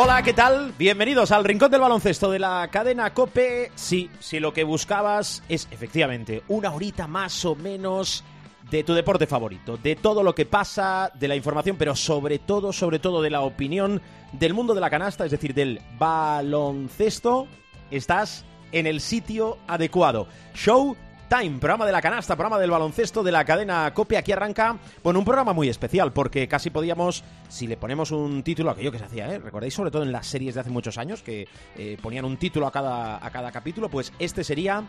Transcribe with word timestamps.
Hola, 0.00 0.22
¿qué 0.22 0.32
tal? 0.32 0.72
Bienvenidos 0.78 1.32
al 1.32 1.42
Rincón 1.42 1.72
del 1.72 1.80
Baloncesto 1.80 2.30
de 2.30 2.38
la 2.38 2.68
cadena 2.70 3.12
Cope. 3.12 3.72
Sí, 3.74 4.08
si 4.20 4.38
lo 4.38 4.52
que 4.52 4.62
buscabas 4.62 5.42
es 5.48 5.66
efectivamente 5.72 6.44
una 6.46 6.72
horita 6.72 7.08
más 7.08 7.44
o 7.44 7.56
menos 7.56 8.22
de 8.70 8.84
tu 8.84 8.94
deporte 8.94 9.26
favorito, 9.26 9.76
de 9.76 9.96
todo 9.96 10.22
lo 10.22 10.36
que 10.36 10.46
pasa, 10.46 11.10
de 11.18 11.26
la 11.26 11.34
información, 11.34 11.74
pero 11.76 11.96
sobre 11.96 12.38
todo, 12.38 12.72
sobre 12.72 13.00
todo 13.00 13.20
de 13.22 13.30
la 13.30 13.40
opinión 13.40 14.00
del 14.30 14.54
mundo 14.54 14.72
de 14.72 14.80
la 14.80 14.88
canasta, 14.88 15.24
es 15.24 15.32
decir, 15.32 15.52
del 15.52 15.80
baloncesto, 15.98 17.48
estás 17.90 18.44
en 18.70 18.86
el 18.86 19.00
sitio 19.00 19.58
adecuado. 19.66 20.28
Show 20.54 20.96
Time, 21.28 21.58
programa 21.58 21.84
de 21.84 21.92
la 21.92 22.00
canasta, 22.00 22.36
programa 22.36 22.58
del 22.58 22.70
baloncesto 22.70 23.22
de 23.22 23.30
la 23.30 23.44
cadena 23.44 23.92
Cope. 23.92 24.16
Aquí 24.16 24.32
arranca, 24.32 24.78
bueno, 25.02 25.18
un 25.18 25.26
programa 25.26 25.52
muy 25.52 25.68
especial 25.68 26.10
porque 26.10 26.48
casi 26.48 26.70
podíamos, 26.70 27.22
si 27.50 27.66
le 27.66 27.76
ponemos 27.76 28.12
un 28.12 28.42
título, 28.42 28.70
aquello 28.70 28.90
que 28.90 28.98
se 28.98 29.04
hacía, 29.04 29.34
¿eh? 29.34 29.38
¿Recordáis 29.38 29.74
sobre 29.74 29.90
todo 29.90 30.04
en 30.04 30.12
las 30.12 30.26
series 30.26 30.54
de 30.54 30.62
hace 30.62 30.70
muchos 30.70 30.96
años 30.96 31.22
que 31.22 31.46
eh, 31.76 31.98
ponían 32.00 32.24
un 32.24 32.38
título 32.38 32.66
a 32.66 32.72
cada, 32.72 33.24
a 33.24 33.30
cada 33.30 33.52
capítulo? 33.52 33.90
Pues 33.90 34.10
este 34.18 34.42
sería 34.42 34.84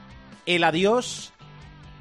El 0.46 0.64
adiós 0.64 1.34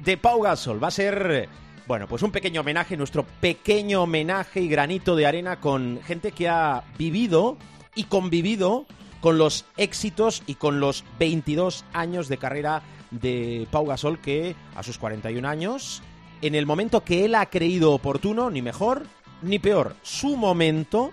de 0.05 0.15
Pau 0.15 0.41
Gasol. 0.41 0.81
Va 0.81 0.87
a 0.87 0.91
ser, 0.91 1.49
bueno, 1.85 2.07
pues 2.07 2.23
un 2.23 2.31
pequeño 2.31 2.61
homenaje, 2.61 2.95
nuestro 2.95 3.25
pequeño 3.41 4.03
homenaje 4.03 4.61
y 4.61 4.69
granito 4.69 5.17
de 5.17 5.27
arena 5.27 5.59
con 5.59 5.99
gente 6.05 6.31
que 6.31 6.47
ha 6.47 6.85
vivido 6.97 7.57
y 7.93 8.05
convivido 8.05 8.85
con 9.19 9.37
los 9.37 9.65
éxitos 9.75 10.43
y 10.47 10.55
con 10.55 10.79
los 10.79 11.03
22 11.19 11.83
años 11.91 12.29
de 12.29 12.37
carrera 12.37 12.83
de 13.11 13.67
Pau 13.71 13.85
Gasol 13.85 14.19
que 14.19 14.55
a 14.75 14.83
sus 14.83 14.97
41 14.97 15.47
años, 15.47 16.01
en 16.41 16.55
el 16.55 16.65
momento 16.65 17.03
que 17.03 17.25
él 17.25 17.35
ha 17.35 17.47
creído 17.47 17.93
oportuno, 17.93 18.49
ni 18.49 18.61
mejor 18.61 19.03
ni 19.41 19.59
peor, 19.59 19.95
su 20.01 20.35
momento, 20.35 21.11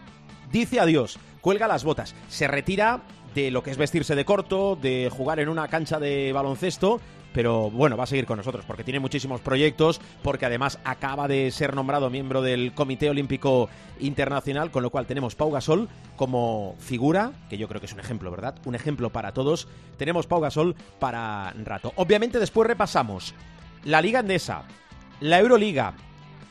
dice 0.50 0.80
adiós, 0.80 1.18
cuelga 1.40 1.68
las 1.68 1.84
botas, 1.84 2.14
se 2.28 2.48
retira 2.48 3.02
de 3.34 3.50
lo 3.50 3.62
que 3.62 3.70
es 3.70 3.76
vestirse 3.76 4.14
de 4.14 4.24
corto, 4.24 4.76
de 4.76 5.10
jugar 5.12 5.40
en 5.40 5.48
una 5.48 5.68
cancha 5.68 6.00
de 6.00 6.32
baloncesto, 6.32 7.00
pero 7.36 7.70
bueno, 7.70 7.98
va 7.98 8.04
a 8.04 8.06
seguir 8.06 8.24
con 8.24 8.38
nosotros 8.38 8.64
porque 8.66 8.82
tiene 8.82 8.98
muchísimos 8.98 9.42
proyectos, 9.42 10.00
porque 10.22 10.46
además 10.46 10.78
acaba 10.84 11.28
de 11.28 11.50
ser 11.50 11.74
nombrado 11.74 12.08
miembro 12.08 12.40
del 12.40 12.72
Comité 12.72 13.10
Olímpico 13.10 13.68
Internacional, 14.00 14.70
con 14.70 14.82
lo 14.82 14.88
cual 14.88 15.04
tenemos 15.04 15.34
Pau 15.34 15.50
Gasol 15.50 15.90
como 16.16 16.76
figura, 16.78 17.32
que 17.50 17.58
yo 17.58 17.68
creo 17.68 17.78
que 17.78 17.88
es 17.88 17.92
un 17.92 18.00
ejemplo, 18.00 18.30
¿verdad? 18.30 18.54
Un 18.64 18.74
ejemplo 18.74 19.10
para 19.10 19.32
todos. 19.32 19.68
Tenemos 19.98 20.26
Pau 20.26 20.40
Gasol 20.40 20.76
para 20.98 21.52
rato. 21.62 21.92
Obviamente 21.96 22.38
después 22.38 22.66
repasamos 22.66 23.34
la 23.84 24.00
Liga 24.00 24.20
Endesa, 24.20 24.62
la 25.20 25.38
Euroliga, 25.38 25.92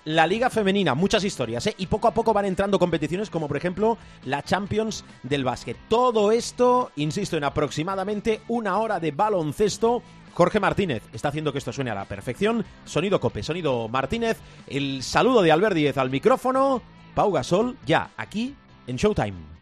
la 0.03 0.27
Liga 0.27 0.51
Femenina, 0.51 0.93
muchas 0.93 1.23
historias, 1.23 1.65
¿eh? 1.65 1.73
Y 1.79 1.87
poco 1.87 2.07
a 2.07 2.13
poco 2.13 2.31
van 2.31 2.45
entrando 2.45 2.77
competiciones 2.77 3.31
como 3.31 3.47
por 3.47 3.57
ejemplo 3.57 3.97
la 4.23 4.43
Champions 4.43 5.03
del 5.23 5.43
básquet. 5.43 5.77
Todo 5.89 6.31
esto, 6.31 6.91
insisto, 6.95 7.37
en 7.37 7.43
aproximadamente 7.43 8.41
una 8.47 8.77
hora 8.77 8.99
de 8.99 9.09
baloncesto 9.09 10.03
Jorge 10.35 10.59
Martínez 10.59 11.01
está 11.13 11.29
haciendo 11.29 11.53
que 11.53 11.59
esto 11.59 11.71
suene 11.71 11.91
a 11.91 11.95
la 11.95 12.05
perfección. 12.05 12.65
Sonido 12.83 13.21
Cope, 13.21 13.41
sonido 13.41 13.87
Martínez. 13.87 14.37
El 14.67 15.01
saludo 15.01 15.41
de 15.41 15.51
Albert 15.51 15.75
Díez 15.75 15.97
al 15.97 16.09
micrófono. 16.09 16.81
Pau 17.15 17.31
Gasol, 17.31 17.77
ya, 17.85 18.11
aquí 18.17 18.53
en 18.85 18.97
Showtime. 18.97 19.54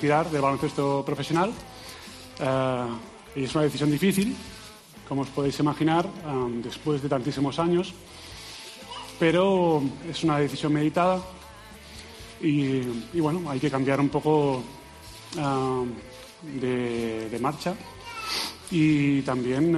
Retirar 0.00 0.30
del 0.30 0.40
baloncesto 0.40 1.04
profesional 1.04 1.52
eh, 2.40 2.86
y 3.36 3.44
es 3.44 3.54
una 3.54 3.64
decisión 3.64 3.90
difícil, 3.90 4.34
como 5.06 5.20
os 5.22 5.28
podéis 5.28 5.60
imaginar, 5.60 6.08
después 6.64 7.02
de 7.02 7.08
tantísimos 7.08 7.58
años, 7.58 7.92
pero 9.18 9.82
es 10.08 10.24
una 10.24 10.38
decisión 10.38 10.72
meditada 10.72 11.20
y, 12.40 12.80
y 13.12 13.20
bueno, 13.20 13.50
hay 13.50 13.60
que 13.60 13.70
cambiar 13.70 14.00
un 14.00 14.08
poco 14.08 14.62
de, 16.42 17.38
marcha 17.38 17.74
y 18.70 19.20
también 19.20 19.76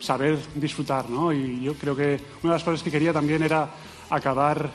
saber 0.00 0.36
disfrutar, 0.56 1.08
¿no? 1.08 1.32
Y 1.32 1.62
yo 1.62 1.74
creo 1.74 1.94
que 1.94 2.20
una 2.42 2.54
de 2.54 2.58
las 2.58 2.64
cosas 2.64 2.82
que 2.82 2.90
quería 2.90 3.12
también 3.12 3.44
era 3.44 3.70
acabar 4.10 4.68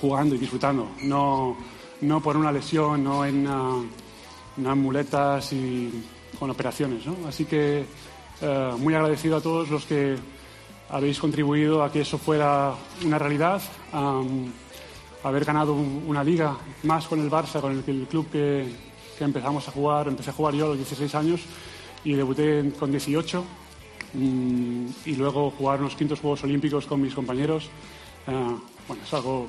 jugando 0.00 0.34
y 0.34 0.38
disfrutando, 0.38 0.88
no 1.02 1.78
no 2.02 2.20
por 2.20 2.36
una 2.36 2.52
lesión, 2.52 3.04
no 3.04 3.24
en, 3.24 3.46
uh, 3.46 3.86
no 4.56 4.72
en 4.72 4.78
muletas 4.78 5.52
y 5.52 6.04
con 6.38 6.50
operaciones. 6.50 7.06
¿no? 7.06 7.16
Así 7.28 7.44
que 7.44 7.84
uh, 8.42 8.76
muy 8.78 8.94
agradecido 8.94 9.36
a 9.36 9.40
todos 9.40 9.68
los 9.68 9.84
que 9.84 10.16
habéis 10.88 11.18
contribuido 11.18 11.82
a 11.82 11.92
que 11.92 12.00
eso 12.00 12.18
fuera 12.18 12.74
una 13.04 13.18
realidad. 13.18 13.62
Haber 15.22 15.44
ganado 15.44 15.74
un, 15.74 16.04
una 16.06 16.24
liga 16.24 16.56
más 16.84 17.06
con 17.06 17.20
el 17.20 17.30
Barça, 17.30 17.60
con 17.60 17.72
el, 17.72 17.84
el 17.86 18.06
club 18.06 18.30
que, 18.30 18.90
empezamos 19.20 19.68
a 19.68 19.70
jugar, 19.70 20.08
empecé 20.08 20.30
a 20.30 20.32
jugar 20.32 20.54
yo 20.54 20.64
a 20.64 20.68
los 20.68 20.78
16 20.78 21.14
años 21.14 21.42
y 22.04 22.14
debuté 22.14 22.72
con 22.78 22.90
18 22.90 23.44
um, 24.14 24.88
y 25.04 25.14
luego 25.14 25.50
jugar 25.50 25.80
unos 25.80 25.94
quintos 25.94 26.20
Juegos 26.20 26.42
Olímpicos 26.44 26.86
con 26.86 27.02
mis 27.02 27.14
compañeros. 27.14 27.68
Uh, 28.26 28.56
bueno, 28.88 29.02
es 29.04 29.12
algo 29.12 29.46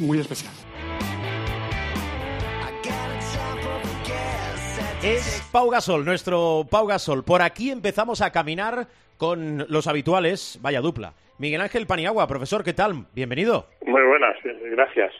muy 0.00 0.18
especial. 0.18 0.52
Es 5.06 5.48
Pau 5.52 5.70
Gasol, 5.70 6.04
nuestro 6.04 6.66
Pau 6.68 6.84
Gasol. 6.84 7.22
Por 7.22 7.40
aquí 7.40 7.70
empezamos 7.70 8.22
a 8.22 8.32
caminar 8.32 8.88
con 9.16 9.64
los 9.68 9.86
habituales, 9.86 10.58
vaya 10.60 10.80
dupla. 10.80 11.14
Miguel 11.38 11.60
Ángel 11.60 11.86
Paniagua, 11.86 12.26
profesor, 12.26 12.64
¿qué 12.64 12.72
tal? 12.72 13.06
Bienvenido. 13.14 13.68
Muy 13.86 14.02
buenas, 14.02 14.34
gracias. 14.72 15.12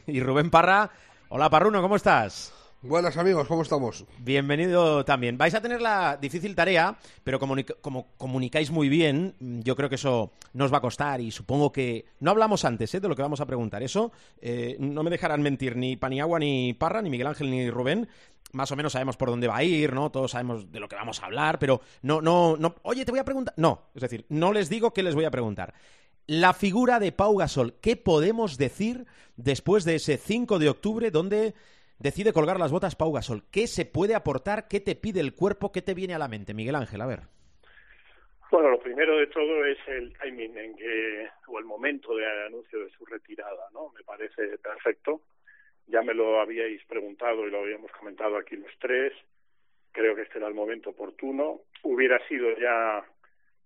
y 0.06 0.20
Rubén 0.20 0.50
Parra, 0.50 0.90
hola 1.30 1.48
Parruno, 1.48 1.80
¿cómo 1.80 1.96
estás? 1.96 2.52
Buenas 2.86 3.16
amigos, 3.16 3.48
¿cómo 3.48 3.62
estamos? 3.62 4.04
Bienvenido 4.18 5.06
también. 5.06 5.38
Vais 5.38 5.54
a 5.54 5.62
tener 5.62 5.80
la 5.80 6.18
difícil 6.18 6.54
tarea, 6.54 6.98
pero 7.24 7.38
como, 7.38 7.56
como 7.80 8.08
comunicáis 8.18 8.70
muy 8.70 8.90
bien, 8.90 9.34
yo 9.40 9.74
creo 9.74 9.88
que 9.88 9.94
eso 9.94 10.32
nos 10.52 10.70
va 10.70 10.78
a 10.78 10.82
costar 10.82 11.22
y 11.22 11.30
supongo 11.30 11.72
que 11.72 12.04
no 12.20 12.30
hablamos 12.30 12.66
antes 12.66 12.94
¿eh? 12.94 13.00
de 13.00 13.08
lo 13.08 13.16
que 13.16 13.22
vamos 13.22 13.40
a 13.40 13.46
preguntar. 13.46 13.82
Eso 13.82 14.12
eh, 14.42 14.76
no 14.78 15.02
me 15.02 15.08
dejarán 15.08 15.40
mentir 15.40 15.76
ni 15.76 15.96
Paniagua, 15.96 16.38
ni 16.38 16.74
Parra, 16.74 17.00
ni 17.00 17.08
Miguel 17.08 17.28
Ángel, 17.28 17.50
ni 17.50 17.70
Rubén. 17.70 18.06
Más 18.54 18.70
o 18.72 18.76
menos 18.76 18.92
sabemos 18.92 19.16
por 19.16 19.28
dónde 19.28 19.48
va 19.48 19.56
a 19.56 19.64
ir, 19.64 19.92
¿no? 19.92 20.10
Todos 20.10 20.30
sabemos 20.30 20.70
de 20.70 20.80
lo 20.80 20.88
que 20.88 20.96
vamos 20.96 21.22
a 21.22 21.26
hablar, 21.26 21.58
pero 21.58 21.80
no, 22.02 22.20
no, 22.20 22.56
no. 22.56 22.74
Oye, 22.82 23.04
te 23.04 23.10
voy 23.10 23.20
a 23.20 23.24
preguntar. 23.24 23.54
No, 23.56 23.90
es 23.94 24.02
decir, 24.02 24.24
no 24.28 24.52
les 24.52 24.68
digo 24.68 24.92
qué 24.92 25.02
les 25.02 25.14
voy 25.14 25.24
a 25.24 25.30
preguntar. 25.30 25.74
La 26.26 26.54
figura 26.54 26.98
de 26.98 27.12
Pau 27.12 27.36
Gasol, 27.36 27.74
¿qué 27.80 27.96
podemos 27.96 28.56
decir 28.56 29.06
después 29.36 29.84
de 29.84 29.96
ese 29.96 30.16
5 30.16 30.58
de 30.58 30.70
octubre 30.70 31.10
donde 31.10 31.54
decide 31.98 32.32
colgar 32.32 32.58
las 32.58 32.72
botas 32.72 32.96
Pau 32.96 33.12
Gasol. 33.12 33.42
¿Qué 33.50 33.66
se 33.66 33.84
puede 33.84 34.14
aportar? 34.14 34.68
¿Qué 34.68 34.80
te 34.80 34.94
pide 34.94 35.20
el 35.20 35.34
cuerpo? 35.34 35.72
¿Qué 35.72 35.82
te 35.82 35.94
viene 35.94 36.14
a 36.14 36.18
la 36.18 36.28
mente, 36.28 36.54
Miguel 36.54 36.74
Ángel? 36.74 37.00
A 37.00 37.06
ver. 37.06 37.20
Bueno, 38.50 38.70
lo 38.70 38.78
primero 38.78 39.16
de 39.16 39.26
todo 39.28 39.64
es 39.64 39.78
el 39.88 40.16
timing 40.18 40.56
en 40.56 40.76
que, 40.76 41.28
o 41.48 41.58
el 41.58 41.64
momento 41.64 42.14
del 42.14 42.46
anuncio 42.46 42.78
de 42.80 42.90
su 42.90 43.04
retirada, 43.04 43.68
¿no? 43.72 43.90
Me 43.96 44.04
parece 44.04 44.58
perfecto. 44.58 45.22
Ya 45.86 46.02
me 46.02 46.14
lo 46.14 46.40
habíais 46.40 46.84
preguntado 46.86 47.46
y 47.46 47.50
lo 47.50 47.60
habíamos 47.60 47.90
comentado 47.92 48.36
aquí 48.36 48.56
los 48.56 48.72
tres. 48.78 49.12
Creo 49.92 50.14
que 50.14 50.22
este 50.22 50.38
era 50.38 50.48
el 50.48 50.54
momento 50.54 50.90
oportuno. 50.90 51.60
Hubiera 51.82 52.18
sido 52.26 52.56
ya 52.58 53.04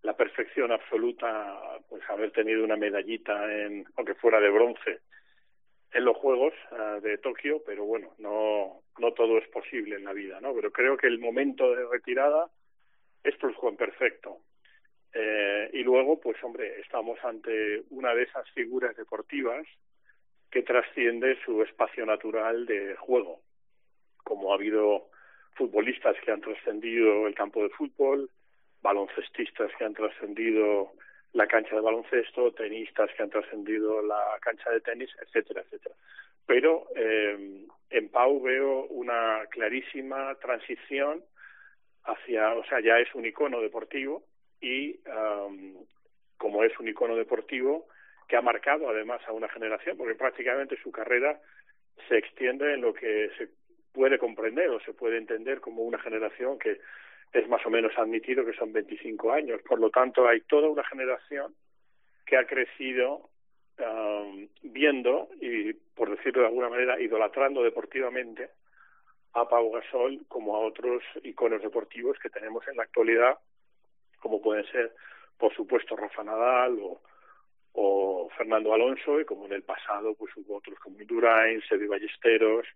la 0.03 0.17
perfección 0.17 0.73
absoluta, 0.73 1.81
pues 1.89 2.03
haber 2.09 2.31
tenido 2.33 2.65
una 2.65 2.77
medallita 2.77 3.53
en, 3.53 3.87
aunque 3.97 4.15
fuera 4.15 4.41
de 4.41 4.51
bronce, 4.51 5.01
en 5.93 6.05
los 6.05 6.17
Juegos 6.17 6.55
uh, 6.71 7.01
de 7.01 7.19
Tokio, 7.19 7.63
pero 7.65 7.85
bueno, 7.85 8.15
no, 8.19 8.83
no 8.99 9.13
todo 9.15 9.39
es 9.39 9.49
posible 9.49 9.97
en 9.97 10.05
la 10.05 10.13
vida, 10.13 10.41
¿no? 10.41 10.55
Pero 10.55 10.71
creo 10.71 10.97
que 10.97 11.07
el 11.07 11.19
momento 11.19 11.75
de 11.75 11.87
retirada 11.87 12.51
es 13.25 13.35
perfecto. 13.77 14.39
Eh, 15.13 15.71
y 15.73 15.83
luego, 15.83 16.21
pues 16.21 16.37
hombre, 16.45 16.81
estamos 16.81 17.19
ante 17.25 17.83
una 17.91 18.15
de 18.15 18.25
esas 18.25 18.49
figuras 18.51 18.97
deportivas 18.97 19.67
que 20.51 20.63
trasciende 20.63 21.39
su 21.45 21.63
espacio 21.63 22.07
natural 22.07 22.67
de 22.67 22.97
juego, 22.97 23.41
como 24.25 24.53
ha 24.53 24.55
habido 24.55 25.09
futbolistas 25.55 26.17
que 26.25 26.31
han 26.31 26.41
trascendido 26.41 27.27
el 27.27 27.35
campo 27.35 27.63
de 27.63 27.71
fútbol, 27.71 28.31
baloncestistas 28.81 29.71
que 29.77 29.85
han 29.85 29.95
trascendido 29.95 30.93
la 31.33 31.47
cancha 31.47 31.75
de 31.75 31.83
baloncesto, 31.83 32.53
tenistas 32.53 33.11
que 33.17 33.23
han 33.23 33.31
trascendido 33.31 34.01
la 34.03 34.39
cancha 34.41 34.71
de 34.71 34.81
tenis, 34.81 35.11
etcétera, 35.21 35.63
etcétera. 35.63 35.95
Pero 36.47 36.87
eh, 36.97 37.67
en 37.91 38.09
Pau 38.09 38.41
veo 38.41 38.87
una 38.87 39.45
clarísima 39.51 40.35
transición 40.37 41.23
hacia, 42.05 42.55
o 42.55 42.65
sea, 42.65 42.81
ya 42.81 42.99
es 42.99 43.15
un 43.15 43.27
icono 43.27 43.61
deportivo 43.61 44.23
y 44.61 44.99
um, 45.07 45.85
como 46.39 46.65
es 46.65 46.79
un 46.79 46.89
icono 46.89 47.17
deportivo 47.17 47.89
que 48.29 48.37
ha 48.37 48.43
marcado 48.43 48.89
además 48.89 49.21
a 49.27 49.33
una 49.33 49.49
generación, 49.49 49.97
porque 49.97 50.15
prácticamente 50.15 50.77
su 50.83 50.93
carrera 50.93 51.41
se 52.09 52.19
extiende 52.19 52.75
en 52.75 52.83
lo 52.83 52.93
que 52.93 53.31
se 53.39 53.49
puede 53.93 54.19
comprender 54.19 54.69
o 54.69 54.81
se 54.81 54.93
puede 54.93 55.17
entender 55.17 55.61
como 55.61 55.83
una 55.83 55.99
generación 55.99 56.59
que 56.59 56.79
es 57.33 57.49
más 57.49 57.65
o 57.67 57.71
menos 57.71 57.93
admitido 57.97 58.45
que 58.45 58.53
son 58.53 58.73
25 58.73 59.33
años. 59.33 59.61
Por 59.63 59.81
lo 59.81 59.91
tanto, 59.91 60.29
hay 60.29 60.43
toda 60.43 60.69
una 60.69 60.85
generación 60.85 61.55
que 62.27 62.37
ha 62.37 62.47
crecido 62.47 63.31
um, 63.79 64.49
viendo 64.63 65.29
y, 65.41 65.73
por 65.73 66.11
decirlo 66.11 66.43
de 66.43 66.49
alguna 66.49 66.69
manera, 66.69 67.01
idolatrando 67.01 67.63
deportivamente 67.63 68.51
a 69.33 69.49
Pau 69.49 69.71
Gasol 69.71 70.27
como 70.29 70.57
a 70.57 70.61
otros 70.61 71.03
iconos 71.23 71.63
deportivos 71.63 72.19
que 72.19 72.31
tenemos 72.31 72.67
en 72.69 72.77
la 72.77 72.83
actualidad, 72.83 73.39
como 74.21 74.41
pueden 74.41 74.67
ser, 74.67 74.93
por 75.39 75.55
supuesto, 75.55 75.97
Rafa 75.97 76.25
Nadal 76.25 76.79
o, 76.81 77.01
o 77.81 78.29
Fernando 78.37 78.75
Alonso, 78.75 79.21
y 79.21 79.25
como 79.25 79.47
en 79.47 79.53
el 79.53 79.63
pasado 79.63 80.15
pues 80.15 80.37
hubo 80.37 80.57
otros 80.57 80.77
como 80.81 81.01
Indurain, 81.01 81.63
Sebi 81.63 81.87
Ballesteros, 81.87 82.67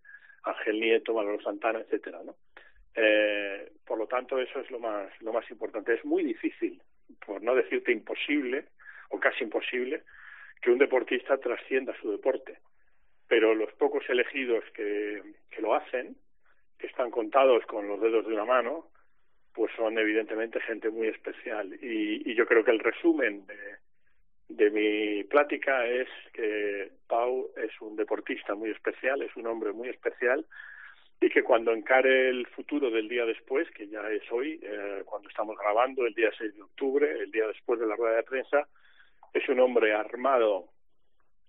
Ángel 0.45 0.79
Nieto, 0.79 1.13
Manolo 1.13 1.43
Santana, 1.43 1.81
etcétera, 1.81 2.21
¿no? 2.25 2.37
Eh, 2.95 3.73
por 3.85 3.99
lo 3.99 4.07
tanto, 4.07 4.39
eso 4.39 4.61
es 4.61 4.71
lo 4.71 4.79
más, 4.79 5.11
lo 5.21 5.33
más 5.33 5.51
importante. 5.51 5.95
Es 5.95 6.05
muy 6.05 6.23
difícil, 6.23 6.81
por 7.27 7.43
no 7.43 7.57
decirte 7.57 7.91
imposible, 7.91 8.67
o 9.11 9.19
casi 9.19 9.43
imposible, 9.43 10.03
que 10.61 10.71
un 10.71 10.79
deportista 10.79 11.37
trascienda 11.39 11.97
su 12.01 12.13
deporte. 12.13 12.59
Pero 13.27 13.57
los 13.57 13.73
pocos 13.73 14.09
elegidos 14.09 14.63
que, 14.73 15.21
que 15.51 15.63
lo 15.63 15.75
hacen, 15.75 16.15
que 16.79 16.87
están 16.87 17.11
contados 17.11 17.67
con 17.67 17.89
los 17.89 18.01
dedos 18.01 18.25
de 18.27 18.35
una 18.35 18.45
mano, 18.45 18.87
pues 19.53 19.73
son 19.77 19.99
evidentemente 19.99 20.61
gente 20.61 20.91
muy 20.91 21.09
especial. 21.09 21.75
Y, 21.83 22.31
y 22.31 22.35
yo 22.37 22.47
creo 22.47 22.63
que 22.63 22.71
el 22.71 22.79
resumen 22.79 23.47
de, 23.47 23.82
de 24.57 24.71
mi 24.71 25.25
plática 25.25 25.87
es 25.87 26.09
que 26.33 26.91
Pau 27.07 27.51
es 27.57 27.71
un 27.81 27.97
deportista 27.97 28.55
muy 28.55 28.71
especial, 28.71 29.23
es 29.23 29.35
un 29.37 29.47
hombre 29.47 29.73
muy 29.73 29.89
especial 29.89 30.45
y 31.21 31.31
que 31.31 31.43
cuando 31.43 31.73
encare 31.73 32.31
el 32.31 32.47
futuro 32.49 32.91
del 32.91 33.09
día 33.09 33.25
después, 33.25 33.71
que 33.71 33.87
ya 33.87 34.11
es 34.11 34.23
hoy, 34.33 34.59
eh, 34.63 35.03
cuando 35.05 35.29
estamos 35.29 35.57
grabando, 35.57 36.05
el 36.05 36.15
día 36.15 36.31
6 36.37 36.55
de 36.57 36.63
octubre, 36.63 37.11
el 37.21 37.31
día 37.31 37.47
después 37.47 37.79
de 37.79 37.87
la 37.87 37.95
rueda 37.95 38.17
de 38.17 38.23
prensa, 38.25 38.67
es 39.33 39.49
un 39.49 39.61
hombre 39.61 39.95
armado, 39.95 40.67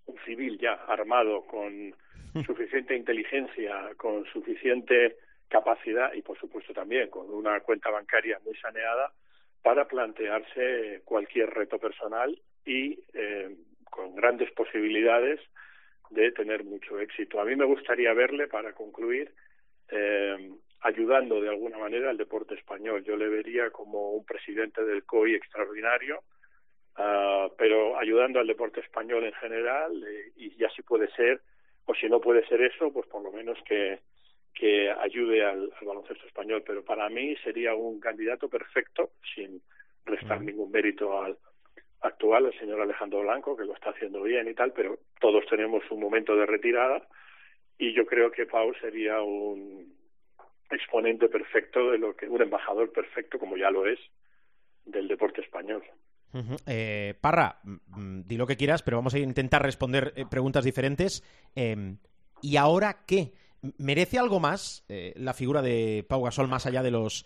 un 0.06 0.16
civil 0.24 0.58
ya 0.58 0.74
armado, 0.86 1.42
con 1.42 1.94
suficiente 2.46 2.94
inteligencia, 2.96 3.90
con 3.96 4.24
suficiente 4.26 5.16
capacidad 5.48 6.12
y, 6.14 6.22
por 6.22 6.38
supuesto, 6.38 6.72
también 6.72 7.10
con 7.10 7.28
una 7.30 7.58
cuenta 7.60 7.90
bancaria 7.90 8.38
muy 8.44 8.54
saneada 8.56 9.12
para 9.62 9.88
plantearse 9.88 11.02
cualquier 11.04 11.50
reto 11.50 11.78
personal 11.78 12.38
y 12.64 12.98
eh, 13.12 13.56
con 13.90 14.14
grandes 14.14 14.50
posibilidades 14.52 15.40
de 16.10 16.32
tener 16.32 16.64
mucho 16.64 16.98
éxito. 17.00 17.40
A 17.40 17.44
mí 17.44 17.56
me 17.56 17.64
gustaría 17.64 18.12
verle, 18.12 18.46
para 18.48 18.72
concluir, 18.72 19.32
eh, 19.90 20.52
ayudando 20.80 21.40
de 21.40 21.48
alguna 21.48 21.78
manera 21.78 22.10
al 22.10 22.16
deporte 22.16 22.54
español. 22.54 23.04
Yo 23.04 23.16
le 23.16 23.28
vería 23.28 23.70
como 23.70 24.10
un 24.10 24.24
presidente 24.24 24.84
del 24.84 25.04
COI 25.04 25.34
extraordinario, 25.34 26.22
uh, 26.98 27.50
pero 27.56 27.98
ayudando 27.98 28.38
al 28.38 28.46
deporte 28.46 28.80
español 28.80 29.24
en 29.24 29.32
general 29.34 30.04
eh, 30.06 30.32
y 30.36 30.56
ya 30.56 30.68
si 30.70 30.82
puede 30.82 31.10
ser, 31.12 31.40
o 31.86 31.94
si 31.94 32.08
no 32.08 32.20
puede 32.20 32.46
ser 32.46 32.60
eso, 32.62 32.92
pues 32.92 33.06
por 33.06 33.22
lo 33.22 33.32
menos 33.32 33.58
que, 33.66 34.00
que 34.54 34.90
ayude 34.90 35.44
al, 35.44 35.72
al 35.80 35.86
baloncesto 35.86 36.26
español. 36.26 36.62
Pero 36.66 36.84
para 36.84 37.08
mí 37.08 37.34
sería 37.36 37.74
un 37.74 37.98
candidato 37.98 38.48
perfecto, 38.48 39.12
sin 39.34 39.62
restar 40.04 40.42
ningún 40.42 40.70
mérito 40.70 41.18
al 41.22 41.38
actual, 42.06 42.46
el 42.46 42.58
señor 42.58 42.80
Alejandro 42.80 43.22
Blanco, 43.22 43.56
que 43.56 43.64
lo 43.64 43.74
está 43.74 43.90
haciendo 43.90 44.22
bien 44.22 44.48
y 44.48 44.54
tal, 44.54 44.72
pero 44.72 44.98
todos 45.20 45.44
tenemos 45.48 45.82
un 45.90 46.00
momento 46.00 46.36
de 46.36 46.46
retirada 46.46 47.06
y 47.78 47.92
yo 47.94 48.06
creo 48.06 48.30
que 48.30 48.46
Pau 48.46 48.72
sería 48.80 49.20
un 49.20 49.92
exponente 50.70 51.28
perfecto 51.28 51.90
de 51.90 51.98
lo 51.98 52.16
que 52.16 52.28
un 52.28 52.42
embajador 52.42 52.92
perfecto 52.92 53.38
como 53.38 53.56
ya 53.56 53.70
lo 53.70 53.86
es 53.86 53.98
del 54.84 55.08
deporte 55.08 55.40
español. 55.40 55.82
Uh 56.32 56.56
eh, 56.66 57.14
Parra, 57.20 57.60
di 57.64 58.36
lo 58.36 58.46
que 58.46 58.56
quieras, 58.56 58.82
pero 58.82 58.96
vamos 58.96 59.14
a 59.14 59.18
intentar 59.18 59.62
responder 59.62 60.12
eh, 60.16 60.24
preguntas 60.28 60.64
diferentes. 60.64 61.22
Eh, 61.54 61.96
¿Y 62.42 62.56
ahora 62.56 63.04
qué? 63.06 63.32
¿Merece 63.78 64.18
algo 64.18 64.40
más 64.40 64.84
eh, 64.88 65.14
la 65.16 65.32
figura 65.32 65.62
de 65.62 66.04
Pau 66.08 66.22
Gasol 66.22 66.48
más 66.48 66.66
allá 66.66 66.82
de 66.82 66.90
los 66.90 67.24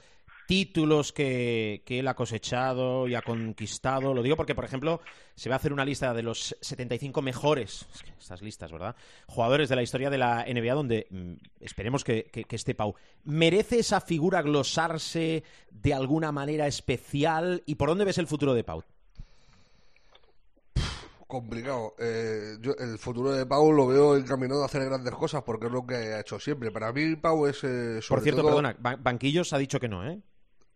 títulos 0.48 1.12
que, 1.12 1.82
que, 1.84 1.98
él 1.98 2.08
ha 2.08 2.14
cosechado 2.14 3.06
y 3.06 3.14
ha 3.14 3.20
conquistado. 3.20 4.14
Lo 4.14 4.22
digo 4.22 4.34
porque, 4.34 4.54
por 4.54 4.64
ejemplo, 4.64 5.02
se 5.34 5.50
va 5.50 5.56
a 5.56 5.58
hacer 5.58 5.74
una 5.74 5.84
lista 5.84 6.14
de 6.14 6.22
los 6.22 6.56
75 6.62 7.20
mejores, 7.20 7.86
estas 8.18 8.40
listas, 8.40 8.72
¿verdad? 8.72 8.96
Jugadores 9.26 9.68
de 9.68 9.76
la 9.76 9.82
historia 9.82 10.08
de 10.08 10.16
la 10.16 10.46
NBA 10.48 10.72
donde 10.72 11.06
mm, 11.10 11.34
esperemos 11.60 12.02
que, 12.02 12.30
que, 12.32 12.44
que, 12.44 12.56
esté 12.56 12.74
Pau. 12.74 12.94
¿Merece 13.24 13.80
esa 13.80 14.00
figura 14.00 14.40
glosarse 14.40 15.44
de 15.70 15.92
alguna 15.92 16.32
manera 16.32 16.66
especial? 16.66 17.62
¿Y 17.66 17.74
por 17.74 17.90
dónde 17.90 18.06
ves 18.06 18.16
el 18.16 18.26
futuro 18.26 18.54
de 18.54 18.64
Pau? 18.64 18.82
complicado. 21.26 21.94
Eh, 21.98 22.56
yo, 22.62 22.72
el 22.78 22.98
futuro 22.98 23.32
de 23.32 23.44
Pau 23.44 23.70
lo 23.70 23.86
veo 23.86 24.16
encaminado 24.16 24.62
a 24.62 24.64
hacer 24.64 24.82
grandes 24.86 25.14
cosas 25.14 25.42
porque 25.42 25.66
es 25.66 25.72
lo 25.72 25.86
que 25.86 25.94
ha 25.94 26.20
hecho 26.20 26.40
siempre. 26.40 26.70
Para 26.70 26.90
mí, 26.90 27.16
Pau 27.16 27.46
es. 27.46 27.62
Eh, 27.64 28.00
Por 28.08 28.22
cierto, 28.22 28.40
todo... 28.40 28.56
perdona, 28.56 28.76
Banquillos 28.98 29.52
ha 29.52 29.58
dicho 29.58 29.78
que 29.78 29.88
no, 29.88 30.08
¿eh? 30.08 30.22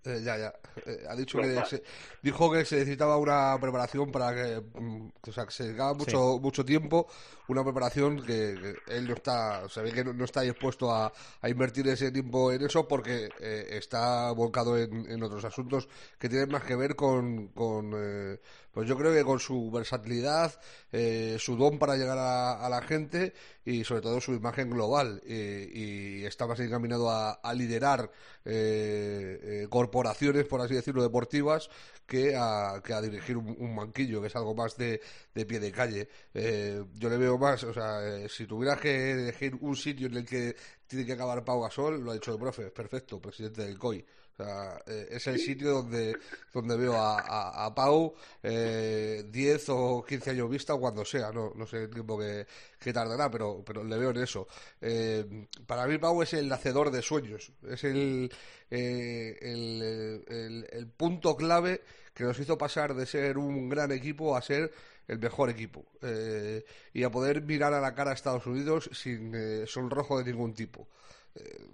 Eh, 0.04 0.20
ya, 0.24 0.36
ya. 0.36 0.52
Eh, 0.84 1.04
ha 1.08 1.14
dicho 1.14 1.38
que 1.38 1.64
se, 1.64 1.82
dijo 2.22 2.50
que 2.50 2.64
se 2.64 2.76
necesitaba 2.76 3.16
una 3.18 3.56
preparación 3.60 4.10
para 4.10 4.34
que, 4.34 4.60
mm, 4.60 5.08
o 5.28 5.32
sea, 5.32 5.46
que 5.46 5.52
se 5.52 5.64
dedicaba 5.64 5.94
mucho, 5.94 6.34
sí. 6.34 6.40
mucho 6.40 6.64
tiempo, 6.64 7.06
una 7.48 7.62
preparación 7.62 8.20
que, 8.20 8.76
que, 8.86 8.96
él 8.96 9.06
no 9.06 9.14
está, 9.14 9.68
se 9.68 9.80
ve 9.80 9.92
que 9.92 10.02
no, 10.02 10.12
no 10.12 10.24
está 10.24 10.40
dispuesto 10.40 10.92
a, 10.92 11.12
a, 11.40 11.48
invertir 11.48 11.86
ese 11.86 12.10
tiempo 12.10 12.50
en 12.50 12.62
eso 12.62 12.88
porque 12.88 13.28
eh, 13.38 13.66
está 13.70 14.32
volcado 14.32 14.76
en, 14.76 15.08
en, 15.08 15.22
otros 15.22 15.44
asuntos 15.44 15.88
que 16.18 16.28
tienen 16.28 16.50
más 16.50 16.64
que 16.64 16.74
ver 16.74 16.96
con, 16.96 17.48
con 17.48 17.92
eh, 17.94 18.40
pues 18.72 18.88
yo 18.88 18.96
creo 18.96 19.12
que 19.12 19.24
con 19.24 19.38
su 19.38 19.70
versatilidad, 19.70 20.58
eh, 20.90 21.36
su 21.38 21.56
don 21.56 21.78
para 21.78 21.96
llegar 21.96 22.18
a, 22.18 22.68
la 22.68 22.82
gente 22.82 23.34
y 23.64 23.84
sobre 23.84 24.00
todo 24.00 24.20
su 24.20 24.32
imagen 24.32 24.70
global 24.70 25.22
y, 25.26 26.24
está 26.24 26.46
más 26.46 26.58
encaminado 26.60 27.10
a, 27.10 27.54
liderar 27.54 28.10
eh, 28.44 29.66
corporaciones, 29.68 30.46
por 30.46 30.60
así 30.60 30.74
decirlo, 30.74 31.02
deportivas 31.02 31.68
que 32.06 32.36
a, 32.36 32.82
que 32.84 32.92
a 32.92 33.00
dirigir 33.00 33.36
un, 33.36 33.56
un, 33.58 33.74
banquillo, 33.74 34.20
que 34.20 34.26
es 34.26 34.36
algo 34.36 34.54
más 34.54 34.76
de, 34.76 35.00
pie 35.32 35.60
de 35.60 35.72
calle. 35.72 36.08
Eh, 36.34 36.84
yo 36.94 37.08
le 37.08 37.16
veo 37.16 37.38
más, 37.38 37.64
o 37.64 37.72
sea, 37.72 38.04
eh, 38.04 38.28
si 38.28 38.46
tuvieras 38.46 38.80
que 38.80 39.12
elegir 39.12 39.56
un 39.60 39.76
sitio 39.76 40.08
en 40.08 40.18
el 40.18 40.26
que 40.26 40.54
tiene 40.86 41.06
que 41.06 41.12
acabar 41.14 41.44
Pau 41.44 41.62
Gasol, 41.62 42.02
lo 42.02 42.10
ha 42.10 42.14
dicho 42.14 42.32
el 42.32 42.38
profe, 42.38 42.70
perfecto, 42.70 43.20
presidente 43.20 43.62
del 43.62 43.78
COI. 43.78 44.04
O 44.32 44.36
sea, 44.36 44.82
eh, 44.86 45.08
es 45.10 45.26
el 45.26 45.38
sitio 45.38 45.72
donde, 45.72 46.16
donde 46.52 46.76
veo 46.76 46.94
a, 46.94 47.66
a, 47.66 47.74
Pau 47.74 48.14
eh, 48.42 49.24
10 49.28 49.68
o 49.68 50.04
15 50.06 50.30
años 50.30 50.50
vista 50.50 50.74
cuando 50.76 51.04
sea, 51.04 51.30
no, 51.32 51.52
no 51.54 51.66
sé 51.66 51.84
el 51.84 51.90
tiempo 51.90 52.18
que, 52.18 52.46
que 52.78 52.92
tardará, 52.92 53.30
pero, 53.30 53.62
pero 53.64 53.84
le 53.84 53.98
veo 53.98 54.10
en 54.10 54.18
eso. 54.18 54.48
Eh, 54.80 55.46
para 55.66 55.86
mí 55.86 55.98
Pau 55.98 56.22
es 56.22 56.32
el 56.32 56.50
hacedor 56.50 56.90
de 56.90 57.02
sueños, 57.02 57.52
es 57.68 57.84
el, 57.84 58.32
eh, 58.70 59.38
el, 59.42 60.66
el, 60.70 60.86
punto 60.88 61.36
clave 61.36 61.82
que 62.14 62.24
nos 62.24 62.38
hizo 62.38 62.56
pasar 62.56 62.94
de 62.94 63.06
ser 63.06 63.36
un 63.38 63.68
gran 63.68 63.92
equipo 63.92 64.36
a 64.36 64.42
ser 64.42 64.72
el 65.08 65.18
mejor 65.18 65.50
equipo 65.50 65.84
eh, 66.02 66.64
y 66.92 67.02
a 67.02 67.10
poder 67.10 67.42
mirar 67.42 67.74
a 67.74 67.80
la 67.80 67.94
cara 67.94 68.10
a 68.10 68.14
Estados 68.14 68.46
Unidos 68.46 68.90
sin 68.92 69.34
eh, 69.34 69.66
sonrojo 69.66 70.18
de 70.18 70.32
ningún 70.32 70.54
tipo. 70.54 70.88
Eh, 71.34 71.66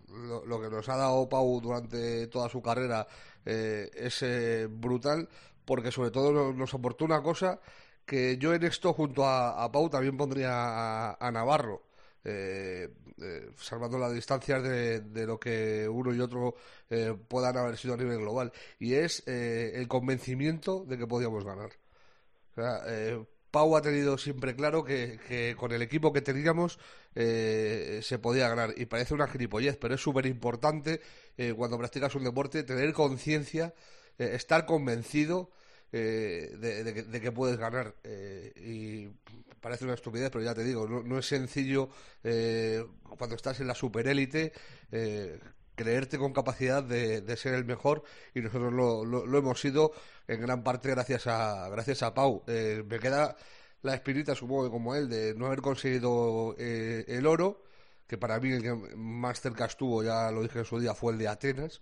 lo, 0.47 0.61
que 0.61 0.71
nos 0.71 0.89
ha 0.89 0.97
dado 0.97 1.29
Pau 1.29 1.61
durante 1.61 2.29
toda 2.29 2.49
su 2.49 2.63
carrera 2.63 3.07
eh, 3.45 3.91
es 3.95 4.23
eh, 4.23 4.67
brutal 4.71 5.29
porque 5.65 5.93
sobre 5.93 6.11
todo 6.11 6.53
nos, 6.53 6.75
aportó 6.75 7.05
una 7.05 7.23
cosa 7.23 7.61
que 8.07 8.39
yo 8.39 8.55
en 8.55 8.65
esto 8.65 8.95
junto 8.95 9.27
a, 9.27 9.71
Pau 9.71 9.91
también 9.91 10.17
pondría 10.17 11.11
a, 11.13 11.31
Navarro 11.31 11.83
eh, 12.25 12.89
eh, 13.21 13.51
salvando 13.57 13.99
las 13.99 14.13
distancias 14.13 14.63
de, 14.63 15.27
lo 15.27 15.39
que 15.39 15.89
uno 15.89 16.15
y 16.15 16.21
otro 16.21 16.55
eh, 16.89 17.15
puedan 17.29 17.57
haber 17.57 17.77
sido 17.77 17.95
a 17.95 17.97
nivel 17.97 18.19
global. 18.19 18.53
Y 18.79 18.95
es 18.95 19.27
el 19.27 19.87
convencimiento 19.89 20.85
de 20.85 20.99
que 20.99 21.07
podíamos 21.07 21.45
ganar. 21.45 21.71
Pau 23.51 23.77
ha 23.77 23.83
tenido 23.83 24.19
siempre 24.19 24.55
claro 24.55 24.85
que, 24.85 25.55
con 25.59 25.73
el 25.73 25.83
equipo 25.83 26.13
que 26.13 26.21
teníamos 26.21 26.79
se 27.15 28.19
podía 28.21 28.49
ganar. 28.49 28.75
Y 28.77 28.87
parece 28.87 29.15
una 29.15 29.27
gilipollez, 29.27 29.77
pero 29.77 29.95
es 29.95 30.01
súper 30.01 30.27
importante 30.27 31.01
cuando 31.57 31.79
practicas 31.79 32.15
un 32.15 32.25
deporte 32.25 32.63
tener 32.63 32.93
conciencia, 32.93 33.75
estar 34.19 34.67
convencido 34.67 35.51
de, 35.91 37.21
que, 37.23 37.33
puedes 37.33 37.57
ganar. 37.57 37.95
y 38.05 39.09
parece 39.61 39.85
una 39.85 39.95
estupidez, 39.95 40.31
pero 40.31 40.45
ya 40.45 40.55
te 40.55 40.65
digo, 40.65 40.87
no, 40.87 41.19
es 41.19 41.27
sencillo 41.27 41.89
eh, 42.25 42.85
cuando 43.17 43.37
estás 43.37 43.61
en 43.61 43.67
la 43.67 43.75
superélite 43.75 44.53
eh, 44.93 45.39
creerte 45.79 46.19
con 46.19 46.33
capacidad 46.33 46.83
de, 46.83 47.37
ser 47.37 47.55
el 47.55 47.65
mejor 47.65 48.03
y 48.35 48.41
nosotros 48.41 48.73
lo, 48.73 49.05
lo, 49.05 49.39
hemos 49.39 49.61
sido 49.61 49.93
en 50.27 50.41
gran 50.43 50.63
parte 50.63 50.91
gracias 50.91 51.27
a, 51.27 51.69
gracias 51.71 52.03
a 52.03 52.13
Pau. 52.13 52.43
Eh, 52.47 52.85
me 52.87 52.99
queda 52.99 53.37
la 53.83 53.95
espinita, 53.95 54.35
supongo 54.35 54.65
que 54.65 54.71
como 54.71 54.95
él, 54.95 55.09
de 55.09 55.35
no 55.35 55.47
haber 55.47 55.63
conseguido 55.63 56.55
eh, 56.59 57.05
el 57.09 57.27
oro, 57.27 57.63
que 58.07 58.19
para 58.19 58.41
mí 58.41 58.51
el 58.51 58.63
que 58.63 58.75
más 58.75 59.41
cerca 59.41 59.67
estuvo, 59.67 60.03
ya 60.03 60.31
lo 60.31 60.43
dije 60.43 60.59
en 60.59 60.65
su 60.65 60.81
día, 60.81 60.95
fue 60.95 61.13
el 61.13 61.19
de 61.19 61.29
Atenas. 61.29 61.81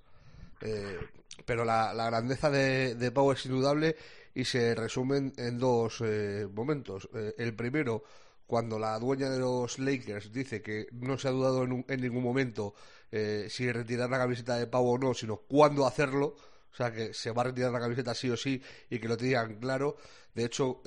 pero 1.47 1.65
la, 1.65 1.93
grandeza 1.95 2.51
de, 2.51 2.95
de 2.95 3.11
Pau 3.11 3.33
es 3.33 3.45
indudable 3.47 3.97
y 4.37 4.45
se 4.45 4.75
resumen 4.75 5.33
en 5.39 5.59
dos 5.59 6.03
eh, 6.05 6.47
momentos. 6.53 7.09
Eh, 7.15 7.35
el 7.39 7.55
primero, 7.55 8.05
cuando 8.47 8.79
la 8.79 8.99
dueña 8.99 9.31
de 9.31 9.39
los 9.39 9.79
Lakers 9.79 10.31
dice 10.31 10.61
que 10.61 10.89
no 10.93 11.17
se 11.17 11.29
ha 11.29 11.31
dudado 11.31 11.65
en 11.65 12.01
ningún 12.01 12.23
momento 12.23 12.75
eh, 13.11 13.47
si 13.51 13.71
retirar 13.71 14.11
la 14.11 14.19
camiseta 14.19 14.57
de 14.57 14.67
Pau 14.67 14.87
o 14.87 14.99
no, 14.99 15.15
sino 15.15 15.37
cuándo 15.37 15.87
hacerlo. 15.87 16.37
O 16.73 16.77
sea, 16.77 16.93
que 16.93 17.15
se 17.15 17.31
va 17.31 17.43
a 17.43 17.45
retirar 17.47 17.73
la 17.73 17.81
camiseta 17.81 18.15
sí 18.15 18.29
o 18.29 18.37
sí 18.37 18.61
y 18.91 18.99
que 18.99 19.09
lo 19.09 19.17
tengan 19.17 19.59
claro. 19.59 19.97
De 20.35 20.45
hecho, 20.45 20.83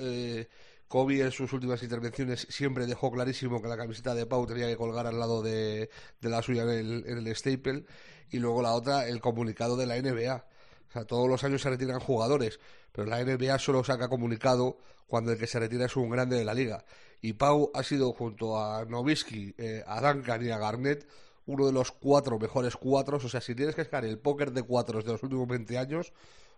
Kobe 0.86 1.20
en 1.20 1.32
sus 1.32 1.52
últimas 1.52 1.82
intervenciones 1.82 2.46
siempre 2.48 2.86
dejó 2.86 3.10
clarísimo 3.10 3.60
que 3.60 3.66
la 3.66 3.76
camiseta 3.76 4.14
de 4.14 4.26
Pau 4.26 4.46
tenía 4.46 4.68
que 4.68 4.76
colgar 4.76 5.08
al 5.08 5.18
lado 5.18 5.42
de, 5.42 5.90
la 6.20 6.42
suya 6.42 6.62
en 6.62 6.68
el, 6.68 7.04
en 7.06 7.18
el 7.18 7.34
Staple. 7.34 7.84
Y 8.30 8.38
luego 8.38 8.62
la 8.62 8.72
otra, 8.72 9.08
el 9.08 9.20
comunicado 9.20 9.76
de 9.76 9.86
la 9.86 10.00
NBA. 10.00 10.46
O 10.88 10.92
sea, 10.92 11.04
todos 11.04 11.28
los 11.28 11.42
años 11.42 11.62
se 11.62 11.70
retiran 11.70 11.98
jugadores 11.98 12.60
pero 12.92 13.08
la 13.08 13.22
NBA 13.22 13.58
solo 13.58 13.84
saca 13.84 14.08
comunicado 14.08 14.78
cuando 15.06 15.32
el 15.32 15.38
que 15.38 15.46
se 15.46 15.58
retira 15.58 15.86
es 15.86 15.96
un 15.96 16.10
grande 16.10 16.36
de 16.36 16.44
la 16.44 16.54
liga. 16.54 16.84
Y 17.20 17.34
Pau 17.34 17.70
ha 17.74 17.82
sido, 17.82 18.12
junto 18.12 18.58
a 18.58 18.84
Novisky, 18.84 19.54
eh, 19.58 19.82
a 19.86 20.00
Duncan 20.00 20.44
y 20.44 20.50
a 20.50 20.58
Garnett, 20.58 21.06
uno 21.46 21.66
de 21.66 21.72
los 21.72 21.92
cuatro 21.92 22.38
mejores 22.38 22.76
cuatros. 22.76 23.24
O 23.24 23.28
sea, 23.28 23.40
si 23.40 23.54
tienes 23.54 23.74
que 23.74 23.84
sacar 23.84 24.04
el 24.04 24.18
póker 24.18 24.52
de 24.52 24.62
cuatros 24.62 25.04
de 25.04 25.12
los 25.12 25.22
últimos 25.22 25.48
20 25.48 25.78
años, 25.78 26.12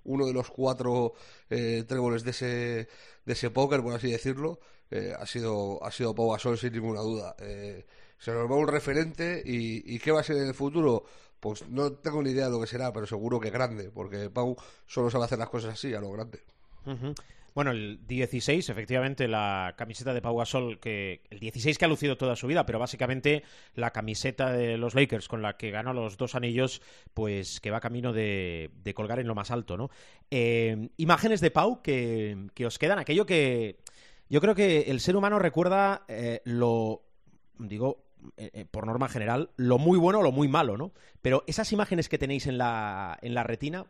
uno 0.05 0.27
de 0.27 0.33
los 0.33 0.49
cuatro 0.51 1.15
eh, 1.51 1.85
tréboles 1.87 2.25
de 2.25 2.31
ese, 2.31 2.89
de 3.25 3.33
ese 3.33 3.51
póker, 3.51 3.83
por 3.83 3.95
así 3.95 4.11
decirlo, 4.11 4.61
eh, 4.91 5.15
ha, 5.19 5.27
sido, 5.27 5.83
ha 5.85 5.91
sido 5.91 6.15
Pau 6.15 6.31
Gasol 6.31 6.59
sin 6.59 6.73
ninguna 6.73 7.01
duda. 7.01 7.37
Eh, 7.39 7.87
se 8.19 8.33
nos 8.33 8.51
va 8.51 8.57
un 8.57 8.69
referente 8.69 9.43
y, 9.45 9.95
y 9.95 9.99
¿qué 9.99 10.13
va 10.13 10.21
a 10.21 10.25
ser 10.25 10.37
en 10.37 10.49
el 10.49 10.55
futuro? 10.55 11.05
Pues 11.41 11.69
no 11.69 11.93
tengo 11.93 12.23
ni 12.23 12.31
idea 12.31 12.47
de 12.47 12.53
lo 12.53 12.61
que 12.61 12.69
será, 12.69 12.93
pero 12.93 13.07
seguro 13.07 13.41
que 13.41 13.51
grande, 13.51 13.91
porque 13.91 14.31
Pau 14.31 14.57
solo 14.87 15.11
sabe 15.11 15.25
hacer 15.25 15.39
las 15.39 15.49
cosas 15.49 15.75
así, 15.75 15.93
a 15.93 16.01
lo 16.01 16.13
grande. 16.13 16.41
Bueno, 17.55 17.71
el 17.71 18.07
16, 18.07 18.69
efectivamente, 18.71 19.29
la 19.29 19.75
camiseta 19.77 20.15
de 20.15 20.23
Pau 20.23 20.37
Gasol, 20.37 20.81
que 20.81 21.23
el 21.31 21.39
16 21.39 21.77
que 21.77 21.85
ha 21.85 21.89
lucido 21.89 22.17
toda 22.17 22.37
su 22.37 22.47
vida, 22.47 22.65
pero 22.65 22.79
básicamente 22.79 23.43
la 23.75 23.91
camiseta 23.91 24.53
de 24.53 24.79
los 24.79 24.95
Lakers 24.95 25.29
con 25.29 25.43
la 25.43 25.57
que 25.57 25.71
ganó 25.71 25.93
los 25.93 26.17
dos 26.17 26.35
anillos, 26.35 26.81
pues 27.13 27.61
que 27.61 27.71
va 27.71 27.81
camino 27.81 28.13
de, 28.13 28.71
colgar 28.95 29.19
en 29.19 29.27
lo 29.27 29.35
más 29.35 29.51
alto, 29.51 29.77
¿no? 29.77 29.91
Eh, 30.31 30.89
imágenes 30.97 31.41
de 31.41 31.51
Pau 31.51 31.83
que, 31.83 32.49
os 32.65 32.79
quedan, 32.79 32.99
aquello 32.99 33.27
que 33.27 33.79
yo 34.31 34.41
creo 34.41 34.55
que 34.55 34.83
el 34.83 35.01
ser 35.01 35.17
humano 35.17 35.39
recuerda 35.39 36.05
eh, 36.09 36.41
lo, 36.45 37.03
digo, 37.59 38.05
eh, 38.37 38.51
eh, 38.55 38.65
por 38.65 38.87
norma 38.87 39.09
general, 39.09 39.51
lo 39.57 39.79
muy 39.79 39.99
bueno 39.99 40.21
o 40.21 40.23
lo 40.23 40.33
muy 40.33 40.47
malo, 40.47 40.77
¿no? 40.77 40.93
Pero 41.23 41.43
esas 41.47 41.73
imágenes 41.73 42.09
que 42.09 42.19
tenéis 42.19 42.47
en 42.47 42.57
la, 42.57 43.19
en 43.21 43.35
la 43.35 43.43
retina, 43.43 43.87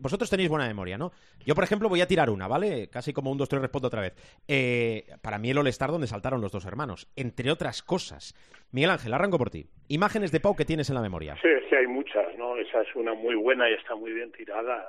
vosotros 0.00 0.30
tenéis 0.30 0.48
buena 0.48 0.66
memoria, 0.66 0.98
¿no? 0.98 1.12
Yo, 1.44 1.54
por 1.54 1.64
ejemplo, 1.64 1.88
voy 1.88 2.00
a 2.00 2.06
tirar 2.06 2.30
una, 2.30 2.48
¿vale? 2.48 2.88
Casi 2.90 3.12
como 3.12 3.30
un 3.30 3.38
2-3 3.38 3.60
respondo 3.60 3.88
otra 3.88 4.00
vez. 4.00 4.14
Eh, 4.48 5.04
para 5.22 5.38
mí 5.38 5.50
el 5.50 5.58
All-Star 5.58 5.90
donde 5.90 6.06
saltaron 6.06 6.40
los 6.40 6.52
dos 6.52 6.66
hermanos, 6.66 7.08
entre 7.16 7.50
otras 7.50 7.82
cosas. 7.82 8.34
Miguel 8.72 8.90
Ángel, 8.90 9.14
arranco 9.14 9.38
por 9.38 9.50
ti. 9.50 9.66
Imágenes 9.88 10.32
de 10.32 10.40
Pau 10.40 10.56
que 10.56 10.64
tienes 10.64 10.88
en 10.88 10.96
la 10.96 11.02
memoria. 11.02 11.36
Sí, 11.42 11.48
sí, 11.68 11.76
hay 11.76 11.86
muchas, 11.86 12.36
¿no? 12.36 12.56
Esa 12.56 12.82
es 12.82 12.94
una 12.94 13.14
muy 13.14 13.34
buena 13.34 13.68
y 13.70 13.74
está 13.74 13.94
muy 13.94 14.12
bien 14.12 14.32
tirada. 14.32 14.88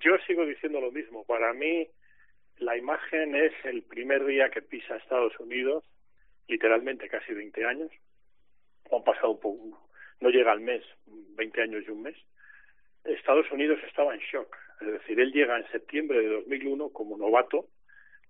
Yo 0.00 0.12
sigo 0.26 0.44
diciendo 0.44 0.80
lo 0.80 0.92
mismo. 0.92 1.24
Para 1.24 1.52
mí, 1.52 1.88
la 2.58 2.76
imagen 2.76 3.34
es 3.34 3.52
el 3.64 3.82
primer 3.82 4.24
día 4.24 4.50
que 4.50 4.62
pisa 4.62 4.96
Estados 4.96 5.38
Unidos 5.40 5.84
literalmente 6.48 7.08
casi 7.08 7.32
20 7.32 7.64
años, 7.64 7.90
han 8.90 9.04
pasado 9.04 9.38
poco, 9.38 9.78
no 10.20 10.30
llega 10.30 10.50
al 10.50 10.60
mes, 10.60 10.82
20 11.06 11.62
años 11.62 11.84
y 11.86 11.90
un 11.90 12.02
mes, 12.02 12.16
Estados 13.08 13.50
Unidos 13.50 13.78
estaba 13.86 14.14
en 14.14 14.20
shock. 14.20 14.56
Es 14.80 14.92
decir, 14.92 15.18
él 15.20 15.32
llega 15.32 15.56
en 15.56 15.66
septiembre 15.70 16.20
de 16.20 16.28
2001 16.28 16.90
como 16.90 17.16
novato, 17.16 17.66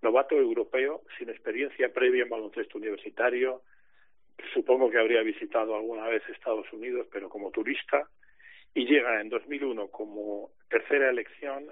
novato 0.01 0.35
europeo, 0.35 1.01
sin 1.17 1.29
experiencia 1.29 1.93
previa 1.93 2.23
en 2.23 2.29
baloncesto 2.29 2.77
universitario. 2.77 3.61
Supongo 4.53 4.89
que 4.89 4.99
habría 4.99 5.21
visitado 5.21 5.75
alguna 5.75 6.07
vez 6.07 6.23
Estados 6.29 6.71
Unidos, 6.71 7.07
pero 7.11 7.29
como 7.29 7.51
turista. 7.51 8.07
Y 8.73 8.85
llega 8.85 9.19
en 9.19 9.29
2001 9.29 9.89
como 9.89 10.51
tercera 10.69 11.09
elección. 11.09 11.67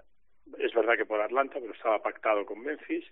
Es 0.60 0.74
verdad 0.74 0.98
que 0.98 1.06
por 1.06 1.22
Atlanta, 1.22 1.60
pero 1.60 1.74
estaba 1.74 2.02
pactado 2.02 2.46
con 2.46 2.62
Memphis. 2.62 3.06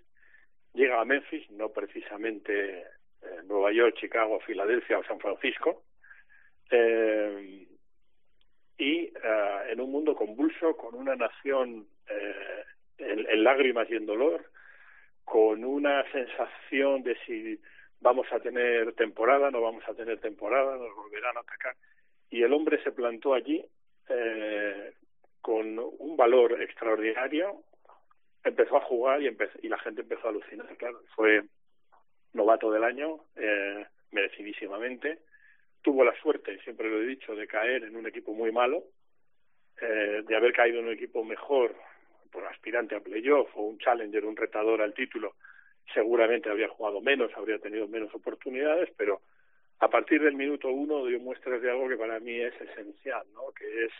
Llega 0.74 1.00
a 1.00 1.04
Memphis, 1.04 1.50
no 1.50 1.70
precisamente 1.70 2.80
eh, 2.80 3.42
Nueva 3.44 3.72
York, 3.72 3.96
Chicago, 3.98 4.40
Filadelfia 4.40 4.98
o 4.98 5.04
San 5.04 5.18
Francisco, 5.18 5.84
eh, 6.70 7.65
y 8.78 9.04
eh, 9.04 9.12
en 9.70 9.80
un 9.80 9.90
mundo 9.90 10.14
convulso, 10.14 10.76
con 10.76 10.94
una 10.94 11.16
nación 11.16 11.86
eh, 12.08 12.64
en, 12.98 13.44
lágrimas 13.44 13.90
y 13.90 13.96
en 13.96 14.06
dolor, 14.06 14.50
con 15.24 15.64
una 15.64 16.04
sensación 16.12 17.02
de 17.02 17.16
si 17.26 17.60
vamos 18.00 18.26
a 18.32 18.40
tener 18.40 18.92
temporada, 18.94 19.50
no 19.50 19.60
vamos 19.60 19.82
a 19.88 19.94
tener 19.94 20.20
temporada, 20.20 20.76
nos 20.76 20.94
volverán 20.94 21.36
a 21.36 21.40
atacar. 21.40 21.74
Y 22.30 22.42
el 22.42 22.52
hombre 22.52 22.82
se 22.82 22.92
plantó 22.92 23.34
allí 23.34 23.64
eh, 24.08 24.92
con 25.40 25.78
un 25.78 26.16
valor 26.16 26.60
extraordinario, 26.60 27.62
empezó 28.44 28.76
a 28.76 28.82
jugar 28.82 29.22
y, 29.22 29.36
y 29.62 29.68
la 29.68 29.78
gente 29.78 30.02
empezó 30.02 30.26
a 30.26 30.30
alucinar, 30.30 30.76
claro, 30.76 31.00
fue 31.14 31.42
novato 32.36 32.70
del 32.70 32.84
año, 32.84 33.20
eh, 33.34 33.84
merecidísimamente. 34.12 35.18
Tuvo 35.86 36.02
la 36.02 36.20
suerte, 36.20 36.58
siempre 36.64 36.90
lo 36.90 37.00
he 37.00 37.06
dicho, 37.06 37.36
de 37.36 37.46
caer 37.46 37.84
en 37.84 37.94
un 37.94 38.08
equipo 38.08 38.34
muy 38.34 38.50
malo, 38.50 38.82
eh, 39.80 40.24
de 40.26 40.36
haber 40.36 40.52
caído 40.52 40.80
en 40.80 40.86
un 40.86 40.94
equipo 40.94 41.22
mejor, 41.22 41.76
por 42.32 42.44
aspirante 42.44 42.96
a 42.96 43.00
playoff 43.00 43.48
o 43.54 43.62
un 43.62 43.78
challenger, 43.78 44.24
un 44.24 44.36
retador 44.36 44.82
al 44.82 44.94
título, 44.94 45.36
seguramente 45.94 46.50
habría 46.50 46.66
jugado 46.66 47.00
menos, 47.00 47.30
habría 47.36 47.60
tenido 47.60 47.86
menos 47.86 48.12
oportunidades, 48.16 48.90
pero 48.96 49.20
a 49.78 49.88
partir 49.88 50.20
del 50.20 50.34
minuto 50.34 50.68
uno 50.68 51.06
dio 51.06 51.20
muestras 51.20 51.62
de 51.62 51.70
algo 51.70 51.88
que 51.88 51.96
para 51.96 52.18
mí 52.18 52.34
es 52.34 52.60
esencial, 52.60 53.24
¿no? 53.32 53.52
Que 53.52 53.84
es 53.84 53.92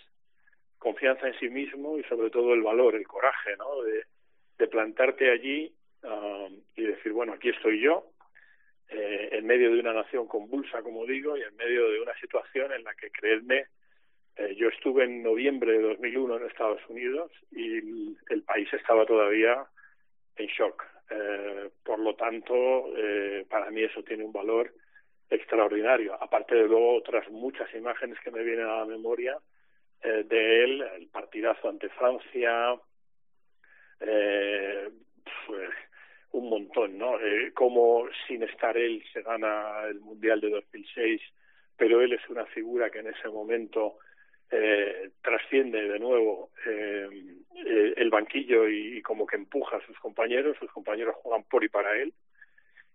confianza 0.78 1.28
en 1.28 1.38
sí 1.38 1.49
mismo 1.49 1.99
y 1.99 2.02
sobre 2.02 2.31
todo 2.31 2.52
el 2.52 2.62
valor, 2.62 2.97
el 2.97 3.07
coraje, 3.07 3.57
¿no? 3.59 3.83
De, 3.83 4.07
de 4.59 4.66
plantarte 4.66 5.31
allí 5.31 5.73
um, 6.02 6.61
y 6.75 6.83
decir, 6.83 7.12
bueno, 7.12 7.35
aquí 7.35 7.50
estoy 7.50 7.81
yo, 7.81 8.11
eh, 8.88 9.28
en 9.33 9.47
medio 9.47 9.73
de 9.73 9.81
una 9.81 9.93
nación 9.93 10.26
convulsa, 10.26 10.83
como 10.83 11.07
digo, 11.07 11.37
y 11.37 11.43
en 11.43 11.57
medio 11.57 11.90
de 11.90 12.00
una 12.00 12.14
situación 12.19 12.73
en 12.73 12.85
la 12.85 12.95
que, 12.95 13.11
creedme, 13.11 13.66
eh, 14.37 14.55
yo 14.57 14.69
estuve 14.69 15.05
en 15.05 15.23
noviembre 15.23 15.73
de 15.73 15.83
2001 15.83 16.37
en 16.37 16.47
Estados 16.47 16.81
Unidos 16.88 17.33
y 17.50 17.78
el, 18.31 18.43
país 18.47 18.73
estaba 18.73 19.07
todavía 19.07 19.66
en 20.37 20.47
shock. 20.47 20.85
Eh, 21.11 21.71
por 21.85 21.99
lo 21.99 22.14
tanto, 22.14 22.93
eh, 22.97 23.47
para 23.49 23.71
mí 23.71 23.83
eso 23.83 24.02
tiene 24.02 24.25
un 24.25 24.33
valor 24.33 24.73
extraordinario. 25.31 26.14
Aparte 26.23 26.55
de 26.55 26.66
luego 26.66 26.97
otras 26.97 27.28
muchas 27.31 27.73
imágenes 27.75 28.19
que 28.21 28.31
me 28.31 28.43
vienen 28.43 28.66
a 28.66 28.78
la 28.78 28.85
memoria 28.87 29.38
eh, 30.02 30.25
de 30.25 30.64
él, 30.64 30.83
el 30.83 31.09
partidazo 31.09 31.69
ante 31.69 31.88
Francia, 31.90 32.78
eh, 34.00 34.90
pues, 35.47 35.71
un 36.37 36.50
montón, 36.50 36.99
¿no? 36.99 37.19
Eh, 37.19 37.52
como 37.55 38.07
sin 38.26 38.43
estar 38.43 38.76
él 38.76 39.02
se 39.12 39.23
gana 39.23 39.85
el 39.88 40.00
Mundial 40.00 40.40
de 40.40 40.50
2006, 40.50 41.21
pero 41.76 42.02
él 42.02 42.12
es 42.12 42.28
una 42.28 42.45
figura 42.47 42.90
que 42.90 42.99
en 42.99 43.09
ese 43.09 43.28
momento 43.28 43.97
eh, 44.50 45.11
trasciende 45.23 45.88
de 45.88 45.99
nuevo 45.99 46.50
eh, 46.66 47.09
el 47.97 48.11
banquillo 48.11 48.69
y, 48.69 49.00
como 49.02 49.26
que 49.26 49.37
empuja 49.37 49.78
a 49.78 49.87
sus 49.87 49.99
compañeros, 49.99 50.57
sus 50.59 50.71
compañeros 50.71 51.16
juegan 51.16 51.43
por 51.45 51.64
y 51.64 51.69
para 51.69 51.97
él. 51.99 52.12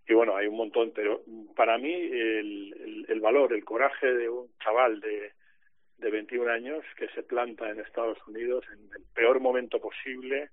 y 0.08 0.14
bueno, 0.14 0.36
hay 0.36 0.46
un 0.46 0.58
montón, 0.58 0.92
pero 0.94 1.22
para 1.56 1.78
mí 1.80 1.94
el, 1.94 3.06
el, 3.08 3.20
valor, 3.20 3.54
el 3.54 3.66
coraje 3.66 4.14
de 4.14 4.30
un 4.30 4.50
chaval 4.64 5.00
de, 5.00 5.32
de 5.98 6.12
21 6.12 6.52
años 6.52 6.84
que 6.96 7.08
se 7.10 7.24
planta 7.24 7.70
en 7.72 7.80
Estados 7.80 8.20
Unidos 8.28 8.66
en 8.72 8.80
el 8.96 9.04
peor 9.16 9.40
momento 9.40 9.80
posible, 9.80 10.50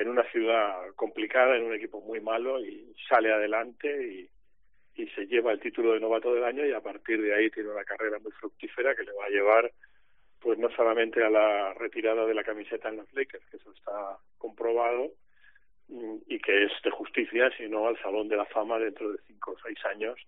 en 0.00 0.08
una 0.08 0.24
ciudad 0.30 0.94
complicada, 0.96 1.56
en 1.56 1.64
un 1.64 1.74
equipo 1.74 2.00
muy 2.00 2.20
malo 2.20 2.58
y 2.64 2.94
sale 3.08 3.32
adelante 3.32 3.88
y, 4.06 4.30
se 5.14 5.26
lleva 5.26 5.50
el 5.50 5.60
título 5.60 5.94
de 5.94 6.00
novato 6.00 6.34
del 6.34 6.44
año 6.44 6.66
y 6.66 6.72
a 6.72 6.80
partir 6.82 7.22
de 7.22 7.34
ahí 7.34 7.50
tiene 7.50 7.70
una 7.70 7.84
carrera 7.84 8.18
muy 8.18 8.30
fructífera 8.32 8.94
que 8.94 9.02
le 9.02 9.12
va 9.12 9.24
a 9.24 9.30
llevar 9.30 9.72
pues 10.40 10.58
no 10.58 10.68
solamente 10.76 11.24
a 11.24 11.30
la 11.30 11.72
retirada 11.72 12.26
de 12.26 12.34
la 12.34 12.44
camiseta 12.44 12.90
en 12.90 12.98
los 12.98 13.10
Lakers, 13.14 13.42
que 13.50 13.56
eso 13.56 13.72
está 13.72 14.18
comprobado, 14.36 15.10
y 16.26 16.38
que 16.38 16.64
es 16.64 16.72
de 16.84 16.90
justicia, 16.90 17.50
sino 17.56 17.88
al 17.88 17.98
Salón 18.02 18.28
de 18.28 18.36
la 18.36 18.44
Fama 18.44 18.78
dentro 18.78 19.10
de 19.10 19.18
cinco 19.26 19.52
o 19.52 19.56
seis 19.64 19.78
años, 19.86 20.18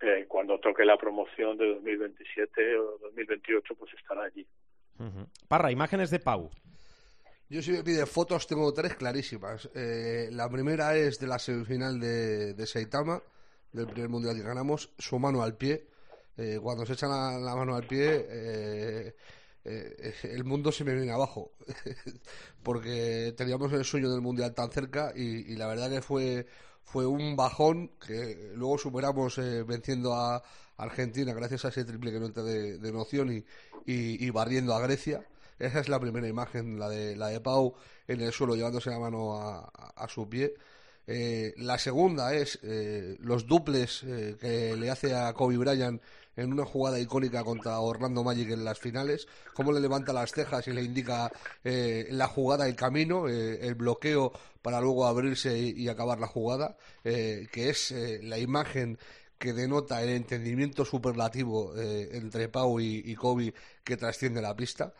eh, 0.00 0.26
cuando 0.28 0.58
toque 0.58 0.84
la 0.84 0.96
promoción 0.96 1.56
de 1.56 1.68
2027 1.74 2.76
o 2.78 2.98
2028, 2.98 3.74
pues 3.74 3.92
estará 3.94 4.24
allí. 4.24 4.46
Parra, 5.48 5.72
imágenes 5.72 6.10
de 6.10 6.20
Pau. 6.20 6.50
Yo 7.52 7.60
si 7.60 7.70
me 7.70 7.84
pide 7.84 8.06
fotos 8.06 8.46
tengo 8.46 8.72
tres 8.72 8.94
clarísimas. 8.94 9.68
Eh, 9.74 10.30
la 10.32 10.48
primera 10.48 10.96
es 10.96 11.18
de 11.18 11.26
la 11.26 11.38
semifinal 11.38 12.00
de, 12.00 12.54
de 12.54 12.66
Saitama, 12.66 13.22
del 13.74 13.88
primer 13.88 14.08
mundial 14.08 14.36
que 14.36 14.42
ganamos, 14.42 14.88
su 14.96 15.18
mano 15.18 15.42
al 15.42 15.54
pie. 15.58 15.86
Eh, 16.38 16.58
cuando 16.62 16.86
se 16.86 16.94
echa 16.94 17.08
la, 17.08 17.54
mano 17.54 17.76
al 17.76 17.86
pie, 17.86 18.26
eh, 18.26 19.14
el 19.64 20.44
mundo 20.44 20.72
se 20.72 20.82
me 20.82 20.94
viene 20.94 21.12
abajo 21.12 21.52
porque 22.62 23.34
teníamos 23.36 23.70
el 23.74 23.84
sueño 23.84 24.10
del 24.10 24.22
mundial 24.22 24.54
tan 24.54 24.70
cerca 24.70 25.12
y, 25.14 25.54
la 25.54 25.66
verdad 25.66 25.90
que 25.90 26.00
fue 26.00 26.46
fue 26.82 27.04
un 27.04 27.36
bajón 27.36 27.90
que 28.04 28.52
luego 28.54 28.78
superamos 28.78 29.36
venciendo 29.66 30.14
a 30.14 30.42
Argentina 30.78 31.34
gracias 31.34 31.66
a 31.66 31.68
ese 31.68 31.84
triple 31.84 32.12
que 32.12 32.18
no 32.18 32.26
entra 32.26 32.42
de, 32.42 32.92
noción 32.92 33.30
y, 33.30 33.44
y, 33.84 34.30
barriendo 34.30 34.74
a 34.74 34.80
Grecia 34.80 35.22
esa 35.58 35.80
es 35.80 35.88
la 35.88 36.00
primera 36.00 36.28
imagen 36.28 36.78
la 36.78 36.88
de 36.88 37.16
la 37.16 37.28
de 37.28 37.40
Pau 37.40 37.74
en 38.08 38.20
el 38.20 38.32
suelo 38.32 38.54
llevándose 38.54 38.90
la 38.90 38.98
mano 38.98 39.36
a, 39.36 40.08
su 40.08 40.28
pie 40.28 40.54
eh, 41.06 41.54
la 41.56 41.78
segunda 41.78 42.34
es 42.34 42.58
los 42.62 43.46
duples 43.46 44.00
que 44.40 44.76
le 44.76 44.90
hace 44.90 45.14
a 45.14 45.32
Kobe 45.32 45.56
Bryant 45.56 46.00
en 46.36 46.52
una 46.52 46.64
jugada 46.64 46.98
icónica 46.98 47.44
contra 47.44 47.78
Orlando 47.80 48.24
Magic 48.24 48.50
en 48.50 48.64
las 48.64 48.78
finales, 48.78 49.28
cómo 49.54 49.72
le 49.72 49.80
levanta 49.80 50.12
las 50.12 50.32
cejas 50.32 50.66
y 50.68 50.72
le 50.72 50.82
indica 50.82 51.30
eh, 51.64 52.08
la 52.10 52.26
jugada, 52.26 52.66
el 52.66 52.76
camino, 52.76 53.28
eh, 53.28 53.66
el 53.66 53.74
bloqueo 53.74 54.32
para 54.62 54.80
luego 54.80 55.06
abrirse 55.06 55.58
y, 55.58 55.88
acabar 55.88 56.20
la 56.20 56.26
jugada, 56.26 56.76
eh, 57.04 57.48
que 57.52 57.68
es 57.68 57.92
la 58.22 58.38
imagen 58.38 58.98
que 59.38 59.52
denota 59.52 60.02
el 60.02 60.10
entendimiento 60.10 60.84
superlativo 60.84 61.74
entre 61.76 62.48
Pau 62.48 62.78
y, 62.78 63.02
y 63.04 63.16
Kobe 63.16 63.52
que 63.82 63.96
trasciende 63.96 64.40
la 64.40 64.54
pista. 64.54 64.94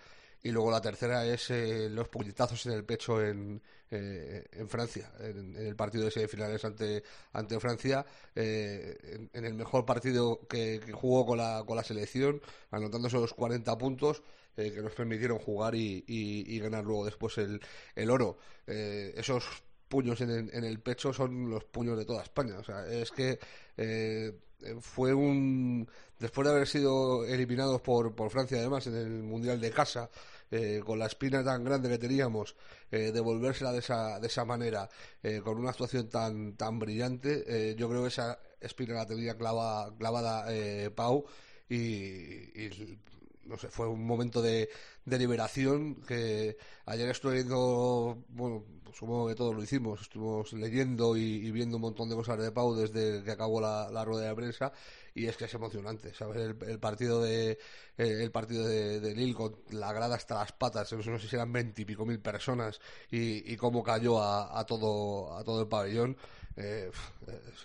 Y 0.44 0.50
luego 0.50 0.72
la 0.72 0.80
tercera 0.80 1.24
es 1.24 1.50
eh, 1.50 1.88
los 1.88 2.08
puñetazos 2.08 2.66
en 2.66 2.72
el 2.72 2.84
pecho 2.84 3.24
en, 3.24 3.62
eh, 3.90 4.44
en 4.50 4.68
Francia, 4.68 5.12
en, 5.20 5.54
el 5.56 5.76
partido 5.76 6.04
de 6.04 6.10
semifinales 6.10 6.64
ante, 6.64 7.04
ante 7.32 7.60
Francia, 7.60 8.04
eh, 8.34 9.28
en, 9.32 9.44
el 9.44 9.54
mejor 9.54 9.86
partido 9.86 10.40
que, 10.48 10.80
jugó 10.92 11.24
con 11.26 11.38
la, 11.38 11.62
con 11.64 11.76
la 11.76 11.84
selección, 11.84 12.42
anotándose 12.72 13.18
los 13.18 13.34
40 13.34 13.78
puntos. 13.78 14.22
que 14.56 14.82
nos 14.82 14.92
permitieron 14.92 15.38
jugar 15.38 15.74
y, 15.74 16.04
y, 16.06 16.58
ganar 16.58 16.84
luego 16.84 17.04
después 17.04 17.38
el, 17.38 17.60
el 17.94 18.10
oro. 18.10 18.36
esos 18.66 19.44
puños 19.88 20.20
en, 20.20 20.50
en, 20.52 20.64
el 20.64 20.80
pecho 20.80 21.12
son 21.12 21.48
los 21.48 21.64
puños 21.64 21.96
de 21.96 22.04
toda 22.04 22.22
España. 22.22 22.58
O 22.58 22.64
sea, 22.64 22.86
es 22.86 23.10
que 23.12 23.38
fue 24.80 25.14
un. 25.14 25.88
Después 26.18 26.46
de 26.46 26.54
haber 26.54 26.68
sido 26.68 27.24
eliminados 27.24 27.80
por, 27.80 28.14
por 28.14 28.30
Francia, 28.30 28.58
además, 28.58 28.86
en 28.86 28.94
el 28.94 29.22
Mundial 29.22 29.60
de 29.60 29.70
Casa, 29.72 30.08
eh, 30.52 30.82
con 30.84 30.98
la 30.98 31.06
espina 31.06 31.42
tan 31.42 31.64
grande 31.64 31.88
que 31.88 31.98
teníamos, 31.98 32.54
eh, 32.90 33.10
devolvérsela 33.10 33.72
de 33.72 33.78
esa, 33.78 34.20
de 34.20 34.26
esa 34.26 34.44
manera, 34.44 34.88
eh, 35.22 35.40
con 35.42 35.58
una 35.58 35.70
actuación 35.70 36.10
tan, 36.10 36.56
tan 36.56 36.78
brillante, 36.78 37.42
eh, 37.46 37.74
yo 37.74 37.88
creo 37.88 38.02
que 38.02 38.08
esa 38.08 38.38
espina 38.60 38.94
la 38.94 39.06
tenía 39.06 39.34
clavada, 39.34 39.96
clavada 39.96 40.44
Pau 40.94 41.24
y, 41.70 42.68
no 43.46 43.58
sé, 43.58 43.68
fue 43.68 43.88
un 43.88 44.04
momento 44.06 44.42
de, 44.42 44.68
de 45.04 45.18
liberación 45.18 45.96
que 46.06 46.56
ayer 46.86 47.08
estuve 47.08 47.34
viendo, 47.34 48.24
bueno, 48.28 48.64
supongo 48.92 49.28
que 49.28 49.34
todos 49.34 49.54
lo 49.54 49.62
hicimos, 49.62 50.02
estuvimos 50.02 50.52
leyendo 50.52 51.16
y, 51.16 51.50
viendo 51.50 51.76
un 51.76 51.82
montón 51.82 52.08
de 52.08 52.14
cosas 52.14 52.38
de 52.38 52.52
Pau 52.52 52.74
desde 52.74 53.22
que 53.24 53.30
acabó 53.30 53.60
la, 53.60 54.04
rueda 54.04 54.28
de 54.28 54.34
prensa 54.34 54.72
y 55.14 55.26
es 55.26 55.36
que 55.36 55.44
es 55.46 55.54
emocionante, 55.54 56.14
¿sabes? 56.14 56.36
El, 56.38 56.78
partido 56.78 57.22
de 57.22 57.58
el 57.96 58.30
partido 58.30 58.66
de, 58.66 59.14
Lille 59.14 59.34
con 59.34 59.56
la 59.70 59.92
grada 59.92 60.16
hasta 60.16 60.36
las 60.36 60.52
patas, 60.52 60.92
no 60.92 61.18
sé 61.18 61.28
si 61.28 61.36
eran 61.36 61.52
veintipico 61.52 62.04
mil 62.04 62.20
personas 62.20 62.80
y, 63.10 63.52
y, 63.52 63.56
cómo 63.56 63.82
cayó 63.82 64.22
a, 64.22 64.64
todo 64.66 65.36
a 65.36 65.44
todo 65.44 65.62
el 65.62 65.68
pabellón. 65.68 66.16
Eh, 66.56 66.90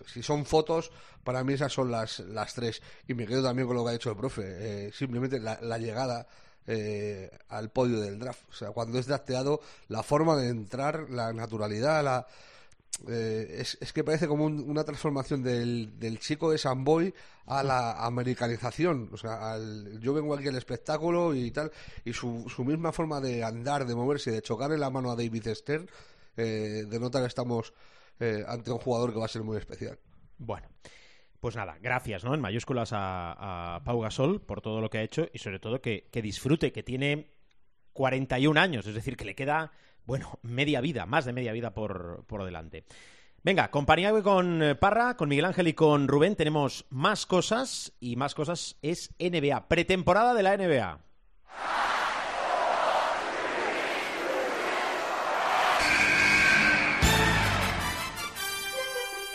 si 0.06 0.24
son 0.24 0.46
fotos, 0.46 0.92
para 1.24 1.44
mí 1.44 1.54
esas 1.54 1.72
son 1.74 1.92
las, 1.92 2.20
las 2.20 2.54
tres. 2.54 2.82
Y 3.08 3.14
me 3.14 3.26
quedo 3.26 3.44
también 3.44 3.68
con 3.68 3.76
lo 3.76 3.84
que 3.84 3.90
ha 3.90 3.94
dicho 3.94 4.10
el 4.10 4.18
profe. 4.18 4.44
Eh, 4.46 4.92
simplemente 4.94 5.40
la, 5.40 5.78
llegada 5.78 6.28
eh, 6.66 7.30
al 7.50 7.70
podio 7.70 8.00
del 8.00 8.20
draft. 8.20 8.42
O 8.50 8.54
sea, 8.54 8.72
cuando 8.72 9.00
es 9.00 9.08
drafteado, 9.08 9.62
la 9.90 10.04
forma 10.04 10.36
de 10.36 10.50
entrar, 10.50 11.10
la 11.10 11.34
naturalidad, 11.34 12.04
la, 12.04 12.28
eh, 13.08 13.64
es, 13.80 13.94
que 13.94 14.04
parece 14.04 14.28
como 14.28 14.46
una 14.46 14.84
transformación 14.84 15.44
del, 15.44 16.00
del, 16.00 16.20
chico 16.20 16.52
de 16.52 16.58
Samboy 16.58 17.14
a 17.46 17.62
la 17.62 18.06
americanización. 18.06 19.10
O 19.14 19.18
sea, 19.18 19.58
yo 20.00 20.14
vengo 20.14 20.34
aquí 20.34 20.48
al 20.48 20.56
espectáculo 20.56 21.36
y 21.36 21.52
tal, 21.52 21.72
y 22.06 22.14
su, 22.14 22.46
su 22.50 22.66
misma 22.66 22.92
forma 22.92 23.22
de 23.22 23.44
andar, 23.44 23.86
de 23.86 23.96
moverse, 23.96 24.32
de 24.32 24.42
chocarle 24.42 24.78
la 24.78 24.90
mano 24.90 25.12
a 25.12 25.16
David 25.16 25.48
Stern, 25.54 25.88
eh, 26.38 26.86
denota 26.90 27.20
que 27.20 27.28
estamos 27.28 27.74
eh, 28.20 28.44
ante 28.48 28.72
un 28.72 28.80
jugador 28.80 29.14
que 29.14 29.20
va 29.20 29.26
a 29.26 29.30
ser 29.30 29.44
muy 29.44 29.58
especial. 29.58 30.00
Bueno. 30.38 30.68
Pues 31.40 31.56
nada, 31.56 31.78
gracias, 31.80 32.24
¿no? 32.24 32.34
En 32.34 32.42
mayúsculas 32.42 32.90
a, 32.94 33.80
Pau 33.86 34.02
Gasol 34.02 34.42
por 34.42 34.60
todo 34.60 34.82
lo 34.82 34.90
que 34.90 34.98
ha 34.98 35.04
hecho 35.04 35.30
y 35.32 35.38
sobre 35.38 35.60
todo 35.60 35.82
que, 35.82 36.10
que 36.12 36.24
disfrute, 36.24 36.72
que 36.72 36.82
tiene 36.82 37.30
41 37.94 38.60
años, 38.60 38.88
es 38.88 38.96
decir, 38.96 39.16
que 39.16 39.24
le 39.24 39.36
queda 39.36 39.72
bueno, 40.08 40.40
media 40.42 40.82
vida, 40.82 41.06
más 41.06 41.26
de 41.26 41.34
media 41.34 41.52
vida 41.52 41.74
por, 41.74 42.26
por 42.26 42.44
delante. 42.46 42.86
Venga, 43.44 43.70
compañía 43.70 44.12
con 44.24 44.64
eh, 44.64 44.76
Parra, 44.76 45.16
con 45.16 45.30
Miguel 45.30 45.46
Ángel 45.46 45.68
y 45.68 45.74
con 45.74 46.08
Rubén 46.08 46.36
tenemos 46.36 46.86
más 46.90 47.26
cosas 47.26 47.94
y 48.00 48.16
más 48.16 48.34
cosas 48.34 48.78
es 48.82 49.14
NBA, 49.20 49.68
pretemporada 49.68 50.34
de 50.34 50.44
la 50.44 50.58
NBA. 50.58 51.00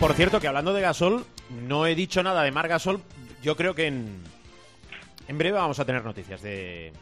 Por 0.00 0.14
cierto, 0.14 0.40
que 0.40 0.48
hablando 0.48 0.72
de 0.72 0.80
Gasol, 0.80 1.24
no 1.68 1.86
he 1.86 1.94
dicho 1.94 2.22
nada 2.22 2.42
de 2.42 2.50
Mar 2.50 2.66
Gasol. 2.66 3.00
Yo 3.42 3.54
creo 3.54 3.74
que 3.74 3.86
en, 3.86 4.18
en 5.28 5.38
breve 5.38 5.58
vamos 5.58 5.78
a 5.78 5.84
tener 5.84 6.02
noticias 6.04 6.42
de, 6.42 6.92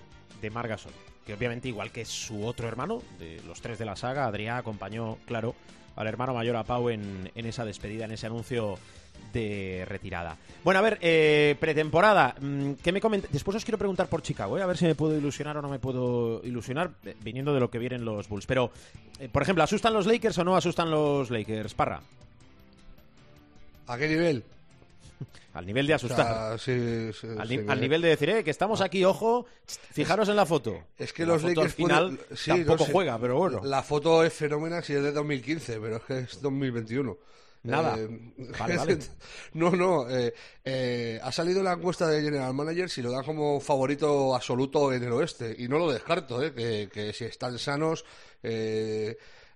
de 0.42 0.50
Mar 0.50 0.68
Gasol 0.68 0.92
que 1.28 1.34
obviamente 1.34 1.68
igual 1.68 1.92
que 1.92 2.06
su 2.06 2.46
otro 2.46 2.68
hermano, 2.68 3.02
de 3.18 3.42
los 3.46 3.60
tres 3.60 3.78
de 3.78 3.84
la 3.84 3.96
saga, 3.96 4.24
Adrián 4.24 4.56
acompañó, 4.56 5.18
claro, 5.26 5.54
al 5.94 6.06
hermano 6.06 6.32
mayor 6.32 6.56
a 6.56 6.64
Pau 6.64 6.88
en, 6.88 7.30
esa 7.34 7.66
despedida, 7.66 8.06
en 8.06 8.12
ese 8.12 8.24
anuncio 8.24 8.78
de 9.34 9.84
retirada. 9.86 10.38
Bueno, 10.64 10.78
a 10.80 10.82
ver, 10.82 10.96
eh, 11.02 11.54
pretemporada, 11.60 12.34
mm, 12.40 12.72
¿qué 12.82 12.92
me 12.92 13.00
Después 13.30 13.58
os 13.58 13.64
quiero 13.66 13.76
preguntar 13.76 14.08
por 14.08 14.22
Chicago, 14.22 14.56
¿eh? 14.56 14.62
a 14.62 14.66
ver 14.66 14.78
si 14.78 14.86
me 14.86 14.94
puedo 14.94 15.18
ilusionar 15.18 15.54
o 15.58 15.60
no 15.60 15.68
me 15.68 15.78
puedo 15.78 16.40
ilusionar, 16.44 16.92
eh, 17.04 17.14
viniendo 17.20 17.52
de 17.52 17.60
lo 17.60 17.68
que 17.68 17.78
vienen 17.78 18.06
los 18.06 18.26
Bulls. 18.26 18.46
Pero, 18.46 18.72
por 19.30 19.42
ejemplo, 19.42 19.62
¿asustan 19.62 19.92
los 19.92 20.06
Lakers 20.06 20.38
o 20.38 20.44
no 20.44 20.56
asustan 20.56 20.90
los 20.90 21.30
Lakers? 21.30 21.74
Parra. 21.74 22.00
¿A 23.88 23.96
qué 23.96 24.06
nivel? 24.06 24.44
Al 25.54 25.66
nivel 25.66 25.86
de 25.86 25.94
asustar. 25.94 26.56
al, 26.56 27.80
nivel 27.80 28.02
de 28.02 28.08
decir, 28.08 28.30
eh, 28.30 28.44
que 28.44 28.50
estamos 28.50 28.80
aquí, 28.80 29.04
ojo, 29.04 29.46
fijaros 29.66 30.28
en 30.28 30.36
la 30.36 30.46
foto. 30.46 30.84
Es 30.96 31.12
que 31.12 31.26
los 31.26 31.42
Lakers 31.42 31.74
final 31.74 32.20
tampoco 32.46 32.84
juega, 32.84 33.18
pero 33.18 33.38
bueno. 33.38 33.60
La 33.64 33.82
foto 33.82 34.22
es 34.22 34.32
fenómena 34.32 34.82
si 34.82 34.92
es 34.92 35.02
de 35.02 35.10
2015, 35.10 35.80
pero 35.80 35.96
es 35.96 36.02
que 36.04 36.18
es 36.18 36.40
2021. 36.40 37.16
Nada. 37.64 37.96
no, 39.54 39.70
no. 39.72 40.06
ha 40.06 41.32
salido 41.32 41.62
la 41.62 41.72
encuesta 41.72 42.06
de 42.06 42.22
General 42.22 42.54
Manager 42.54 42.88
y 42.94 43.02
lo 43.02 43.10
dan 43.10 43.24
como 43.24 43.58
favorito 43.58 44.36
absoluto 44.36 44.92
en 44.92 45.02
el 45.02 45.12
oeste. 45.12 45.56
Y 45.58 45.66
no 45.66 45.78
lo 45.78 45.90
descarto, 45.90 46.38
que, 46.54 46.88
que 46.92 47.12
si 47.12 47.24
están 47.24 47.58
sanos, 47.58 48.04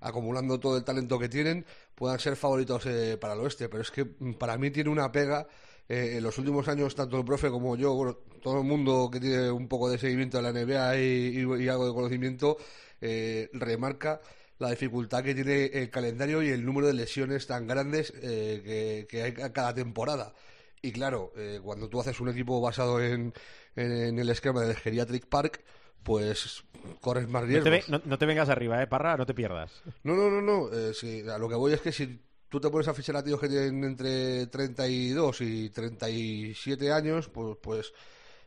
acumulando 0.00 0.58
todo 0.58 0.76
el 0.76 0.84
talento 0.84 1.18
que 1.18 1.28
tienen, 1.28 1.64
puedan 1.94 2.18
ser 2.18 2.36
favoritos 2.36 2.84
para 3.20 3.34
el 3.34 3.40
oeste. 3.40 3.68
Pero 3.68 3.82
es 3.82 3.90
que 3.90 4.04
mm, 4.04 4.34
para 4.34 4.58
mí 4.58 4.70
tiene 4.70 4.90
una 4.90 5.10
pega 5.10 5.46
eh, 5.88 6.16
en 6.16 6.22
los 6.22 6.38
últimos 6.38 6.66
años, 6.68 6.94
tanto 6.94 7.18
el 7.18 7.24
profe 7.24 7.50
como 7.50 7.76
yo, 7.76 8.24
todo 8.40 8.58
el 8.60 8.64
mundo 8.64 9.10
que 9.12 9.20
tiene 9.20 9.50
un 9.50 9.68
poco 9.68 9.90
de 9.90 9.98
seguimiento 9.98 10.40
de 10.40 10.42
la 10.42 10.52
NBA 10.52 10.96
y, 10.98 11.68
algo 11.68 11.86
de 11.86 11.92
conocimiento, 11.92 12.56
eh, 13.00 13.50
remarca 13.52 14.20
la 14.58 14.70
dificultad 14.70 15.22
que 15.22 15.34
tiene 15.34 15.66
el 15.66 15.90
calendario 15.90 16.42
y 16.42 16.48
el 16.48 16.64
número 16.64 16.86
de 16.86 16.94
lesiones 16.94 17.46
tan 17.46 17.66
grandes 17.66 18.12
eh, 18.22 19.06
que, 19.08 19.22
hay 19.22 19.32
cada 19.32 19.74
temporada. 19.74 20.34
Y 20.80 20.92
claro, 20.92 21.32
cuando 21.62 21.88
tú 21.88 22.00
haces 22.00 22.18
un 22.20 22.28
equipo 22.30 22.60
basado 22.60 23.00
en, 23.00 23.32
el 23.76 24.28
esquema 24.30 24.62
del 24.62 24.76
Geriatric 24.76 25.26
Park, 25.26 25.62
pues 26.02 26.64
corres 27.00 27.28
más 27.28 27.44
riesgos. 27.44 27.88
No 28.06 28.18
te, 28.18 28.26
vengas 28.26 28.48
arriba, 28.48 28.82
¿eh, 28.82 28.86
Parra? 28.86 29.16
No 29.16 29.26
te 29.26 29.34
pierdas. 29.34 29.82
No, 30.02 30.14
no, 30.14 30.30
no, 30.30 30.42
no. 30.42 30.70
a 31.32 31.38
lo 31.38 31.48
que 31.48 31.54
voy 31.54 31.72
es 31.72 31.80
que 31.80 31.92
si 31.92 32.20
tú 32.52 32.60
te 32.60 32.68
pones 32.68 32.86
a 32.86 32.92
fichar 32.92 33.16
a 33.16 33.24
tíos 33.24 33.40
que 33.40 33.48
tienen 33.48 33.82
entre 33.82 34.46
32 34.48 35.40
y 35.40 35.70
37 35.70 36.92
años, 36.92 37.30
pues, 37.30 37.56
pues 37.62 37.92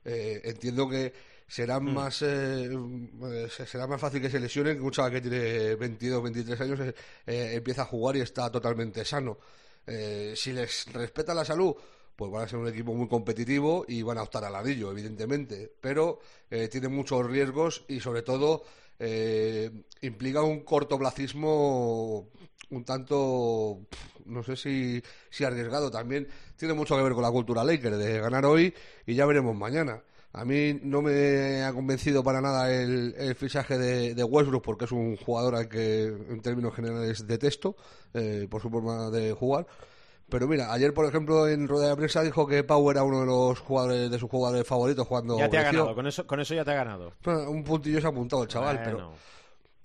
eh, 0.05 0.41
entiendo 0.43 0.87
que 0.87 1.11
será 1.47 1.79
mm. 1.79 1.93
más 1.93 2.21
eh, 2.21 2.69
será 3.49 3.87
más 3.87 3.99
fácil 3.99 4.21
que 4.21 4.29
se 4.29 4.39
lesionen 4.39 4.77
que 4.77 4.83
un 4.83 4.91
chaval 4.91 5.11
que 5.11 5.21
tiene 5.21 5.73
22, 5.75 6.21
23 6.21 6.61
años 6.61 6.79
eh, 6.81 6.93
empieza 7.55 7.81
a 7.81 7.85
jugar 7.85 8.15
y 8.15 8.21
está 8.21 8.51
totalmente 8.51 9.03
sano. 9.03 9.39
si 10.35 10.53
les 10.53 10.85
respeta 10.93 11.33
la 11.33 11.43
salud, 11.43 11.75
pues 12.15 12.31
van 12.31 12.43
a 12.43 12.47
ser 12.47 12.59
un 12.59 12.67
equipo 12.67 12.93
muy 12.93 13.07
competitivo 13.07 13.85
y 13.87 14.01
van 14.01 14.17
a 14.17 14.23
optar 14.23 14.43
al 14.45 14.55
anillo, 14.55 14.91
evidentemente. 14.91 15.71
Pero 15.81 16.19
tiene 16.71 16.87
muchos 16.87 17.25
riesgos 17.25 17.83
y 17.87 17.99
sobre 17.99 18.21
todo 18.21 18.63
implica 20.01 20.41
un 20.41 20.61
cortoplacismo 20.61 22.29
un 22.69 22.83
tanto, 22.83 23.87
no 24.25 24.43
sé 24.43 24.55
si, 24.55 25.01
si 25.29 25.43
arriesgado 25.43 25.91
también. 25.91 26.27
Tiene 26.57 26.73
mucho 26.73 26.95
que 26.95 27.03
ver 27.03 27.13
con 27.13 27.23
la 27.23 27.31
cultura 27.31 27.63
Laker, 27.63 27.97
de 27.97 28.19
ganar 28.19 28.45
hoy 28.45 28.73
y 29.05 29.15
ya 29.15 29.25
veremos 29.25 29.55
mañana. 29.55 30.01
A 30.33 30.43
mí 30.43 30.77
no 30.83 31.01
me 31.01 31.63
ha 31.63 31.71
convencido 31.73 32.21
para 32.21 32.41
nada 32.41 32.69
el, 32.69 33.35
fichaje 33.35 33.77
de, 33.77 34.23
Westbrook 34.23 34.63
porque 34.63 34.83
es 34.85 34.91
un 34.91 35.15
jugador 35.15 35.55
al 35.55 35.69
que 35.69 36.07
en 36.07 36.41
términos 36.41 36.75
generales 36.75 37.25
detesto 37.25 37.77
eh, 38.13 38.45
por 38.49 38.61
su 38.61 38.69
forma 38.69 39.09
de 39.11 39.31
jugar. 39.31 39.65
Pero 40.29 40.47
mira, 40.47 40.73
ayer 40.73 40.93
por 40.93 41.05
ejemplo 41.05 41.47
en 41.47 41.67
rueda 41.67 41.89
de 41.89 41.95
prensa 41.95 42.23
dijo 42.23 42.47
que 42.47 42.63
Pau 42.63 42.89
era 42.89 43.03
uno 43.03 43.21
de 43.21 43.25
los 43.27 43.59
jugadores 43.59 44.09
de 44.09 44.19
sus 44.19 44.29
jugadores 44.29 44.65
favoritos 44.67 45.07
cuando 45.07 45.37
ya 45.37 45.49
te 45.49 45.57
ha 45.57 45.63
ganado, 45.63 45.93
con 45.93 46.07
eso, 46.07 46.25
con 46.25 46.39
eso 46.39 46.55
ya 46.55 46.65
te 46.65 46.71
ha 46.71 46.75
ganado. 46.75 47.13
un 47.47 47.63
puntillo 47.63 48.01
se 48.01 48.07
ha 48.07 48.09
apuntado 48.09 48.43
el 48.43 48.49
chaval, 48.49 48.81
pero 48.83 49.13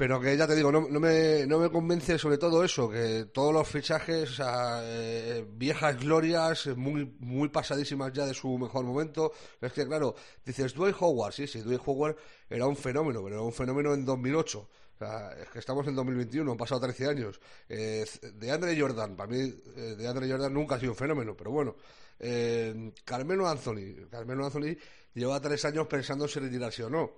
pero 0.00 0.18
que 0.18 0.34
ya 0.34 0.46
te 0.46 0.56
digo, 0.56 0.72
no, 0.72 0.86
no, 0.88 0.98
me, 0.98 1.46
no 1.46 1.58
me 1.58 1.68
convence 1.68 2.16
sobre 2.16 2.38
todo 2.38 2.64
eso, 2.64 2.88
que 2.88 3.26
todos 3.26 3.52
los 3.52 3.68
fichajes, 3.68 4.30
o 4.30 4.32
sea, 4.32 4.80
eh, 4.82 5.44
viejas 5.46 6.00
glorias, 6.00 6.68
muy, 6.68 7.04
muy 7.18 7.50
pasadísimas 7.50 8.10
ya 8.10 8.24
de 8.24 8.32
su 8.32 8.56
mejor 8.56 8.86
momento. 8.86 9.32
Es 9.60 9.74
que, 9.74 9.86
claro, 9.86 10.14
dices, 10.42 10.72
Dwight 10.72 10.96
Howard, 11.00 11.34
sí, 11.34 11.46
sí, 11.46 11.60
Dwight 11.60 11.82
Howard 11.84 12.16
era 12.48 12.66
un 12.66 12.76
fenómeno, 12.76 13.22
pero 13.22 13.36
era 13.36 13.44
un 13.44 13.52
fenómeno 13.52 13.92
en 13.92 14.06
2008. 14.06 14.70
Es 15.00 15.48
que 15.48 15.60
estamos 15.60 15.86
en 15.86 15.94
2021, 15.94 16.52
han 16.52 16.58
pasado 16.58 16.82
13 16.82 17.06
años. 17.06 17.40
Eh, 17.68 18.04
de 18.34 18.50
Andre 18.50 18.78
Jordan, 18.78 19.16
para 19.16 19.30
mí, 19.30 19.38
eh, 19.38 19.94
de 19.96 20.06
Andre 20.06 20.30
Jordan 20.30 20.52
nunca 20.52 20.74
ha 20.74 20.80
sido 20.80 20.92
un 20.92 20.96
fenómeno, 20.96 21.34
pero 21.34 21.50
bueno. 21.50 21.76
Eh, 22.18 22.92
Carmelo 23.02 23.48
Anthony, 23.48 24.08
Carmelo 24.10 24.44
Anthony 24.44 24.76
lleva 25.14 25.40
tres 25.40 25.64
años 25.64 25.86
pensando 25.86 26.28
si 26.28 26.38
retirarse 26.38 26.84
o 26.84 26.90
no 26.90 27.12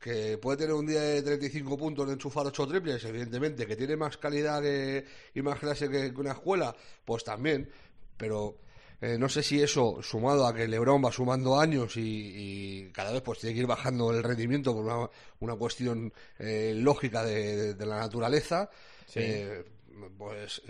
que 0.00 0.38
puede 0.38 0.56
tener 0.56 0.74
un 0.74 0.86
día 0.86 1.02
de 1.02 1.22
35 1.22 1.76
puntos 1.76 2.06
de 2.06 2.14
enchufar 2.14 2.46
8 2.46 2.66
triples, 2.66 3.04
evidentemente, 3.04 3.66
que 3.66 3.76
tiene 3.76 3.96
más 3.96 4.16
calidad 4.16 4.62
y 5.34 5.42
más 5.42 5.58
clase 5.58 5.90
que, 5.90 6.08
una 6.16 6.32
escuela, 6.32 6.74
pues 7.04 7.22
también, 7.22 7.70
pero 8.16 8.56
eh, 9.00 9.16
no 9.18 9.28
sé 9.28 9.42
si 9.42 9.62
eso, 9.62 10.02
sumado 10.02 10.46
a 10.46 10.54
que 10.54 10.68
Lebron 10.68 11.04
va 11.04 11.12
sumando 11.12 11.58
años 11.58 11.96
y, 11.96 12.90
cada 12.92 13.12
vez 13.12 13.22
pues 13.22 13.38
tiene 13.38 13.54
que 13.54 13.60
ir 13.60 13.66
bajando 13.66 14.10
el 14.10 14.22
rendimiento 14.22 14.74
por 14.74 14.84
una, 14.84 15.10
una 15.40 15.56
cuestión 15.56 16.12
eh, 16.38 16.74
lógica 16.76 17.24
de, 17.24 17.74
la 17.78 18.00
naturaleza, 18.00 18.70
eh, 19.14 19.64
pues 20.16 20.62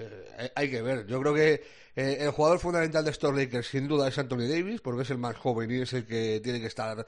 hay 0.55 0.71
que 0.71 0.83
ver. 0.83 1.07
Yo 1.07 1.21
creo 1.21 1.35
que 1.35 1.63
el 1.95 2.31
jugador 2.31 2.59
fundamental 2.59 3.05
de 3.05 3.11
estos 3.11 3.35
Lakers 3.35 3.69
sin 3.69 3.87
duda 3.87 4.09
es 4.09 4.19
Anthony 4.19 4.49
Davis, 4.49 4.81
porque 4.81 5.03
es 5.03 5.11
el 5.11 5.19
más 5.19 5.37
joven 5.37 5.71
y 5.71 5.83
es 5.83 5.93
el 5.93 6.07
que 6.07 6.41
tiene 6.43 6.61
que 6.61 6.67
estar 6.67 7.07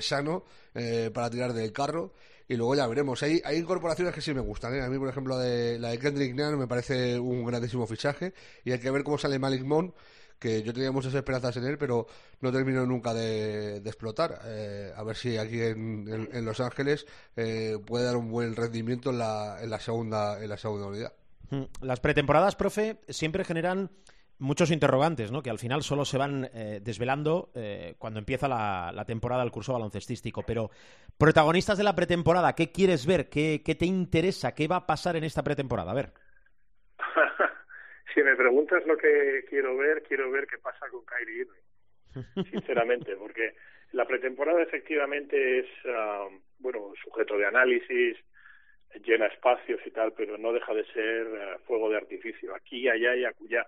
sano 0.00 0.44
eh, 0.74 1.10
para 1.12 1.28
tirar 1.28 1.52
del 1.52 1.70
carro 1.70 2.14
y 2.48 2.56
luego 2.56 2.74
ya 2.74 2.86
veremos. 2.86 3.22
Hay, 3.22 3.42
hay 3.44 3.58
incorporaciones 3.58 4.14
que 4.14 4.22
sí 4.22 4.32
me 4.32 4.40
gustan. 4.40 4.74
¿eh? 4.74 4.82
A 4.82 4.88
mí, 4.88 4.98
por 4.98 5.08
ejemplo, 5.08 5.36
la 5.36 5.42
de, 5.42 5.78
la 5.78 5.88
de 5.90 5.98
Kendrick 5.98 6.34
Nunn 6.34 6.58
me 6.58 6.66
parece 6.66 7.18
un 7.18 7.44
grandísimo 7.44 7.86
fichaje 7.86 8.32
y 8.64 8.72
hay 8.72 8.78
que 8.78 8.90
ver 8.90 9.04
cómo 9.04 9.18
sale 9.18 9.38
Malik 9.38 9.64
Monk 9.64 9.94
que 10.42 10.62
yo 10.62 10.72
tenía 10.72 10.90
muchas 10.90 11.14
esperanzas 11.14 11.56
en 11.56 11.64
él, 11.64 11.78
pero 11.78 12.06
no 12.40 12.50
terminó 12.52 12.84
nunca 12.84 13.14
de, 13.14 13.76
explotar. 13.76 14.40
Eh, 14.44 14.92
a 14.94 15.02
ver 15.04 15.16
si 15.16 15.38
aquí 15.38 15.62
en, 15.62 16.28
en, 16.32 16.44
Los 16.44 16.60
Ángeles 16.60 17.06
puede 17.34 18.04
dar 18.04 18.16
un 18.16 18.30
buen 18.30 18.56
rendimiento 18.56 19.10
en 19.10 19.18
la, 19.18 19.62
en 19.62 19.70
la 19.70 19.78
segunda 19.78 20.42
en 20.42 20.48
la 20.48 20.56
segunda 20.56 20.86
unidad. 20.88 21.12
Mm. 21.50 21.64
Las 21.82 22.00
pretemporadas, 22.00 22.56
profe, 22.56 23.00
siempre 23.08 23.44
generan 23.44 23.90
muchos 24.42 24.70
interrogantes, 24.70 25.30
¿no? 25.30 25.42
Que 25.42 25.50
al 25.50 25.58
final 25.58 25.82
solo 25.82 26.04
se 26.04 26.18
van 26.18 26.50
eh, 26.52 26.80
desvelando 26.82 27.50
eh, 27.54 27.94
cuando 27.98 28.18
empieza 28.18 28.48
la, 28.48 29.04
temporada 29.06 29.42
del 29.42 29.52
curso 29.52 29.72
baloncestístico. 29.72 30.42
Pero 30.42 30.70
protagonistas 31.16 31.78
de 31.78 31.84
la 31.84 31.94
pretemporada, 31.94 32.54
¿qué 32.54 32.72
quieres 32.72 33.06
ver? 33.06 33.28
¿Qué, 33.28 33.60
te 33.78 33.86
interesa? 33.86 34.54
¿Qué 34.54 34.68
va 34.68 34.76
a 34.76 34.86
pasar 34.86 35.16
en 35.16 35.24
esta 35.24 35.42
pretemporada? 35.42 35.92
A 35.92 35.94
ver. 35.94 36.12
si 38.14 38.22
me 38.22 38.36
preguntas 38.36 38.84
lo 38.86 38.96
que 38.96 39.44
quiero 39.48 39.76
ver, 39.76 40.02
quiero 40.02 40.30
ver 40.30 40.46
qué 40.46 40.58
pasa 40.58 40.88
con 40.90 41.04
Kyrie 41.04 41.42
Irving, 41.42 42.44
sinceramente, 42.50 43.16
porque 43.16 43.54
la 43.92 44.06
pretemporada 44.06 44.62
efectivamente 44.62 45.60
es, 45.60 45.66
ah, 45.86 46.28
bueno, 46.58 46.92
sujeto 47.02 47.36
de 47.36 47.46
análisis, 47.46 48.16
llena 49.04 49.26
espacios 49.26 49.80
y 49.86 49.90
tal, 49.90 50.12
pero 50.12 50.36
no 50.38 50.52
deja 50.52 50.74
de 50.74 50.84
ser 50.92 51.26
ah, 51.40 51.58
fuego 51.66 51.90
de 51.90 51.96
artificio, 51.96 52.54
aquí, 52.54 52.88
allá 52.88 53.14
y 53.16 53.24
acullá. 53.24 53.66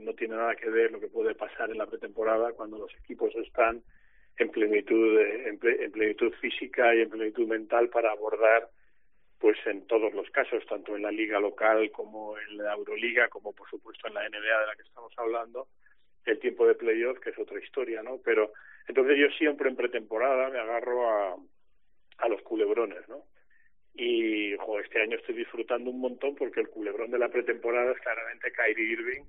No 0.00 0.14
tiene 0.14 0.36
nada 0.36 0.54
que 0.54 0.70
ver 0.70 0.92
lo 0.92 1.00
que 1.00 1.08
puede 1.08 1.34
pasar 1.34 1.70
en 1.70 1.78
la 1.78 1.86
pretemporada 1.86 2.52
cuando 2.52 2.78
los 2.78 2.94
equipos 3.02 3.34
están 3.34 3.82
en 4.38 4.50
plenitud, 4.50 5.18
en, 5.18 5.58
plenitud 5.58 6.32
física 6.40 6.94
y 6.94 7.00
en 7.00 7.10
plenitud 7.10 7.46
mental 7.48 7.88
para 7.88 8.12
abordar 8.12 8.68
pues 9.40 9.56
en 9.66 9.86
todos 9.86 10.12
los 10.12 10.28
casos, 10.30 10.64
tanto 10.66 10.94
en 10.94 11.02
la 11.02 11.10
liga 11.10 11.40
local 11.40 11.90
como 11.90 12.38
en 12.38 12.58
la 12.58 12.74
Euroliga, 12.74 13.28
como 13.28 13.52
por 13.54 13.68
supuesto 13.68 14.06
en 14.06 14.14
la 14.14 14.28
NBA 14.28 14.60
de 14.60 14.66
la 14.66 14.76
que 14.76 14.82
estamos 14.82 15.12
hablando, 15.16 15.66
el 16.26 16.38
tiempo 16.38 16.66
de 16.66 16.74
playoff, 16.74 17.18
que 17.20 17.30
es 17.30 17.38
otra 17.38 17.58
historia, 17.58 18.02
¿no? 18.02 18.18
Pero 18.22 18.52
entonces 18.86 19.16
yo 19.18 19.28
siempre 19.38 19.70
en 19.70 19.76
pretemporada 19.76 20.50
me 20.50 20.58
agarro 20.58 21.08
a, 21.08 21.36
a 22.18 22.28
los 22.28 22.42
culebrones, 22.42 23.08
¿no? 23.08 23.24
Y 23.94 24.52
este 24.52 25.02
año 25.02 25.16
estoy 25.16 25.34
disfrutando 25.34 25.90
un 25.90 26.00
montón 26.00 26.34
porque 26.36 26.60
el 26.60 26.68
culebrón 26.68 27.10
de 27.10 27.18
la 27.18 27.28
pretemporada 27.28 27.92
es 27.92 27.98
claramente 28.00 28.52
Kyrie 28.52 28.92
Irving, 28.92 29.22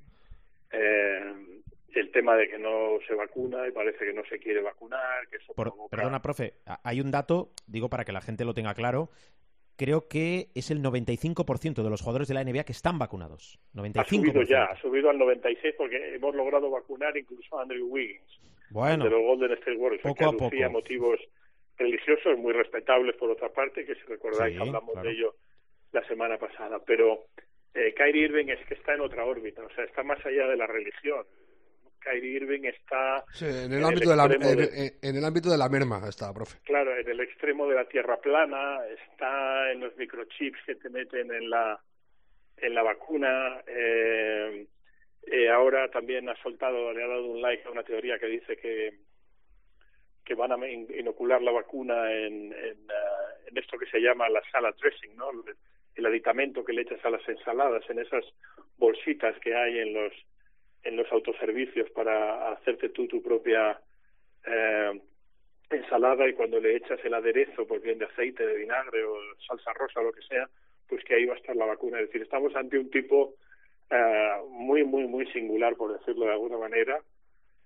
eh, 0.72 1.62
el 1.94 2.12
tema 2.12 2.36
de 2.36 2.50
que 2.50 2.58
no 2.58 2.98
se 3.08 3.14
vacuna 3.14 3.68
y 3.68 3.72
parece 3.72 4.06
que 4.06 4.14
no 4.14 4.24
se 4.26 4.40
quiere 4.40 4.62
vacunar. 4.62 5.28
Que 5.30 5.38
eso 5.38 5.54
Perdona, 5.90 6.22
profe, 6.22 6.56
hay 6.84 7.02
un 7.02 7.12
dato, 7.12 7.52
digo 7.68 7.90
para 7.90 8.06
que 8.06 8.12
la 8.12 8.22
gente 8.22 8.46
lo 8.46 8.54
tenga 8.54 8.74
claro. 8.74 9.10
Creo 9.82 10.08
que 10.08 10.50
es 10.54 10.70
el 10.70 10.84
95% 10.84 11.82
de 11.82 11.90
los 11.90 12.02
jugadores 12.02 12.28
de 12.28 12.36
la 12.36 12.44
NBA 12.44 12.66
que 12.66 12.72
están 12.72 13.00
vacunados. 13.00 13.58
95%. 13.74 14.00
Ha 14.00 14.06
subido 14.06 14.42
ya, 14.44 14.66
ha 14.66 14.80
subido 14.80 15.10
al 15.10 15.18
96% 15.18 15.74
porque 15.76 16.14
hemos 16.14 16.36
logrado 16.36 16.70
vacunar 16.70 17.18
incluso 17.18 17.58
a 17.58 17.64
Andrew 17.64 17.88
Wiggins. 17.88 18.40
Bueno, 18.70 19.06
de 19.06 19.10
los 19.10 19.22
Golden 19.24 19.54
State 19.54 19.78
Warriors, 19.78 20.04
poco 20.04 20.26
a 20.26 20.32
poco. 20.34 20.56
motivos 20.70 21.20
religiosos 21.80 22.38
muy 22.38 22.54
respetables 22.54 23.16
por 23.16 23.32
otra 23.32 23.50
parte, 23.50 23.84
que 23.84 23.96
si 23.96 24.02
recordáis 24.02 24.56
hablamos 24.62 25.02
de 25.02 25.14
ello 25.14 25.34
la 25.94 26.08
semana 26.08 26.38
pasada. 26.38 26.78
Pero 26.86 27.26
eh, 27.74 27.96
Kyrie 27.98 28.26
Irving 28.26 28.50
es 28.50 28.64
que 28.68 28.76
está 28.76 28.94
en 28.94 29.02
otra 29.02 29.26
órbita, 29.26 29.64
o 29.64 29.70
sea, 29.74 29.86
está 29.86 30.04
más 30.04 30.24
allá 30.24 30.46
de 30.46 30.58
la 30.58 30.68
religión. 30.68 31.26
Kyrie 32.02 32.38
Irving 32.38 32.66
está 32.66 33.24
en, 33.40 33.74
el 33.74 33.84
ámbito 33.84 34.10
de 34.10 34.16
la, 34.16 34.26
en, 34.26 35.16
el 35.16 35.26
ámbito 35.26 35.50
de 35.50 35.58
la 35.58 35.70
merma 35.70 36.02
está, 36.08 36.34
profe. 36.34 36.60
Claro, 36.64 36.98
en 36.98 37.08
el 37.08 37.20
extremo 37.20 37.68
de 37.68 37.76
la 37.76 37.86
tierra 37.86 38.18
plana, 38.18 38.80
está 38.88 39.72
en 39.72 39.82
los 39.82 39.96
microchips 39.98 40.60
que 40.66 40.76
te 40.76 40.90
meten 40.90 41.32
en 41.32 41.50
la 41.50 41.80
en 42.58 42.74
la 42.74 42.84
vacuna. 42.84 43.62
Eh, 43.68 44.68
eh, 45.28 45.50
ahora 45.50 45.90
también 45.90 46.28
ha 46.30 46.36
soltado, 46.42 46.92
le 46.94 47.04
ha 47.04 47.08
dado 47.08 47.26
un 47.28 47.42
like 47.42 47.68
a 47.68 47.72
una 47.72 47.84
teoría 47.84 48.20
que 48.20 48.28
dice 48.28 48.58
que 48.58 49.00
que 50.24 50.36
van 50.36 50.52
a 50.52 50.68
inocular 50.68 51.42
la 51.42 51.52
vacuna 51.52 52.12
en, 52.14 52.54
en, 52.54 52.78
uh, 52.86 53.48
en 53.48 53.58
esto 53.58 53.78
que 53.78 53.88
se 53.88 54.00
llama 54.00 54.30
la 54.30 54.42
sala 54.52 54.72
dressing, 54.80 55.16
¿no? 55.16 55.32
el 55.96 56.06
aditamento 56.06 56.64
que 56.64 56.74
le 56.74 56.84
echas 56.84 57.04
a 57.04 57.10
las 57.10 57.28
ensaladas 57.28 57.84
en 57.90 58.00
esas 58.00 58.24
bolsitas 58.78 59.38
que 59.40 59.56
hay 59.56 59.80
en 59.80 59.94
los 59.94 60.14
en 60.84 60.96
los 60.96 61.12
autoservicios 61.12 61.90
para 61.92 62.52
hacerte 62.52 62.90
tú 62.90 63.08
tu 63.08 63.22
propia 63.22 63.80
eh, 64.46 65.02
ensalada 65.70 66.28
y 66.28 66.34
cuando 66.34 66.60
le 66.60 66.76
echas 66.76 67.00
el 67.04 67.14
aderezo, 67.14 67.68
pues 67.68 67.82
bien 67.82 68.00
de 68.00 68.06
aceite, 68.06 68.46
de 68.46 68.58
vinagre 68.58 69.04
o 69.04 69.16
salsa 69.48 69.74
rosa 69.74 70.00
o 70.00 70.04
lo 70.04 70.14
que 70.14 70.22
sea, 70.24 70.50
pues 70.88 71.04
que 71.04 71.16
ahí 71.16 71.26
va 71.26 71.36
a 71.36 71.38
estar 71.38 71.56
la 71.56 71.66
vacuna. 71.66 72.00
Es 72.00 72.08
decir, 72.08 72.22
estamos 72.22 72.56
ante 72.56 72.78
un 72.78 72.90
tipo 72.90 73.36
eh, 73.90 74.32
muy, 74.50 74.84
muy, 74.84 75.08
muy 75.08 75.26
singular, 75.28 75.76
por 75.76 75.98
decirlo 75.98 76.26
de 76.26 76.32
alguna 76.32 76.58
manera, 76.58 77.02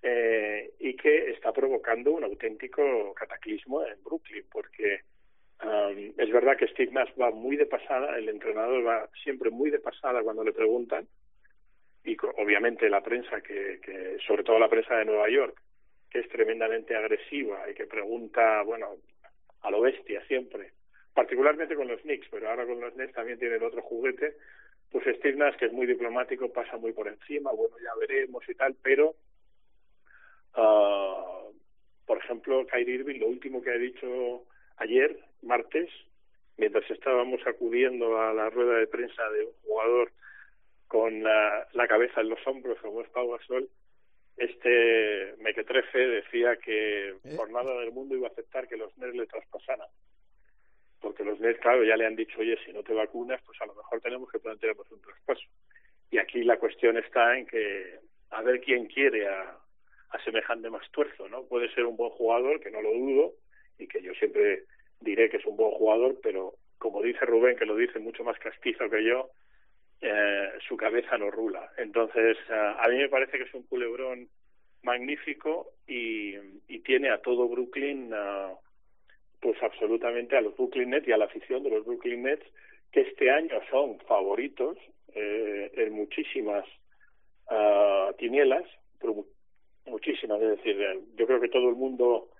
eh, 0.02 0.72
y 0.78 0.94
que 0.94 1.30
está 1.30 1.52
provocando 1.52 2.12
un 2.12 2.24
auténtico 2.24 3.14
cataclismo 3.14 3.84
en 3.84 4.02
Brooklyn, 4.04 4.44
porque 4.52 5.00
um, 5.64 6.12
es 6.16 6.30
verdad 6.30 6.56
que 6.56 6.66
Nash 6.92 7.10
va 7.20 7.30
muy 7.30 7.56
de 7.56 7.66
pasada, 7.66 8.16
el 8.18 8.28
entrenador 8.28 8.86
va 8.86 9.08
siempre 9.24 9.50
muy 9.50 9.70
de 9.70 9.80
pasada 9.80 10.22
cuando 10.22 10.44
le 10.44 10.52
preguntan, 10.52 11.08
y 12.06 12.16
obviamente 12.36 12.88
la 12.88 13.02
prensa, 13.02 13.40
que, 13.40 13.80
que 13.82 14.16
sobre 14.26 14.44
todo 14.44 14.58
la 14.58 14.68
prensa 14.68 14.96
de 14.96 15.04
Nueva 15.04 15.28
York, 15.28 15.60
que 16.08 16.20
es 16.20 16.28
tremendamente 16.28 16.94
agresiva 16.94 17.68
y 17.68 17.74
que 17.74 17.86
pregunta, 17.86 18.62
bueno, 18.62 18.94
a 19.62 19.70
lo 19.70 19.80
bestia 19.80 20.24
siempre, 20.26 20.70
particularmente 21.12 21.74
con 21.74 21.88
los 21.88 22.00
Knicks, 22.02 22.28
pero 22.30 22.48
ahora 22.48 22.64
con 22.64 22.80
los 22.80 22.94
Nets 22.94 23.12
también 23.12 23.38
tienen 23.38 23.62
otro 23.62 23.82
juguete, 23.82 24.36
pues 24.90 25.04
Steve 25.18 25.56
que 25.58 25.66
es 25.66 25.72
muy 25.72 25.86
diplomático, 25.86 26.52
pasa 26.52 26.76
muy 26.76 26.92
por 26.92 27.08
encima, 27.08 27.50
bueno, 27.50 27.76
ya 27.82 27.90
veremos 27.98 28.48
y 28.48 28.54
tal, 28.54 28.76
pero, 28.80 29.16
uh, 30.56 31.52
por 32.06 32.18
ejemplo, 32.18 32.64
Kyrie 32.66 32.94
Irving, 32.94 33.18
lo 33.18 33.26
último 33.26 33.60
que 33.60 33.70
ha 33.70 33.78
dicho 33.78 34.44
ayer, 34.76 35.18
martes, 35.42 35.90
mientras 36.56 36.88
estábamos 36.88 37.44
acudiendo 37.46 38.20
a 38.20 38.32
la 38.32 38.48
rueda 38.48 38.78
de 38.78 38.86
prensa 38.86 39.28
de 39.30 39.46
un 39.46 39.52
jugador 39.64 40.12
con 40.88 41.22
la, 41.22 41.66
la 41.72 41.88
cabeza 41.88 42.20
en 42.20 42.28
los 42.28 42.46
hombros, 42.46 42.78
como 42.80 43.02
es 43.02 43.08
Pau 43.10 43.30
Gasol, 43.30 43.68
este 44.36 45.34
Mequetrefe 45.38 45.98
decía 45.98 46.56
que 46.56 47.08
¿Eh? 47.08 47.36
por 47.36 47.50
nada 47.50 47.78
del 47.80 47.92
mundo 47.92 48.14
iba 48.14 48.28
a 48.28 48.30
aceptar 48.30 48.68
que 48.68 48.76
los 48.76 48.96
Nets 48.98 49.16
le 49.16 49.26
traspasaran. 49.26 49.88
Porque 51.00 51.24
los 51.24 51.40
Nets, 51.40 51.60
claro, 51.60 51.84
ya 51.84 51.96
le 51.96 52.06
han 52.06 52.16
dicho, 52.16 52.40
oye, 52.40 52.58
si 52.64 52.72
no 52.72 52.82
te 52.82 52.92
vacunas, 52.92 53.40
pues 53.44 53.60
a 53.60 53.66
lo 53.66 53.74
mejor 53.74 54.00
tenemos 54.00 54.30
que 54.30 54.38
plantearnos 54.38 54.90
un 54.90 55.00
traspaso. 55.00 55.44
Y 56.10 56.18
aquí 56.18 56.44
la 56.44 56.58
cuestión 56.58 56.96
está 56.98 57.36
en 57.38 57.46
que 57.46 58.00
a 58.30 58.42
ver 58.42 58.60
quién 58.60 58.86
quiere 58.86 59.26
a, 59.26 59.56
a 60.10 60.24
semejante 60.24 60.70
más 60.70 60.88
tuerzo, 60.90 61.28
¿no? 61.28 61.44
Puede 61.44 61.72
ser 61.74 61.84
un 61.84 61.96
buen 61.96 62.10
jugador, 62.10 62.60
que 62.60 62.70
no 62.70 62.82
lo 62.82 62.92
dudo, 62.92 63.34
y 63.78 63.86
que 63.86 64.02
yo 64.02 64.12
siempre 64.14 64.64
diré 65.00 65.30
que 65.30 65.38
es 65.38 65.46
un 65.46 65.56
buen 65.56 65.72
jugador, 65.72 66.18
pero 66.22 66.54
como 66.78 67.02
dice 67.02 67.24
Rubén, 67.24 67.56
que 67.56 67.66
lo 67.66 67.76
dice 67.76 67.98
mucho 67.98 68.24
más 68.24 68.38
castizo 68.38 68.88
que 68.90 69.04
yo, 69.04 69.30
eh, 70.00 70.50
su 70.68 70.76
cabeza 70.76 71.16
no 71.16 71.30
rula. 71.30 71.72
Entonces, 71.78 72.36
eh, 72.50 72.72
a 72.78 72.86
mí 72.88 72.98
me 72.98 73.08
parece 73.08 73.38
que 73.38 73.44
es 73.44 73.54
un 73.54 73.62
culebrón 73.62 74.28
magnífico 74.82 75.72
y, 75.86 76.34
y 76.68 76.80
tiene 76.80 77.10
a 77.10 77.22
todo 77.22 77.48
Brooklyn, 77.48 78.12
uh, 78.12 78.56
pues 79.40 79.60
absolutamente 79.62 80.36
a 80.36 80.42
los 80.42 80.54
Brooklyn 80.56 80.90
Nets 80.90 81.08
y 81.08 81.12
a 81.12 81.16
la 81.16 81.24
afición 81.24 81.62
de 81.62 81.70
los 81.70 81.84
Brooklyn 81.84 82.22
Nets, 82.22 82.44
que 82.92 83.00
este 83.00 83.30
año 83.30 83.58
son 83.70 83.98
favoritos 84.00 84.76
eh, 85.14 85.72
en 85.74 85.92
muchísimas 85.92 86.64
tinielas, 88.18 88.64
pero 89.00 89.24
muchísimas, 89.86 90.40
es 90.42 90.56
decir, 90.56 90.76
yo 91.16 91.26
creo 91.26 91.40
que 91.40 91.48
todo 91.48 91.68
el 91.68 91.76
mundo, 91.76 92.30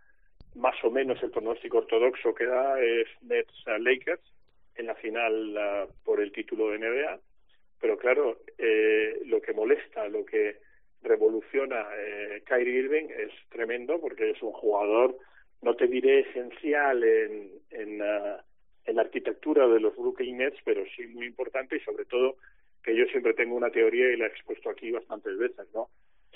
más 0.57 0.75
o 0.83 0.91
menos 0.91 1.23
el 1.23 1.31
pronóstico 1.31 1.79
ortodoxo 1.79 2.35
que 2.35 2.47
da 2.47 2.81
es 2.81 3.07
Nets-Lakers 3.23 4.21
en 4.75 4.87
la 4.87 4.97
final 4.97 5.89
por 6.05 6.21
el 6.21 6.33
título 6.33 6.71
de 6.71 6.79
NBA 6.79 7.21
pero 7.81 7.97
claro, 7.99 8.39
eh, 8.59 9.21
lo 9.27 9.41
que 9.41 9.53
molesta, 9.53 10.09
lo 10.09 10.25
que 10.25 10.57
revoluciona 11.03 11.87
eh, 11.97 12.43
Kyrie 12.45 12.81
Irving 12.81 13.09
es 13.11 13.33
tremendo 13.49 14.01
porque 14.01 14.31
es 14.31 14.43
un 14.43 14.53
jugador, 14.53 15.17
no 15.63 15.75
te 15.75 15.87
diré 15.87 16.21
esencial 16.21 17.03
en, 17.03 17.51
en, 17.71 18.03
uh, 18.03 18.37
en 18.85 18.97
la 18.97 19.03
arquitectura 19.03 19.67
de 19.69 19.81
los 19.81 19.97
Brooklyn 19.97 20.39
Nets, 20.39 20.59
pero 20.65 20.85
sí 20.97 21.07
muy 21.07 21.27
importante 21.27 21.77
y 21.77 21.81
sobre 21.81 22.05
todo 22.05 22.37
que 22.83 22.95
yo 22.95 23.05
siempre 23.07 23.35
tengo 23.35 23.57
una 23.57 23.71
teoría 23.71 24.13
y 24.13 24.17
la 24.17 24.27
he 24.27 24.29
expuesto 24.29 24.71
aquí 24.71 24.91
bastantes 24.91 25.37
veces, 25.37 25.67
¿no? 25.75 25.89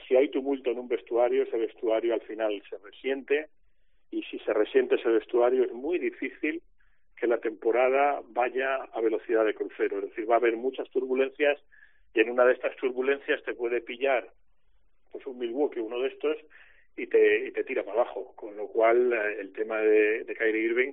Si 0.09 0.17
hay 0.17 0.29
tumulto 0.31 0.71
en 0.71 0.79
un 0.79 0.89
vestuario, 0.89 1.45
ese 1.45 1.57
vestuario 1.57 2.15
al 2.15 2.23
final 2.23 2.61
se 2.69 2.77
resiente 2.79 3.47
y 4.11 4.23
si 4.25 4.39
se 4.41 4.53
resiente 4.53 4.97
ese 4.97 5.09
vestuario 5.09 5.65
es 5.65 5.73
muy 5.73 5.99
difícil 5.99 6.61
que 7.21 7.27
la 7.27 7.39
temporada 7.39 8.23
vaya 8.29 8.77
a 8.77 9.01
velocidad 9.03 9.45
de 9.45 9.55
crucero, 9.55 9.99
es 9.99 10.05
decir, 10.07 10.29
va 10.29 10.37
a 10.37 10.39
haber 10.39 10.57
muchas 10.57 10.89
turbulencias 10.89 11.61
y 12.15 12.21
en 12.21 12.31
una 12.31 12.47
de 12.47 12.55
estas 12.55 12.75
turbulencias 12.77 13.43
te 13.43 13.55
puede 13.55 13.83
pillar 13.83 14.27
pues 15.13 15.27
un 15.27 15.39
Milwaukee, 15.39 15.81
uno 15.81 16.01
de 16.01 16.09
estos, 16.09 16.37
y 16.97 17.07
te, 17.07 17.49
y 17.49 17.53
te 17.53 17.65
tira 17.65 17.83
para 17.83 18.03
abajo, 18.03 18.33
con 18.37 18.57
lo 18.57 18.69
cual 18.69 19.13
eh, 19.13 19.41
el 19.41 19.53
tema 19.53 19.79
de, 19.79 20.25
de 20.25 20.35
Kyrie 20.35 20.63
Irving 20.63 20.93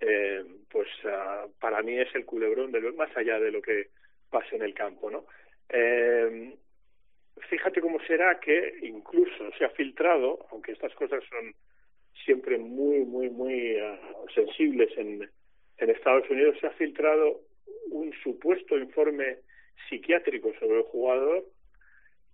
eh, 0.00 0.44
pues 0.70 0.88
uh, 1.04 1.50
para 1.60 1.82
mí 1.82 1.98
es 1.98 2.14
el 2.14 2.24
culebrón 2.24 2.72
de 2.72 2.80
lo 2.80 2.92
más 2.94 3.16
allá 3.16 3.38
de 3.38 3.50
lo 3.50 3.62
que 3.62 3.88
pase 4.30 4.56
en 4.56 4.62
el 4.62 4.74
campo, 4.74 5.10
¿no? 5.10 5.24
Eh, 5.68 6.54
fíjate 7.48 7.80
cómo 7.80 7.98
será 8.06 8.38
que 8.38 8.78
incluso 8.82 9.50
se 9.56 9.64
ha 9.64 9.70
filtrado, 9.70 10.46
aunque 10.50 10.72
estas 10.72 10.94
cosas 10.94 11.22
son 11.28 11.54
siempre 12.24 12.58
muy, 12.58 13.04
muy, 13.04 13.30
muy 13.30 13.76
uh, 13.80 14.28
sensibles 14.34 14.96
en, 14.98 15.28
en 15.78 15.90
Estados 15.90 16.28
Unidos 16.30 16.56
se 16.60 16.66
ha 16.66 16.70
filtrado 16.72 17.40
un 17.90 18.12
supuesto 18.22 18.76
informe 18.78 19.38
psiquiátrico 19.88 20.52
sobre 20.58 20.78
el 20.78 20.84
jugador 20.84 21.44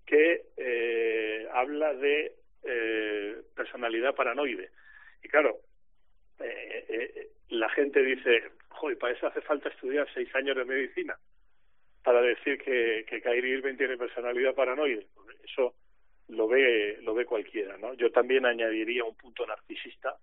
que 0.07 0.43
eh, 0.57 1.47
habla 1.53 1.95
de 1.95 2.33
eh, 2.65 3.37
personalidad 3.55 4.15
paranoide. 4.15 4.71
Y 5.23 5.29
claro, 5.29 5.59
eh, 6.41 7.29
la 7.51 7.69
gente 7.71 8.03
dice, 8.03 8.51
joder, 8.69 8.99
para 8.99 9.15
eso 9.15 9.27
hace 9.27 9.41
falta 9.43 9.69
estudiar 9.69 10.09
seis 10.13 10.35
años 10.35 10.57
de 10.57 10.65
medicina 10.65 11.17
para 12.03 12.23
decir 12.23 12.59
que, 12.59 13.05
que 13.07 13.21
Kyrie 13.21 13.59
Irving 13.59 13.77
tiene 13.77 13.97
personalidad 13.97 14.55
paranoide. 14.55 15.07
Eso 15.45 15.75
lo 16.29 16.49
ve, 16.49 16.99
lo 17.03 17.15
ve 17.15 17.25
cualquiera, 17.25 17.77
¿no? 17.77 17.95
Yo 17.95 18.11
también 18.11 18.47
añadiría 18.47 19.05
un 19.05 19.17
punto 19.17 19.47
narcisista, 19.47 20.17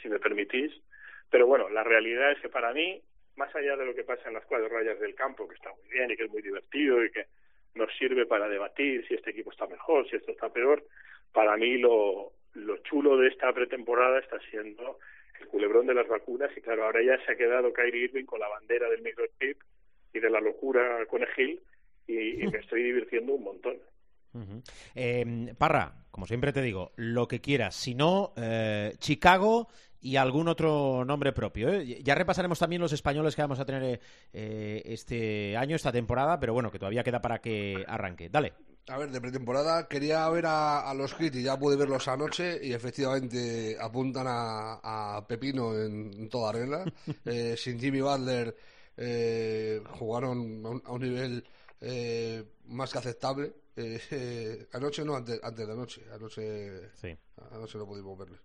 si 0.00 0.08
me 0.08 0.18
permitís, 0.18 0.72
pero 1.32 1.46
bueno, 1.46 1.70
la 1.70 1.82
realidad 1.82 2.30
es 2.30 2.40
que 2.40 2.50
para 2.50 2.74
mí, 2.74 3.00
más 3.36 3.52
allá 3.56 3.74
de 3.74 3.86
lo 3.86 3.94
que 3.94 4.04
pasa 4.04 4.28
en 4.28 4.34
las 4.34 4.44
cuatro 4.44 4.68
rayas 4.68 5.00
del 5.00 5.14
campo, 5.14 5.48
que 5.48 5.54
está 5.54 5.70
muy 5.70 5.90
bien 5.90 6.10
y 6.10 6.16
que 6.16 6.24
es 6.24 6.30
muy 6.30 6.42
divertido 6.42 7.02
y 7.02 7.10
que 7.10 7.24
nos 7.74 7.90
sirve 7.96 8.26
para 8.26 8.48
debatir 8.48 9.08
si 9.08 9.14
este 9.14 9.30
equipo 9.30 9.50
está 9.50 9.66
mejor, 9.66 10.06
si 10.10 10.16
esto 10.16 10.30
está 10.30 10.50
peor, 10.52 10.84
para 11.32 11.56
mí 11.56 11.78
lo, 11.78 12.32
lo 12.52 12.76
chulo 12.82 13.16
de 13.16 13.28
esta 13.28 13.50
pretemporada 13.54 14.18
está 14.18 14.38
siendo 14.50 14.98
el 15.40 15.46
culebrón 15.46 15.86
de 15.86 15.94
las 15.94 16.06
vacunas 16.06 16.50
y 16.54 16.60
claro, 16.60 16.84
ahora 16.84 17.02
ya 17.02 17.16
se 17.24 17.32
ha 17.32 17.36
quedado 17.36 17.72
Kyrie 17.72 18.04
Irving 18.04 18.26
con 18.26 18.38
la 18.38 18.48
bandera 18.48 18.90
del 18.90 19.00
microchip 19.00 19.58
y 20.12 20.20
de 20.20 20.28
la 20.28 20.40
locura 20.40 21.06
con 21.06 21.22
y, 22.06 22.44
y 22.44 22.46
me 22.46 22.58
estoy 22.58 22.82
divirtiendo 22.82 23.32
un 23.32 23.44
montón. 23.44 23.78
eh, 24.94 25.54
Parra, 25.56 25.94
como 26.10 26.26
siempre 26.26 26.52
te 26.52 26.60
digo, 26.60 26.92
lo 26.96 27.26
que 27.26 27.40
quieras. 27.40 27.74
Si 27.74 27.94
no, 27.94 28.34
eh, 28.36 28.92
Chicago 28.98 29.68
y 30.02 30.16
algún 30.16 30.48
otro 30.48 31.04
nombre 31.04 31.32
propio. 31.32 31.72
¿eh? 31.72 32.02
Ya 32.02 32.14
repasaremos 32.14 32.58
también 32.58 32.82
los 32.82 32.92
españoles 32.92 33.34
que 33.34 33.42
vamos 33.42 33.60
a 33.60 33.64
tener 33.64 34.00
eh, 34.32 34.82
este 34.84 35.56
año, 35.56 35.76
esta 35.76 35.92
temporada, 35.92 36.38
pero 36.38 36.52
bueno, 36.52 36.70
que 36.70 36.78
todavía 36.78 37.04
queda 37.04 37.22
para 37.22 37.40
que 37.40 37.84
arranque. 37.86 38.28
Dale. 38.28 38.52
A 38.88 38.98
ver, 38.98 39.12
de 39.12 39.20
pretemporada 39.20 39.86
quería 39.86 40.28
ver 40.28 40.44
a, 40.46 40.92
los 40.94 41.14
Hits 41.18 41.36
y 41.36 41.44
ya 41.44 41.56
pude 41.56 41.76
verlos 41.76 42.08
anoche 42.08 42.58
y 42.60 42.72
efectivamente 42.72 43.76
apuntan 43.80 44.26
a, 44.28 45.24
Pepino 45.28 45.78
en, 45.78 46.28
toda 46.28 46.52
regla. 46.52 46.84
eh, 47.24 47.54
sin 47.56 47.78
Jimmy 47.78 48.00
Butler 48.00 48.56
eh, 48.96 49.80
jugaron 49.98 50.82
a 50.84 50.92
un, 50.92 51.00
nivel 51.00 51.44
eh, 51.80 52.44
más 52.66 52.92
que 52.92 52.98
aceptable. 52.98 53.54
Eh, 53.74 54.68
anoche 54.74 55.02
no, 55.02 55.16
antes, 55.16 55.40
antes 55.42 55.66
de 55.66 55.72
anoche. 55.72 56.02
Anoche, 56.12 56.90
sí. 56.92 57.16
anoche 57.52 57.78
no 57.78 57.86
pudimos 57.86 58.18
verlos. 58.18 58.40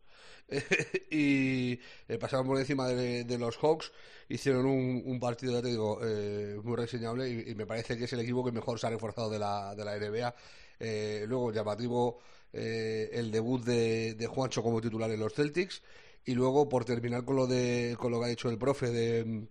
y 1.11 1.79
eh, 2.07 2.17
pasaron 2.19 2.47
por 2.47 2.57
encima 2.59 2.87
de, 2.87 3.37
los 3.37 3.57
Hawks, 3.57 3.91
hicieron 4.29 4.65
un, 4.65 5.19
partido, 5.19 5.53
ya 5.53 5.61
te 5.61 5.69
digo, 5.69 5.99
eh, 6.03 6.59
muy 6.63 6.75
reseñable 6.75 7.29
y, 7.29 7.55
me 7.55 7.65
parece 7.65 7.97
que 7.97 8.05
es 8.05 8.13
el 8.13 8.21
equipo 8.21 8.45
que 8.45 8.51
mejor 8.51 8.79
se 8.79 8.87
ha 8.87 8.89
reforzado 8.89 9.29
de 9.29 9.39
la, 9.39 9.75
de 9.75 9.85
la 9.85 9.97
NBA. 9.97 10.35
Eh, 10.79 11.25
luego, 11.27 11.51
llamativo 11.51 12.19
el 12.53 13.29
debut 13.29 13.63
de, 13.63 14.27
Juancho 14.27 14.63
como 14.63 14.81
titular 14.81 15.11
en 15.11 15.19
los 15.19 15.33
Celtics 15.33 15.83
y 16.25 16.33
luego, 16.33 16.67
por 16.67 16.85
terminar 16.85 17.23
con 17.25 17.35
lo, 17.35 17.45
de, 17.47 17.95
con 17.99 18.11
lo 18.11 18.19
que 18.19 18.25
ha 18.25 18.29
dicho 18.29 18.49
el 18.49 18.57
profe 18.57 18.89
de... 18.89 19.47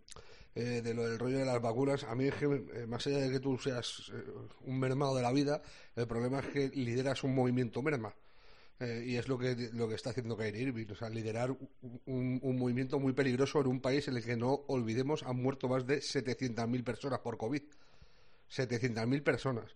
de 0.55 0.95
lo 0.95 1.07
del 1.07 1.19
rollo 1.19 1.39
de 1.39 1.45
las 1.45 1.61
vacunas, 1.61 2.05
a 2.05 2.15
mí 2.15 2.29
es 2.29 2.35
que, 2.35 2.47
más 2.89 3.07
allá 3.07 3.19
de 3.19 3.31
que 3.31 3.41
tú 3.41 3.59
seas 3.59 4.11
un 4.65 4.81
mermado 4.81 5.15
de 5.15 5.23
la 5.23 5.31
vida, 5.31 5.61
el 5.95 6.07
problema 6.07 6.41
es 6.41 6.47
que 6.47 6.69
lideras 6.71 7.23
un 7.25 7.35
movimiento 7.35 7.83
merma. 7.83 8.15
Eh, 8.79 9.05
y 9.07 9.17
es 9.17 9.27
lo 9.29 9.39
que, 9.39 9.71
lo 9.73 9.89
que 9.89 9.95
está 9.95 10.11
haciendo 10.11 10.37
Kyrie 10.37 10.65
Irving, 10.65 10.87
o 10.91 10.95
sea, 10.95 11.09
liderar 11.09 11.51
un, 11.51 12.41
un, 12.43 12.59
movimiento 12.59 12.99
muy 12.99 13.15
peligroso 13.15 13.61
en 13.61 13.69
un 13.69 13.81
país 13.81 14.07
en 14.09 14.17
el 14.17 14.23
que 14.23 14.37
no 14.37 14.65
olvidemos 14.67 15.23
han 15.23 15.37
muerto 15.37 15.67
más 15.67 15.87
de 15.87 16.01
700.000 16.01 16.85
personas 16.85 17.21
por 17.21 17.39
COVID. 17.39 17.63
700.000 18.51 19.23
personas. 19.23 19.75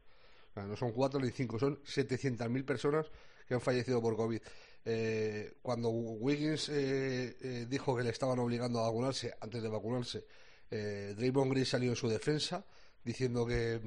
no 0.54 0.76
son 0.76 0.92
cuatro 0.92 1.18
ni 1.18 1.30
cinco, 1.30 1.58
son 1.58 1.82
700.000 1.82 2.64
personas 2.64 3.06
que 3.48 3.54
han 3.54 3.60
fallecido 3.60 4.00
por 4.00 4.16
COVID. 4.16 4.40
Eh, 4.84 5.54
cuando 5.60 5.90
Wiggins 5.90 6.68
eh, 6.70 7.36
eh, 7.40 7.66
dijo 7.68 7.94
que 7.96 8.02
le 8.02 8.10
estaban 8.10 8.38
obligando 8.38 8.80
a 8.80 8.84
vacunarse 8.84 9.34
antes 9.40 9.62
de 9.62 9.68
vacunarse, 9.68 10.24
Draymond 10.70 11.50
Green 11.50 11.66
salió 11.66 11.90
en 11.90 11.96
su 11.96 12.08
defensa 12.08 12.64
diciendo 13.02 13.44
que, 13.44 13.80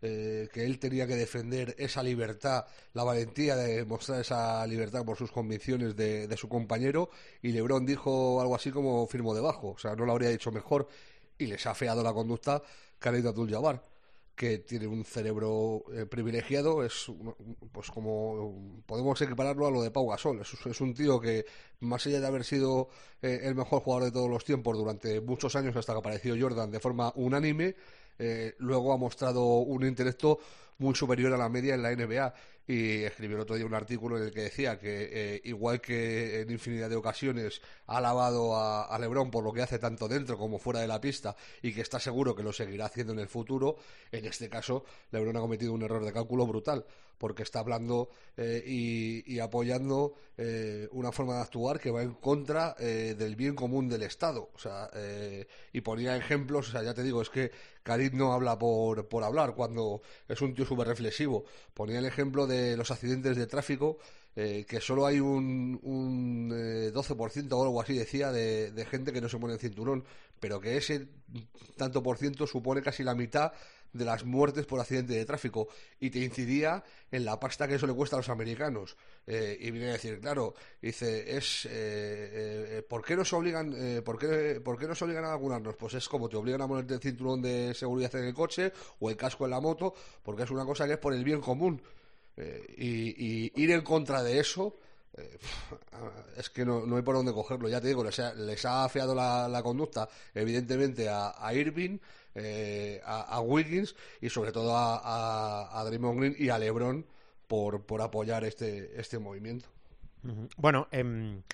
que 0.00 0.64
él 0.64 0.78
tenía 0.78 1.06
que 1.06 1.16
defender 1.16 1.74
esa 1.78 2.02
libertad, 2.02 2.66
la 2.92 3.04
valentía 3.04 3.56
de 3.56 3.84
mostrar 3.84 4.20
esa 4.20 4.66
libertad 4.66 5.04
por 5.04 5.16
sus 5.16 5.32
convicciones 5.32 5.96
de, 5.96 6.36
su 6.36 6.48
compañero 6.48 7.10
y 7.42 7.52
LeBron 7.52 7.84
dijo 7.84 8.40
algo 8.40 8.54
así 8.54 8.70
como 8.70 9.06
firmo 9.06 9.34
debajo, 9.34 9.70
o 9.70 9.78
sea, 9.78 9.96
no 9.96 10.04
lo 10.04 10.12
habría 10.12 10.28
dicho 10.28 10.52
mejor 10.52 10.88
y 11.36 11.46
les 11.46 11.66
ha 11.66 11.74
feado 11.74 12.02
la 12.02 12.12
conducta 12.12 12.62
Khalid 12.98 13.26
Abdul-Jabbar 13.26 13.82
que 14.38 14.58
tiene 14.58 14.86
un 14.86 15.04
cerebro 15.04 15.82
eh, 15.92 16.06
privilegiado, 16.06 16.84
es 16.84 17.10
pues 17.72 17.90
como 17.90 18.82
podemos 18.86 19.20
equipararlo 19.20 19.66
a 19.66 19.70
lo 19.72 19.82
de 19.82 19.90
Pau 19.90 20.08
Gasol. 20.08 20.40
Es, 20.40 20.80
un 20.80 20.94
tío 20.94 21.20
que, 21.20 21.44
más 21.80 22.06
allá 22.06 22.20
de 22.20 22.26
haber 22.28 22.44
sido 22.44 22.88
eh, 23.20 23.40
el 23.42 23.56
mejor 23.56 23.82
jugador 23.82 24.04
de 24.04 24.12
todos 24.12 24.30
los 24.30 24.44
tiempos 24.44 24.78
durante 24.78 25.20
muchos 25.20 25.56
años 25.56 25.74
hasta 25.74 25.92
que 25.92 25.98
apareció 25.98 26.36
Jordan 26.40 26.70
de 26.70 26.78
forma 26.78 27.12
unánime, 27.16 27.74
eh, 28.18 28.54
luego 28.58 28.92
ha 28.92 28.96
mostrado 28.96 29.44
un 29.58 29.84
intelecto 29.84 30.40
muy 30.78 30.94
superior 30.94 31.32
a 31.32 31.36
la 31.36 31.48
media 31.48 31.74
en 31.74 31.82
la 31.82 31.94
NBA 31.94 32.34
y 32.68 33.02
escribió 33.02 33.36
el 33.36 33.42
otro 33.42 33.56
día 33.56 33.64
un 33.64 33.74
artículo 33.74 34.18
en 34.18 34.24
el 34.24 34.30
que 34.30 34.42
decía 34.42 34.78
que 34.78 35.08
eh, 35.10 35.40
igual 35.44 35.80
que 35.80 36.42
en 36.42 36.50
infinidad 36.50 36.90
de 36.90 36.96
ocasiones 36.96 37.62
ha 37.86 37.96
alabado 37.96 38.54
a, 38.56 38.96
Lebron 38.98 39.30
por 39.30 39.42
lo 39.42 39.54
que 39.54 39.62
hace 39.62 39.78
tanto 39.78 40.06
dentro 40.06 40.36
como 40.36 40.58
fuera 40.58 40.80
de 40.80 40.86
la 40.86 41.00
pista 41.00 41.34
y 41.62 41.72
que 41.72 41.80
está 41.80 41.98
seguro 41.98 42.36
que 42.36 42.42
lo 42.42 42.52
seguirá 42.52 42.86
haciendo 42.86 43.14
en 43.14 43.20
el 43.20 43.28
futuro, 43.28 43.76
en 44.12 44.26
este 44.26 44.50
caso 44.50 44.84
Lebron 45.10 45.36
ha 45.38 45.40
cometido 45.40 45.72
un 45.72 45.82
error 45.82 46.04
de 46.04 46.12
cálculo 46.12 46.46
brutal 46.46 46.84
porque 47.16 47.42
está 47.42 47.58
hablando 47.58 48.10
eh, 48.36 48.62
y, 48.64 49.40
apoyando 49.40 50.14
eh, 50.36 50.86
una 50.92 51.10
forma 51.10 51.34
de 51.34 51.40
actuar 51.40 51.80
que 51.80 51.90
va 51.90 52.02
en 52.02 52.12
contra 52.14 52.74
del 52.74 53.34
bien 53.34 53.56
común 53.56 53.88
del 53.88 54.04
Estado. 54.04 54.50
O 54.54 54.58
sea, 54.58 54.88
y 55.72 55.80
ponía 55.80 56.16
ejemplos, 56.16 56.68
o 56.68 56.70
sea, 56.70 56.84
ya 56.84 56.94
te 56.94 57.02
digo, 57.02 57.20
es 57.20 57.28
que 57.28 57.50
Karim 57.82 58.16
no 58.16 58.32
habla 58.32 58.56
por, 58.56 59.08
por 59.08 59.24
hablar 59.24 59.56
cuando 59.56 60.00
es 60.28 60.40
un 60.42 60.54
tío 60.54 60.64
súper 60.68 60.86
reflexivo. 60.86 61.44
Ponía 61.74 61.98
el 61.98 62.04
ejemplo 62.04 62.46
de 62.46 62.76
los 62.76 62.90
accidentes 62.90 63.36
de 63.36 63.46
tráfico, 63.46 63.98
eh, 64.36 64.64
que 64.68 64.80
solo 64.80 65.06
hay 65.06 65.18
un, 65.18 65.80
un 65.82 66.50
12% 66.50 67.36
eh, 67.42 67.48
o 67.50 67.62
algo 67.62 67.80
así, 67.80 67.94
decía, 67.94 68.30
de, 68.30 68.86
gente 68.88 69.12
que 69.12 69.20
no 69.20 69.28
se 69.28 69.38
pone 69.38 69.54
el 69.54 69.58
cinturón, 69.58 70.04
pero 70.38 70.60
que 70.60 70.76
ese 70.76 71.08
tanto 71.76 72.02
por 72.02 72.18
ciento 72.18 72.46
supone 72.46 72.82
casi 72.82 73.02
la 73.02 73.14
mitad 73.14 73.52
de 73.92 74.04
las 74.04 74.24
muertes 74.24 74.66
por 74.66 74.80
accidente 74.80 75.14
de 75.14 75.24
tráfico 75.24 75.68
y 75.98 76.10
te 76.10 76.20
incidía 76.20 76.82
en 77.10 77.24
la 77.24 77.40
pasta 77.40 77.66
que 77.66 77.76
eso 77.76 77.86
le 77.86 77.94
cuesta 77.94 78.16
a 78.16 78.18
los 78.18 78.28
americanos. 78.28 78.96
Eh, 79.26 79.56
y 79.60 79.70
viene 79.70 79.90
a 79.90 79.92
decir, 79.92 80.20
claro, 80.20 80.54
dice, 80.80 81.36
es, 81.36 81.68
¿por 82.88 83.04
qué 83.04 83.16
nos 83.16 83.32
obligan, 83.32 83.74
por, 84.04 84.18
qué, 84.18 84.60
por 84.60 84.78
qué 84.78 84.86
nos 84.86 85.00
obligan 85.02 85.24
a 85.24 85.28
vacunarnos? 85.28 85.76
Pues 85.76 85.94
es 85.94 86.08
como 86.08 86.28
te 86.28 86.36
obligan 86.36 86.62
a 86.62 86.68
ponerte 86.68 86.94
el 86.94 87.00
cinturón 87.00 87.42
de 87.42 87.74
seguridad 87.74 88.14
en 88.16 88.24
el 88.24 88.34
coche 88.34 88.72
o 89.00 89.10
el 89.10 89.16
casco 89.16 89.44
en 89.44 89.50
la 89.50 89.60
moto, 89.60 89.94
porque 90.22 90.42
es 90.42 90.50
una 90.50 90.64
cosa 90.64 90.86
que 90.86 90.94
es 90.94 90.98
por 90.98 91.14
el 91.14 91.24
bien 91.24 91.40
común. 91.40 91.82
Eh, 92.40 92.74
y, 92.76 93.62
ir 93.62 93.70
en 93.72 93.82
contra 93.82 94.22
de 94.22 94.38
eso, 94.38 94.78
eh, 95.16 95.38
es 96.36 96.50
que 96.50 96.64
no, 96.64 96.84
hay 96.96 97.02
por 97.02 97.14
dónde 97.14 97.32
cogerlo. 97.32 97.68
Ya 97.68 97.80
te 97.80 97.88
digo, 97.88 98.04
les 98.04 98.18
ha, 98.18 98.34
les 98.34 98.64
afeado 98.64 99.14
la, 99.14 99.60
conducta, 99.62 100.08
evidentemente, 100.34 101.08
a, 101.08 101.52
Irving, 101.54 101.98
eh, 102.34 103.00
a, 103.04 103.40
Wiggins 103.40 103.94
y 104.20 104.28
sobre 104.30 104.52
todo 104.52 104.76
a, 104.76 105.80
a, 105.80 105.84
Draymond 105.84 106.20
Green 106.20 106.36
y 106.38 106.48
a 106.50 106.58
LeBron 106.58 107.06
por, 107.46 107.84
por 107.84 108.02
apoyar 108.02 108.44
este, 108.44 108.98
este 109.00 109.18
movimiento. 109.18 109.68
Bueno, 110.56 110.88
en 110.90 111.44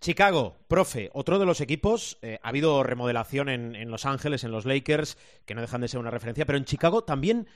Chicago, 0.00 0.56
profe, 0.68 1.10
otro 1.12 1.38
de 1.38 1.46
los 1.46 1.60
equipos, 1.60 2.18
ha 2.42 2.48
habido 2.48 2.82
remodelación 2.82 3.48
en, 3.48 3.74
en 3.74 3.90
Los 3.90 4.06
Ángeles, 4.06 4.44
en 4.44 4.52
los 4.52 4.66
Lakers, 4.66 5.16
que 5.46 5.54
no 5.54 5.62
dejan 5.62 5.80
de 5.80 5.88
ser 5.88 6.00
una 6.00 6.10
referencia, 6.10 6.46
pero 6.46 6.58
en 6.58 6.64
Chicago 6.64 7.02
también 7.02 7.48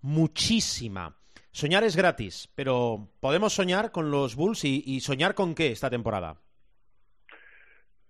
muchísima. 0.00 1.16
Soñar 1.52 1.84
es 1.84 1.96
gratis, 1.96 2.50
pero 2.56 3.08
¿podemos 3.20 3.52
soñar 3.52 3.92
con 3.92 4.10
los 4.10 4.36
Bulls 4.36 4.64
y, 4.64 5.00
soñar 5.00 5.34
con 5.34 5.54
qué 5.54 5.68
esta 5.68 5.90
temporada? 5.90 6.40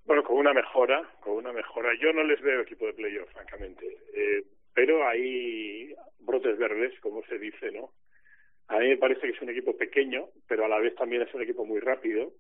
Bueno, 0.05 0.23
con 0.23 0.37
una 0.37 0.55
mejora, 0.55 1.03
con 1.21 1.35
una 1.35 1.53
mejora. 1.53 1.91
Yo 2.01 2.13
no 2.13 2.23
les 2.23 2.41
veo 2.41 2.61
equipo 2.61 2.87
de 2.87 2.93
playoff, 2.93 3.29
francamente. 3.33 3.99
Eh, 4.15 4.45
pero 4.73 5.07
hay 5.09 5.93
brotes 6.21 6.57
verdes, 6.57 6.99
como 7.01 7.25
se 7.25 7.37
dice, 7.37 7.73
¿no? 7.73 7.91
A 8.69 8.79
mí 8.79 8.89
me 8.89 8.97
parece 8.97 9.23
que 9.23 9.33
es 9.33 9.43
un 9.43 9.51
equipo 9.51 9.77
pequeño, 9.77 10.29
pero 10.47 10.65
a 10.65 10.69
la 10.69 10.79
vez 10.79 10.95
también 10.95 11.23
es 11.23 11.35
un 11.35 11.43
equipo 11.43 11.67
muy 11.67 11.81
rápido. 11.81 12.33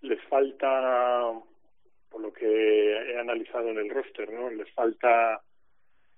Les 0.00 0.20
falta, 0.24 1.32
por 2.10 2.20
lo 2.20 2.32
que 2.32 3.12
he 3.12 3.16
analizado 3.16 3.68
en 3.68 3.78
el 3.78 3.90
roster, 3.90 4.32
¿no? 4.32 4.50
Les 4.50 4.70
falta 4.74 5.40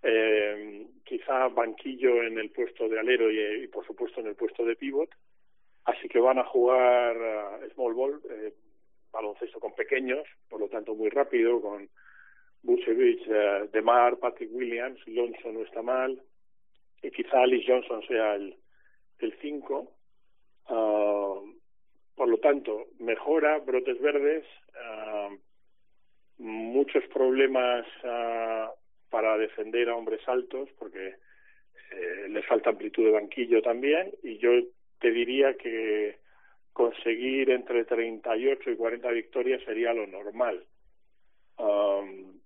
eh, 0.03 0.87
quizá 1.05 1.49
banquillo 1.49 2.23
en 2.23 2.39
el 2.39 2.51
puesto 2.51 2.89
de 2.89 2.99
alero 2.99 3.31
y, 3.31 3.67
por 3.69 3.87
supuesto 3.87 4.21
en 4.21 4.29
el 4.29 4.37
puesto 4.37 4.65
de 4.65 4.77
pivot, 4.77 5.11
así 5.85 6.09
que 6.09 6.21
van 6.21 6.39
a 6.39 6.45
jugar 6.45 7.17
uh, 7.17 7.71
small 7.75 7.95
ball, 7.95 8.21
eh, 8.31 8.53
baloncesto 9.11 9.59
con 9.59 9.75
pequeños, 9.75 10.27
por 10.49 10.61
lo 10.61 10.69
tanto 10.69 10.95
muy 10.95 11.09
rápido, 11.09 11.61
con 11.61 11.89
Busevich, 12.63 13.27
uh, 13.29 13.69
Demar, 13.73 14.19
Patrick 14.19 14.51
Williams, 14.53 15.01
Lonson 15.07 15.55
no 15.55 15.63
está 15.63 15.83
mal, 15.83 16.21
y 17.03 17.11
quizá 17.11 17.43
Alice 17.43 17.65
Johnson 17.67 18.03
sea 18.07 18.35
el 18.35 18.55
5. 19.41 19.93
Uh, 20.71 21.59
por 22.15 22.29
lo 22.29 22.39
tanto, 22.39 22.89
mejora, 22.99 23.59
brotes 23.59 24.01
verdes, 24.01 24.45
uh, 24.75 25.39
muchos 26.39 27.05
problemas 27.13 27.87
uh, 28.05 28.71
para 29.11 29.37
defender 29.39 29.89
a 29.89 29.97
hombres 29.97 30.21
altos, 30.27 30.69
porque 30.79 31.15
eh, 31.93 32.29
les 32.29 32.47
falta 32.47 32.71
amplitud 32.71 33.05
de 33.05 33.13
banquillo 33.13 33.63
también, 33.63 34.13
y 34.23 34.39
yo 34.39 34.51
te 35.01 35.11
diría 35.11 35.55
que 35.57 36.19
conseguir 36.73 37.51
entre 37.51 37.85
38 37.85 38.71
y 38.71 38.77
40 38.77 39.11
victorias 39.11 39.63
sería 39.65 39.93
lo 39.93 40.07
normal. 40.07 40.65
Um, 41.57 42.39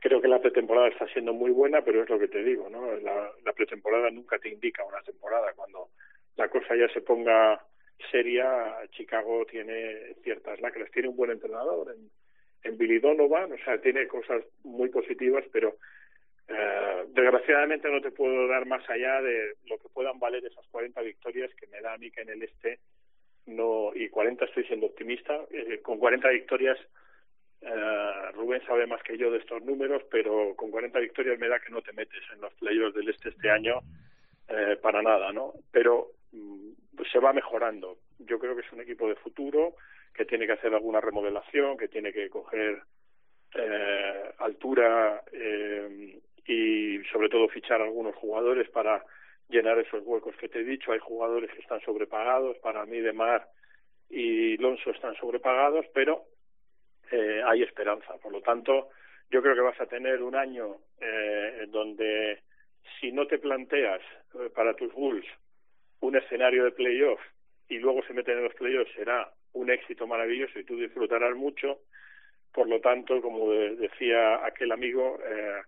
creo 0.00 0.20
que 0.20 0.28
la 0.28 0.40
pretemporada 0.40 0.88
está 0.88 1.06
siendo 1.08 1.32
muy 1.32 1.50
buena, 1.50 1.82
pero 1.82 2.02
es 2.02 2.08
lo 2.08 2.18
que 2.18 2.28
te 2.28 2.42
digo, 2.42 2.68
¿no? 2.68 2.96
La, 2.96 3.30
la 3.44 3.52
pretemporada 3.52 4.10
nunca 4.10 4.38
te 4.38 4.48
indica 4.48 4.84
una 4.84 5.00
temporada. 5.02 5.52
Cuando 5.54 5.90
la 6.36 6.48
cosa 6.48 6.74
ya 6.74 6.88
se 6.92 7.02
ponga 7.02 7.64
seria, 8.10 8.76
Chicago 8.90 9.44
tiene 9.46 10.14
ciertas 10.22 10.60
lacras. 10.60 10.90
Tiene 10.90 11.08
un 11.08 11.16
buen 11.16 11.30
entrenador 11.30 11.94
en, 11.94 12.10
en 12.66 12.78
Billy 12.78 12.98
Donovan, 12.98 13.52
o 13.52 13.58
sea, 13.58 13.80
tiene 13.80 14.06
cosas 14.06 14.42
muy 14.64 14.88
positivas, 14.88 15.44
pero 15.52 15.76
eh, 16.48 17.04
desgraciadamente 17.08 17.88
no 17.90 18.00
te 18.00 18.10
puedo 18.10 18.46
dar 18.46 18.66
más 18.66 18.88
allá 18.88 19.20
de 19.22 19.54
lo 19.66 19.78
que 19.78 19.88
puedan 19.88 20.18
valer 20.18 20.44
esas 20.44 20.66
40 20.68 21.00
victorias 21.02 21.50
que 21.54 21.66
me 21.68 21.80
da 21.80 21.94
a 21.94 21.98
mí 21.98 22.10
que 22.10 22.22
en 22.22 22.30
el 22.30 22.42
este 22.42 22.78
no, 23.46 23.92
y 23.94 24.08
40 24.08 24.44
estoy 24.44 24.64
siendo 24.64 24.86
optimista, 24.86 25.38
eh, 25.50 25.80
con 25.80 25.98
40 25.98 26.28
victorias 26.30 26.78
eh, 27.62 28.30
Rubén 28.34 28.62
sabe 28.66 28.86
más 28.86 29.02
que 29.02 29.16
yo 29.16 29.30
de 29.30 29.38
estos 29.38 29.62
números, 29.62 30.02
pero 30.10 30.54
con 30.56 30.70
40 30.70 30.98
victorias 31.00 31.38
me 31.38 31.48
da 31.48 31.58
que 31.58 31.70
no 31.70 31.82
te 31.82 31.92
metes 31.92 32.22
en 32.32 32.40
los 32.40 32.52
playoffs 32.54 32.94
del 32.94 33.08
este 33.08 33.30
este 33.30 33.50
año 33.50 33.80
eh, 34.48 34.76
para 34.80 35.02
nada, 35.02 35.32
¿no? 35.32 35.52
Pero 35.72 36.12
mm, 36.32 36.72
se 37.10 37.18
va 37.18 37.32
mejorando. 37.32 37.98
Yo 38.18 38.38
creo 38.38 38.54
que 38.54 38.62
es 38.62 38.72
un 38.72 38.80
equipo 38.80 39.08
de 39.08 39.16
futuro, 39.16 39.74
que 40.14 40.24
tiene 40.24 40.46
que 40.46 40.52
hacer 40.52 40.72
alguna 40.72 41.00
remodelación, 41.00 41.76
que 41.76 41.88
tiene 41.88 42.12
que 42.12 42.28
coger 42.28 42.82
eh, 43.54 44.30
altura 44.38 45.22
eh, 45.32 46.18
y 46.46 46.98
sobre 47.12 47.28
todo 47.28 47.48
fichar 47.48 47.80
algunos 47.80 48.14
jugadores 48.16 48.68
para 48.70 49.04
llenar 49.48 49.78
esos 49.78 50.02
huecos 50.04 50.36
que 50.36 50.48
te 50.48 50.60
he 50.60 50.64
dicho. 50.64 50.92
Hay 50.92 50.98
jugadores 50.98 51.50
que 51.52 51.60
están 51.60 51.80
sobrepagados, 51.80 52.56
para 52.58 52.84
mí 52.86 53.00
de 53.00 53.12
Mar 53.12 53.48
y 54.08 54.56
Lonso 54.58 54.90
están 54.90 55.14
sobrepagados, 55.16 55.86
pero 55.92 56.24
eh, 57.10 57.42
hay 57.44 57.62
esperanza. 57.62 58.16
Por 58.18 58.32
lo 58.32 58.40
tanto, 58.40 58.90
yo 59.30 59.42
creo 59.42 59.54
que 59.54 59.60
vas 59.60 59.80
a 59.80 59.86
tener 59.86 60.22
un 60.22 60.34
año 60.34 60.76
eh, 61.00 61.66
donde 61.68 62.42
si 63.00 63.12
no 63.12 63.26
te 63.26 63.38
planteas 63.38 64.00
eh, 64.34 64.50
para 64.54 64.74
tus 64.74 64.92
Bulls 64.92 65.26
un 66.00 66.16
escenario 66.16 66.64
de 66.64 66.72
playoff 66.72 67.20
y 67.68 67.78
luego 67.78 68.02
se 68.06 68.14
meten 68.14 68.38
en 68.38 68.44
los 68.44 68.54
playoffs 68.54 68.92
será 68.94 69.32
un 69.56 69.70
éxito 69.70 70.06
maravilloso 70.06 70.58
y 70.58 70.64
tú 70.64 70.76
disfrutarás 70.76 71.34
mucho. 71.34 71.80
Por 72.52 72.68
lo 72.68 72.80
tanto, 72.80 73.20
como 73.20 73.50
decía 73.50 74.44
aquel 74.44 74.72
amigo, 74.72 75.18
eh, 75.24 75.62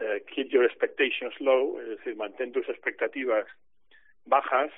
eh, 0.00 0.24
keep 0.32 0.48
your 0.48 0.64
expectations 0.64 1.34
low, 1.40 1.80
es 1.80 1.88
decir, 1.88 2.16
mantén 2.16 2.52
tus 2.52 2.68
expectativas 2.68 3.46
bajas 4.24 4.70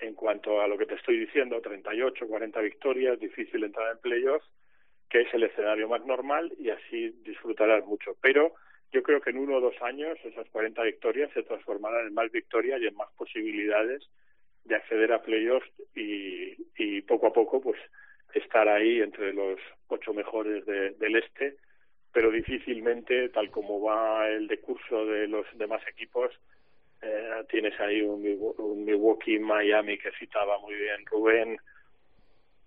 en 0.00 0.14
cuanto 0.14 0.60
a 0.60 0.68
lo 0.68 0.78
que 0.78 0.86
te 0.86 0.94
estoy 0.94 1.18
diciendo, 1.18 1.60
38, 1.60 2.26
40 2.26 2.60
victorias, 2.60 3.20
difícil 3.20 3.64
entrar 3.64 3.92
en 3.92 3.98
playoffs, 3.98 4.46
que 5.08 5.22
es 5.22 5.34
el 5.34 5.42
escenario 5.42 5.88
más 5.88 6.04
normal 6.06 6.52
y 6.58 6.70
así 6.70 7.10
disfrutarás 7.22 7.84
mucho. 7.84 8.16
Pero 8.22 8.54
yo 8.92 9.02
creo 9.02 9.20
que 9.20 9.30
en 9.30 9.38
uno 9.38 9.56
o 9.56 9.60
dos 9.60 9.80
años 9.82 10.18
esas 10.24 10.48
40 10.50 10.82
victorias 10.82 11.30
se 11.34 11.42
transformarán 11.42 12.06
en 12.06 12.14
más 12.14 12.30
victorias 12.30 12.80
y 12.80 12.86
en 12.86 12.94
más 12.94 13.10
posibilidades 13.16 14.08
de 14.64 14.76
acceder 14.76 15.12
a 15.12 15.22
playoffs 15.22 15.70
y, 15.94 17.00
poco 17.02 17.26
a 17.26 17.32
poco 17.32 17.60
pues 17.60 17.78
estar 18.34 18.68
ahí 18.68 19.00
entre 19.00 19.32
los 19.32 19.58
ocho 19.88 20.14
mejores 20.14 20.64
del 20.64 21.16
este, 21.16 21.56
pero 22.12 22.30
difícilmente, 22.30 23.28
tal 23.30 23.50
como 23.50 23.80
va 23.80 24.28
el 24.28 24.46
decurso 24.46 25.04
de 25.06 25.26
los 25.26 25.46
demás 25.54 25.82
equipos, 25.88 26.30
eh, 27.02 27.44
tienes 27.48 27.78
ahí 27.80 28.00
un, 28.02 28.24
un 28.58 28.84
Milwaukee, 28.84 29.38
Miami 29.40 29.98
que 29.98 30.12
citaba 30.12 30.58
muy 30.60 30.74
bien 30.74 31.04
Rubén, 31.06 31.58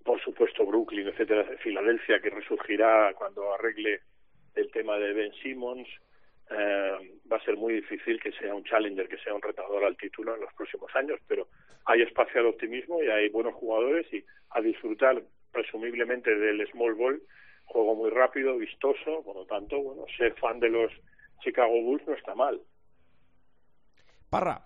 por 0.03 0.21
supuesto 0.21 0.65
Brooklyn, 0.65 1.07
etcétera, 1.07 1.45
Filadelfia 1.59 2.19
que 2.19 2.29
resurgirá 2.29 3.13
cuando 3.15 3.53
arregle 3.53 4.01
el 4.55 4.71
tema 4.71 4.97
de 4.97 5.13
Ben 5.13 5.33
Simmons. 5.41 5.87
Eh, 6.49 7.19
va 7.31 7.37
a 7.37 7.43
ser 7.45 7.57
muy 7.57 7.73
difícil 7.73 8.19
que 8.19 8.31
sea 8.33 8.53
un 8.53 8.63
challenger, 8.63 9.07
que 9.07 9.17
sea 9.17 9.33
un 9.33 9.41
retador 9.41 9.83
al 9.83 9.97
título 9.97 10.35
en 10.35 10.41
los 10.41 10.53
próximos 10.53 10.93
años, 10.95 11.19
pero 11.27 11.47
hay 11.85 12.01
espacio 12.01 12.41
al 12.41 12.47
optimismo 12.47 13.01
y 13.01 13.07
hay 13.07 13.29
buenos 13.29 13.55
jugadores 13.55 14.05
y 14.13 14.23
a 14.51 14.61
disfrutar 14.61 15.21
presumiblemente 15.51 16.35
del 16.35 16.67
small 16.71 16.95
ball, 16.95 17.21
juego 17.65 17.95
muy 17.95 18.09
rápido, 18.09 18.57
vistoso, 18.57 19.23
por 19.23 19.35
lo 19.35 19.45
tanto, 19.45 19.81
bueno, 19.81 20.05
ser 20.17 20.33
fan 20.35 20.59
de 20.59 20.69
los 20.69 20.91
Chicago 21.41 21.81
Bulls 21.81 22.05
no 22.07 22.13
está 22.13 22.35
mal. 22.35 22.61
Parra. 24.29 24.61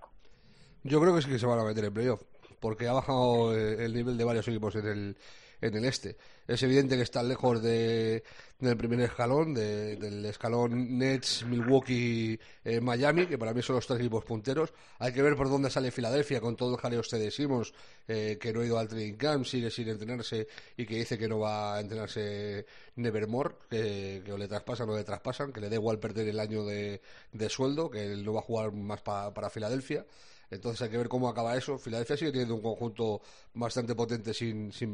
Yo 0.84 1.02
creo 1.02 1.16
que 1.16 1.22
sí 1.22 1.30
que 1.30 1.40
se 1.40 1.46
van 1.46 1.60
a 1.60 1.66
meter 1.66 1.86
en 1.86 1.94
playoff, 1.94 2.22
porque 2.60 2.88
ha 2.88 2.94
bajado 2.94 3.56
eh, 3.56 3.84
el 3.84 3.94
nivel 3.94 4.18
de 4.18 4.24
varios 4.24 4.48
equipos 4.48 4.76
en 4.76 4.88
el, 4.88 5.18
en 5.62 5.76
el 5.76 5.86
este. 5.86 6.18
Es 6.48 6.64
evidente 6.64 6.96
que 6.96 7.02
están 7.02 7.28
lejos 7.28 7.62
de, 7.62 8.24
del 8.60 8.78
primer 8.78 9.02
escalón, 9.02 9.54
del 9.54 10.26
escalón 10.26 10.98
Nets, 10.98 11.44
Milwaukee, 11.46 12.40
eh, 12.64 12.80
Miami, 12.80 13.26
que 13.26 13.38
para 13.38 13.54
mí 13.54 13.62
son 13.62 13.76
los 13.76 13.86
tres 13.86 14.00
equipos 14.00 14.24
punteros. 14.24 14.74
Hay 15.00 15.12
que 15.12 15.22
ver 15.22 15.36
por 15.36 15.50
dónde 15.50 15.70
sale 15.70 15.92
Filadelfia 15.92 16.40
con 16.40 16.56
todo 16.56 16.76
el 16.76 16.82
jaleo 16.82 17.02
este 17.02 17.18
de 17.18 17.32
Simmons, 17.32 17.74
eh, 18.08 18.38
que 18.40 18.54
no 18.54 18.62
ha 18.62 18.66
ido 18.66 18.80
al 18.80 18.88
training 18.88 19.16
camp, 19.16 19.46
sigue 19.46 19.70
sin 19.70 19.90
entrenarse 19.90 20.48
y 20.78 20.86
que 20.86 20.96
dice 20.96 21.18
que 21.18 21.28
no 21.28 21.40
va 21.40 21.76
a 21.76 21.82
entrenarse 21.82 22.66
Nevermore, 22.96 23.56
que, 23.70 24.24
le 24.38 24.48
traspasan 24.48 24.90
o 24.90 24.96
le 24.96 25.04
traspasan, 25.04 25.52
que 25.52 25.60
le 25.60 25.70
da 25.70 25.76
igual 25.76 26.00
perder 26.00 26.28
el 26.30 26.40
año 26.40 26.64
de, 26.64 27.02
sueldo, 27.50 27.90
que 27.90 28.06
él 28.06 28.24
no 28.24 28.34
va 28.34 28.40
a 28.40 28.44
jugar 28.44 28.72
más 28.72 29.02
para 29.02 29.50
Filadelfia. 29.50 30.06
Entonces 30.50 30.82
hay 30.82 30.90
que 30.90 30.98
ver 30.98 31.10
cómo 31.10 31.30
acaba 31.30 31.58
eso. 31.58 31.78
Filadelfia 31.78 32.18
sigue 32.18 32.32
teniendo 32.32 32.56
un 32.56 32.62
conjunto 32.62 33.22
bastante 33.54 33.96
potente 33.96 34.34
sin, 34.34 34.72
sin. 34.72 34.92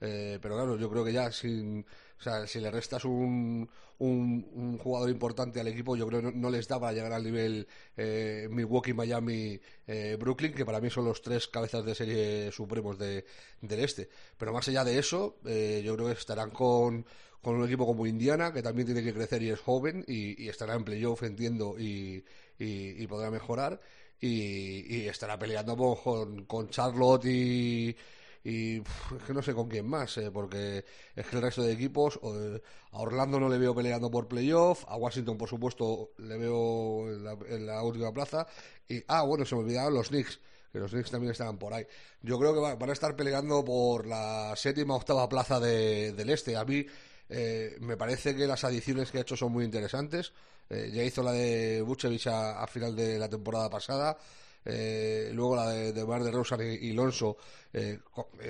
Eh, 0.00 0.38
pero 0.40 0.54
claro, 0.54 0.76
yo 0.78 0.88
creo 0.90 1.04
que 1.04 1.12
ya 1.12 1.30
sin, 1.30 1.84
o 2.18 2.22
sea, 2.22 2.46
si 2.46 2.58
le 2.58 2.70
restas 2.70 3.04
un, 3.04 3.68
un, 3.98 4.78
jugador 4.78 5.10
importante 5.10 5.60
al 5.60 5.68
equipo, 5.68 5.94
yo 5.94 6.06
creo 6.06 6.22
que 6.22 6.32
no, 6.32 6.50
les 6.50 6.66
da 6.66 6.80
para 6.80 6.92
llegar 6.94 7.12
al 7.12 7.22
nivel 7.22 7.68
eh, 7.96 8.48
Milwaukee, 8.50 8.94
Miami, 8.94 9.60
eh, 9.86 10.16
Brooklyn, 10.18 10.54
que 10.54 10.64
para 10.64 10.80
mí 10.80 10.88
son 10.88 11.04
los 11.04 11.20
tres 11.20 11.48
cabezas 11.48 11.84
de 11.84 11.94
serie 11.94 12.52
supremos 12.52 12.98
de, 12.98 13.26
del 13.60 13.80
este. 13.80 14.08
Pero 14.38 14.52
más 14.54 14.66
allá 14.68 14.84
de 14.84 14.98
eso, 14.98 15.36
yo 15.44 15.96
creo 15.96 16.06
que 16.06 16.12
estarán 16.12 16.50
con, 16.50 17.04
con 17.42 17.56
un 17.56 17.66
equipo 17.66 17.84
como 17.84 18.06
Indiana, 18.06 18.54
que 18.54 18.62
también 18.62 18.86
tiene 18.86 19.02
que 19.02 19.12
crecer 19.12 19.42
y 19.42 19.50
es 19.50 19.60
joven, 19.60 20.02
y, 20.08 20.48
estará 20.48 20.74
en 20.76 20.84
playoff, 20.84 21.22
entiendo, 21.24 21.78
y, 21.78 22.24
y 22.58 23.06
podrá 23.06 23.30
mejorar 23.30 23.80
y, 24.20 25.06
estará 25.06 25.38
peleando 25.38 25.76
con, 25.76 26.44
con 26.44 26.68
Charlotte 26.68 27.24
y, 27.26 27.96
y 28.42 28.78
es 28.78 29.22
que 29.26 29.34
no 29.34 29.42
sé 29.42 29.54
con 29.54 29.68
quién 29.68 29.86
más, 29.86 30.16
eh, 30.16 30.30
porque 30.30 30.84
es 31.14 31.26
que 31.26 31.36
el 31.36 31.42
resto 31.42 31.62
de 31.62 31.72
equipos, 31.72 32.18
eh, 32.22 32.60
a 32.92 32.98
Orlando 32.98 33.38
no 33.38 33.48
le 33.48 33.58
veo 33.58 33.74
peleando 33.74 34.10
por 34.10 34.28
playoff, 34.28 34.84
a 34.88 34.96
Washington 34.96 35.36
por 35.36 35.48
supuesto 35.48 36.12
le 36.18 36.38
veo 36.38 37.10
en 37.48 37.66
la, 37.66 37.82
última 37.82 38.12
plaza, 38.12 38.46
y 38.88 39.02
ah, 39.08 39.22
bueno, 39.22 39.44
se 39.44 39.54
me 39.54 39.62
olvidaban 39.62 39.92
los 39.92 40.08
Knicks, 40.08 40.40
que 40.72 40.78
los 40.78 40.90
Knicks 40.90 41.10
también 41.10 41.32
estaban 41.32 41.58
por 41.58 41.74
ahí. 41.74 41.86
Yo 42.22 42.38
creo 42.38 42.54
que 42.54 42.60
van 42.60 42.90
a 42.90 42.92
estar 42.92 43.14
peleando 43.14 43.64
por 43.64 44.06
la 44.06 44.54
séptima 44.56 44.94
octava 44.94 45.28
plaza 45.28 45.58
del 45.58 46.30
este. 46.30 46.56
A 46.56 46.64
mí 46.64 46.86
eh, 47.28 47.76
me 47.80 47.96
parece 47.96 48.36
que 48.36 48.46
las 48.46 48.62
adiciones 48.62 49.10
que 49.10 49.18
ha 49.18 49.22
hecho 49.22 49.36
son 49.36 49.52
muy 49.52 49.64
interesantes. 49.64 50.32
Eh, 50.70 50.90
ya 50.92 51.02
hizo 51.02 51.22
la 51.22 51.32
de 51.32 51.82
Buchevich 51.82 52.28
a, 52.28 52.64
final 52.68 52.94
de 52.94 53.18
la 53.18 53.28
temporada 53.28 53.68
pasada. 53.68 54.16
Eh, 54.64 55.30
luego 55.32 55.56
la 55.56 55.70
de, 55.70 55.92
de 55.92 56.04
Mar 56.04 56.22
de 56.22 56.30
Rosa 56.30 56.62
y, 56.62 56.92
Lonso, 56.92 57.38
eh, 57.72 57.98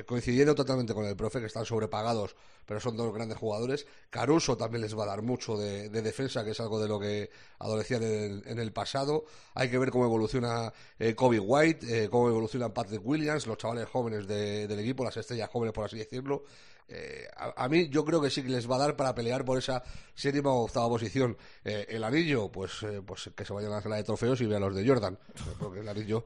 coincidiendo 0.05 0.55
totalmente 0.55 0.93
con 0.93 1.07
el 1.07 1.17
profe, 1.17 1.39
que 1.39 1.47
están 1.47 1.65
sobrepagados, 1.65 2.35
pero 2.67 2.79
son 2.81 2.97
dos 2.97 3.15
grandes 3.15 3.39
jugadores. 3.39 3.87
Caruso 4.11 4.57
también 4.57 4.83
les 4.83 4.99
va 4.99 5.05
a 5.05 5.07
dar 5.07 5.23
mucho 5.23 5.57
de, 5.57 5.89
defensa, 5.89 6.45
que 6.45 6.51
es 6.51 6.61
algo 6.61 6.81
de 6.81 6.89
lo 6.89 7.01
que 7.01 7.31
adolecían 7.59 8.03
en, 8.03 8.59
el 8.59 8.73
pasado. 8.73 9.25
Hay 9.55 9.71
que 9.71 9.79
ver 9.79 9.91
cómo 9.91 10.05
evoluciona 10.05 10.73
Kobe 11.15 11.39
White, 11.39 12.11
cómo 12.11 12.29
evoluciona 12.29 12.75
Patrick 12.75 13.07
Williams, 13.07 13.47
los 13.47 13.57
chavales 13.57 13.89
jóvenes 13.89 14.27
del 14.27 14.79
equipo, 14.79 15.05
las 15.05 15.17
estrellas 15.17 15.49
jóvenes, 15.49 15.73
por 15.73 15.85
así 15.85 15.97
decirlo. 15.97 16.45
Eh, 16.93 17.29
a, 17.37 17.69
mí 17.69 17.89
yo 17.89 18.05
creo 18.05 18.21
que 18.21 18.31
sí 18.31 18.43
que 18.43 18.49
les 18.49 18.69
va 18.69 18.75
a 18.75 18.81
dar 18.81 18.97
para 18.97 19.15
pelear 19.15 19.45
por 19.45 19.57
esa 19.57 19.83
séptima 20.15 20.51
o 20.51 20.65
octava 20.65 20.89
posición. 20.89 21.37
Eh, 21.65 21.87
el 21.89 22.03
anillo, 22.03 22.51
pues, 22.51 22.83
eh, 22.83 23.01
pues 23.07 23.31
que 23.35 23.45
se 23.45 23.53
vayan 23.53 23.71
a 23.71 23.77
la 23.77 23.83
sala 23.83 23.97
de 23.97 24.03
trofeos 24.03 24.41
y 24.41 24.47
vean 24.47 24.61
los 24.61 24.75
de 24.75 24.87
Jordan. 24.87 25.17
Porque 25.59 25.81
el 25.81 25.89
anillo. 25.89 26.25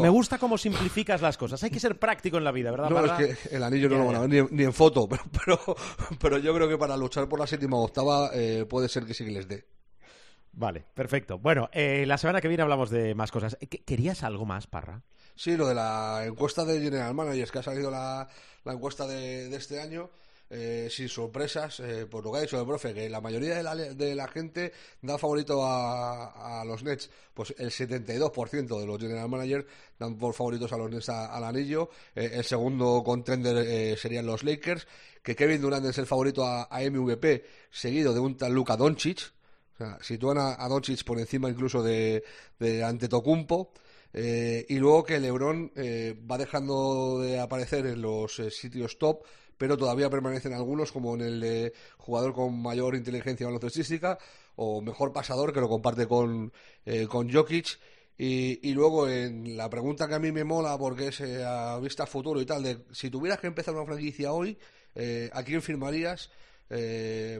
me, 0.00 0.08
gusta 0.08 0.38
cómo 0.38 0.56
simplificas 0.56 1.20
las 1.20 1.36
cosas. 1.36 1.62
Hay 1.62 1.70
que 1.70 1.78
ser 1.78 1.98
práctico 1.98 2.38
en 2.38 2.44
la 2.44 2.52
vida, 2.52 2.70
¿verdad? 2.70 2.88
No, 2.88 3.04
es 3.04 3.12
que 3.12 3.54
el 3.54 3.62
anillo 3.62 3.90
no 3.90 3.98
lo 3.98 4.06
van 4.06 4.16
a 4.16 4.20
ver 4.26 4.50
ni, 4.50 4.64
en 4.64 4.72
foto, 4.72 5.06
pero, 5.08 5.24
pero, 5.44 5.76
pero, 6.18 6.38
yo 6.38 6.54
creo 6.54 6.68
que 6.68 6.78
para 6.78 6.96
luchar 6.96 7.28
por 7.28 7.38
la 7.38 7.46
séptima 7.46 7.76
o 7.76 7.84
octava 7.84 8.30
puede 8.68 8.88
ser 8.88 9.04
que 9.04 9.12
sí 9.12 9.26
que 9.26 9.30
les 9.30 9.46
dé. 9.46 9.66
Vale, 10.52 10.86
perfecto. 10.94 11.38
Bueno, 11.38 11.68
la 11.74 12.16
semana 12.16 12.40
que 12.40 12.48
viene 12.48 12.62
hablamos 12.62 12.88
de 12.88 13.14
más 13.14 13.30
cosas. 13.30 13.58
¿Querías 13.84 14.22
algo 14.22 14.46
más, 14.46 14.66
Parra? 14.66 15.02
Sí, 15.36 15.54
lo 15.54 15.68
de 15.68 15.74
la 15.74 16.24
encuesta 16.24 16.64
de 16.64 16.80
General 16.80 17.14
Managers, 17.14 17.52
que 17.52 17.58
ha 17.58 17.62
salido 17.62 17.90
la, 17.90 18.26
la 18.64 18.72
encuesta 18.72 19.06
de, 19.06 19.54
este 19.54 19.80
año. 19.80 20.10
Eh, 20.48 20.86
sin 20.92 21.08
sorpresas, 21.08 21.80
eh, 21.80 22.06
por 22.06 22.24
lo 22.24 22.30
que 22.30 22.38
ha 22.38 22.40
dicho 22.42 22.60
el 22.60 22.64
profe, 22.64 22.94
que 22.94 23.10
la 23.10 23.20
mayoría 23.20 23.56
de 23.56 23.64
la, 23.64 23.74
de 23.74 24.14
la 24.14 24.28
gente 24.28 24.72
da 25.02 25.18
favorito 25.18 25.60
a, 25.66 26.62
los 26.64 26.84
Nets, 26.84 27.10
pues 27.34 27.52
el 27.58 27.72
72% 27.72 28.78
de 28.78 28.86
los 28.86 29.00
general 29.00 29.28
managers 29.28 29.66
dan 29.98 30.16
por 30.16 30.34
favoritos 30.34 30.72
a 30.72 30.76
los 30.76 30.88
Nets 30.88 31.08
al 31.08 31.42
anillo, 31.42 31.90
eh, 32.14 32.30
el 32.34 32.44
segundo 32.44 33.02
contender 33.04 33.98
serían 33.98 34.24
los 34.24 34.44
Lakers, 34.44 34.86
que 35.20 35.34
Kevin 35.34 35.60
Durant 35.60 35.84
es 35.84 35.98
el 35.98 36.06
favorito 36.06 36.46
a, 36.46 36.68
MVP, 36.70 37.44
seguido 37.68 38.14
de 38.14 38.20
un 38.20 38.36
tal 38.36 38.52
Luka 38.52 38.76
Doncic, 38.76 39.32
o 39.74 39.78
sea, 39.78 39.98
sitúan 40.00 40.38
a, 40.38 40.64
a 40.64 40.68
Doncic 40.68 41.02
por 41.02 41.18
encima 41.18 41.50
incluso 41.50 41.82
de, 41.82 42.22
de 42.60 42.84
Antetokounmpo, 42.84 43.72
eh, 44.18 44.64
y 44.70 44.78
luego 44.78 45.04
que 45.04 45.20
LeBron 45.20 45.72
eh, 45.76 46.18
va 46.28 46.38
dejando 46.38 47.18
de 47.20 47.38
aparecer 47.38 47.84
en 47.84 48.00
los 48.00 48.38
eh, 48.38 48.50
sitios 48.50 48.96
top, 48.96 49.22
pero 49.58 49.76
todavía 49.76 50.08
permanecen 50.08 50.54
algunos, 50.54 50.90
como 50.90 51.14
en 51.16 51.20
el 51.20 51.72
jugador 51.98 52.32
con 52.32 52.58
mayor 52.62 52.94
inteligencia 52.94 53.46
baloncestística 53.46 54.18
o 54.56 54.80
mejor 54.80 55.12
pasador, 55.12 55.52
que 55.52 55.60
lo 55.60 55.68
comparte 55.68 56.06
con, 56.06 56.50
con 57.08 57.32
Jokic. 57.32 57.78
Y, 58.18 58.72
luego 58.72 59.08
en 59.08 59.56
la 59.56 59.68
pregunta 59.70 60.08
que 60.08 60.14
a 60.14 60.18
mí 60.18 60.30
me 60.32 60.44
mola, 60.44 60.76
porque 60.78 61.08
es 61.08 61.20
a 61.22 61.78
vista 61.80 62.06
futuro 62.06 62.40
y 62.40 62.46
tal, 62.46 62.62
de 62.62 62.78
si 62.92 63.10
tuvieras 63.10 63.40
que 63.40 63.46
empezar 63.46 63.74
una 63.74 63.86
franquicia 63.86 64.32
hoy, 64.32 64.58
¿a 65.32 65.42
quién 65.42 65.62
firmarías 65.62 66.30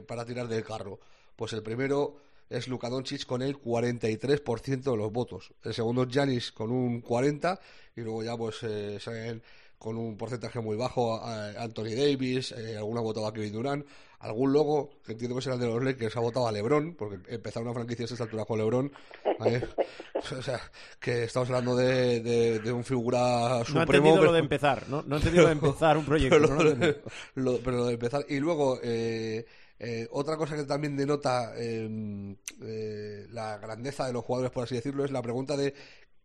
para 0.07 0.25
tirar 0.25 0.47
del 0.47 0.63
carro? 0.63 0.99
Pues 1.35 1.53
el 1.53 1.61
primero 1.61 2.17
es 2.49 2.67
Luka 2.67 2.89
Doncic 2.89 3.25
con 3.25 3.41
el 3.41 3.59
43% 3.59 4.81
de 4.81 4.97
los 4.97 5.11
votos. 5.11 5.53
El 5.63 5.73
segundo 5.73 6.03
es 6.03 6.09
Giannis 6.09 6.51
con 6.51 6.71
un 6.71 7.03
40% 7.03 7.59
y 7.95 8.01
luego 8.01 8.23
ya 8.23 8.37
pues 8.37 8.63
eh, 8.63 8.99
salen 8.99 9.41
con 9.77 9.97
un 9.97 10.17
porcentaje 10.17 10.59
muy 10.59 10.75
bajo 10.75 11.21
Anthony 11.23 11.95
Davis, 11.95 12.51
eh, 12.51 12.77
alguna 12.77 12.99
ha 12.99 13.03
votado 13.03 13.27
a 13.27 13.33
Kevin 13.33 13.53
Durant, 13.53 13.85
algún 14.19 14.51
logo, 14.51 14.89
que 15.05 15.11
entiendo 15.11 15.35
que 15.35 15.43
será 15.43 15.55
el 15.55 15.61
de 15.61 15.67
los 15.67 15.83
Lakers, 15.83 16.17
ha 16.17 16.19
votado 16.19 16.47
a 16.47 16.51
LeBron, 16.51 16.95
porque 16.95 17.19
empezar 17.31 17.61
una 17.61 17.73
franquicia 17.73 18.05
a 18.05 18.07
esta 18.07 18.23
altura 18.23 18.45
con 18.45 18.57
LeBron, 18.57 18.91
o 19.39 20.41
sea, 20.41 20.59
que 20.99 21.25
estamos 21.25 21.49
hablando 21.49 21.75
de, 21.75 22.21
de, 22.59 22.71
un 22.71 22.83
figura 22.83 23.63
supremo. 23.63 23.75
No 23.75 23.79
he 23.79 23.97
entendido 23.97 24.23
lo 24.23 24.33
de 24.33 24.39
empezar, 24.39 24.89
¿no? 24.89 25.03
No 25.05 25.15
he 25.15 25.19
entendido 25.19 25.43
lo 25.43 25.49
de 25.49 25.53
empezar 25.67 25.97
un 25.97 26.05
proyecto. 26.05 26.37
Pero, 26.39 26.95
lo, 27.35 27.57
pero 27.59 27.77
lo 27.77 27.85
de 27.85 27.93
empezar, 27.93 28.25
y 28.27 28.39
luego... 28.39 28.79
Eh, 28.81 29.45
eh, 29.79 30.07
otra 30.11 30.37
cosa 30.37 30.55
que 30.55 30.63
también 30.63 30.97
denota 30.97 31.53
em, 31.55 32.35
eh, 32.61 33.27
la 33.31 33.57
grandeza 33.57 34.07
de 34.07 34.13
los 34.13 34.25
jugadores, 34.25 34.51
por 34.51 34.63
así 34.63 34.75
decirlo, 34.75 35.05
es 35.05 35.11
la 35.11 35.21
pregunta 35.21 35.55
de 35.55 35.73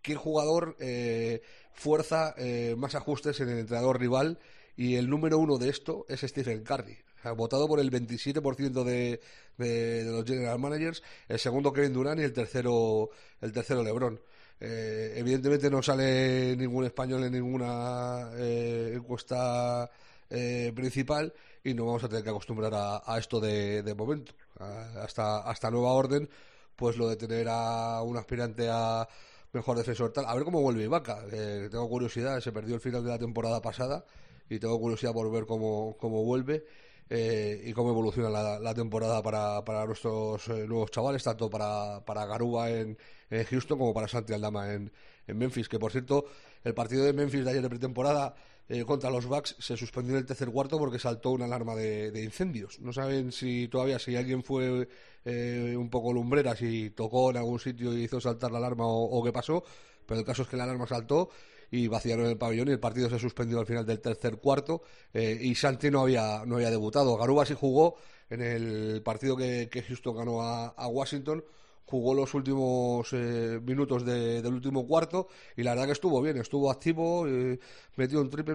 qué 0.00 0.14
jugador 0.14 0.76
eh, 0.80 1.42
fuerza 1.74 2.34
más 2.76 2.94
ajustes 2.94 3.40
en 3.40 3.50
el 3.50 3.58
entrenador 3.58 4.00
rival 4.00 4.38
y 4.76 4.96
el 4.96 5.08
número 5.08 5.38
uno 5.38 5.58
de 5.58 5.68
esto 5.68 6.06
es 6.08 6.20
Stephen 6.22 6.64
Curry. 6.64 6.98
votado 7.36 7.68
por 7.68 7.78
el 7.78 7.90
27% 7.90 8.84
de, 8.84 9.20
de, 9.58 10.04
los 10.04 10.24
general 10.24 10.58
managers, 10.58 11.02
el 11.28 11.38
segundo 11.38 11.72
Kevin 11.72 11.92
Durant 11.92 12.20
y 12.20 12.24
el 12.24 12.32
tercero, 12.32 13.10
el 13.40 13.52
tercero 13.52 13.82
LeBron. 13.82 14.20
evidentemente 14.60 15.70
no 15.70 15.82
sale 15.82 16.56
ningún 16.56 16.84
español 16.84 17.24
en 17.24 17.32
ninguna 17.32 18.30
encuesta 18.36 19.88
principal 20.74 21.32
y 21.64 21.74
no 21.74 21.86
vamos 21.86 22.04
a 22.04 22.08
tener 22.08 22.24
que 22.24 22.30
acostumbrar 22.30 22.72
a, 22.74 23.18
esto 23.18 23.40
de, 23.40 23.94
momento. 23.96 24.32
hasta, 24.58 25.38
hasta 25.38 25.70
nueva 25.70 25.92
orden, 25.92 26.28
pues 26.76 26.96
lo 26.96 27.08
de 27.08 27.16
tener 27.16 27.46
a 27.48 28.02
un 28.02 28.16
aspirante 28.16 28.68
a 28.70 29.08
mejor 29.52 29.76
defensor 29.76 30.12
tal. 30.12 30.26
A 30.26 30.34
ver 30.34 30.44
cómo 30.44 30.60
vuelve 30.60 30.84
Ibaka. 30.84 31.24
tengo 31.70 31.88
curiosidad, 31.88 32.40
se 32.40 32.52
perdió 32.52 32.74
el 32.74 32.80
final 32.80 33.04
de 33.04 33.10
la 33.10 33.18
temporada 33.18 33.60
pasada 33.60 34.04
y 34.48 34.58
tengo 34.58 34.78
curiosidad 34.80 35.12
por 35.12 35.30
ver 35.30 35.46
cómo, 35.46 35.96
cómo 35.98 36.24
vuelve. 36.24 36.64
Eh, 37.14 37.64
y 37.66 37.74
cómo 37.74 37.90
evoluciona 37.90 38.30
la, 38.58 38.74
temporada 38.74 39.22
para, 39.22 39.62
para 39.66 39.84
nuestros 39.84 40.48
eh, 40.48 40.66
nuevos 40.66 40.90
chavales, 40.90 41.22
tanto 41.22 41.50
para, 41.50 42.02
para 42.06 42.24
Garuba 42.24 42.70
en, 42.70 42.96
Houston 43.50 43.78
como 43.78 43.92
para 43.92 44.08
Santi 44.08 44.32
Aldama 44.32 44.72
en, 44.72 44.90
en, 45.26 45.36
Memphis. 45.36 45.68
Que 45.68 45.78
por 45.78 45.92
cierto, 45.92 46.24
el 46.64 46.72
partido 46.72 47.04
de 47.04 47.12
Memphis 47.12 47.44
de 47.44 47.50
ayer 47.50 47.60
de 47.60 47.68
pretemporada 47.68 48.34
eh, 48.80 48.84
contra 48.84 49.10
los 49.10 49.26
Bucks 49.26 49.56
se 49.58 49.76
suspendió 49.76 50.14
en 50.14 50.20
el 50.20 50.26
tercer 50.26 50.50
cuarto 50.50 50.78
porque 50.78 50.98
saltó 50.98 51.30
una 51.30 51.44
alarma 51.44 51.74
de, 51.74 52.22
incendios. 52.22 52.80
No 52.80 52.92
saben 52.92 53.32
si 53.32 53.68
todavía 53.68 53.98
si 53.98 54.16
alguien 54.16 54.42
fue 54.42 54.88
un 55.24 55.88
poco 55.90 56.12
lumbrera, 56.12 56.56
si 56.56 56.90
tocó 56.90 57.30
en 57.30 57.36
algún 57.36 57.60
sitio 57.60 57.96
y 57.96 58.04
hizo 58.04 58.20
saltar 58.20 58.50
la 58.50 58.58
alarma 58.58 58.84
o 58.86 59.22
qué 59.22 59.32
pasó, 59.32 59.62
pero 60.06 60.20
el 60.20 60.26
caso 60.26 60.42
es 60.42 60.48
que 60.48 60.56
la 60.56 60.64
alarma 60.64 60.86
saltó 60.86 61.30
y 61.72 61.88
vaciaron 61.88 62.26
el 62.26 62.36
pabellón 62.36 62.68
y 62.68 62.72
el 62.72 62.78
partido 62.78 63.08
se 63.08 63.18
suspendió 63.18 63.58
al 63.58 63.66
final 63.66 63.86
del 63.86 63.98
tercer 63.98 64.36
cuarto 64.36 64.82
eh, 65.14 65.38
y 65.40 65.54
Santi 65.54 65.90
no 65.90 66.02
había, 66.02 66.44
no 66.44 66.56
había 66.56 66.70
debutado. 66.70 67.16
Garuba 67.16 67.46
sí 67.46 67.54
jugó 67.58 67.96
en 68.28 68.42
el 68.42 69.02
partido 69.02 69.36
que, 69.36 69.68
que 69.70 69.82
Houston 69.82 70.16
ganó 70.16 70.42
a, 70.42 70.86
Washington 70.86 71.42
jugó 71.84 72.14
los 72.14 72.32
últimos 72.34 73.08
eh, 73.12 73.60
minutos 73.62 74.04
del 74.04 74.46
último 74.52 74.86
cuarto 74.86 75.28
y 75.56 75.62
la 75.62 75.72
verdad 75.72 75.86
que 75.86 75.92
estuvo 75.92 76.20
bien, 76.22 76.38
estuvo 76.38 76.70
activo, 76.70 77.26
eh, 77.26 77.58
metió 77.96 78.20
un 78.20 78.30
triple, 78.30 78.54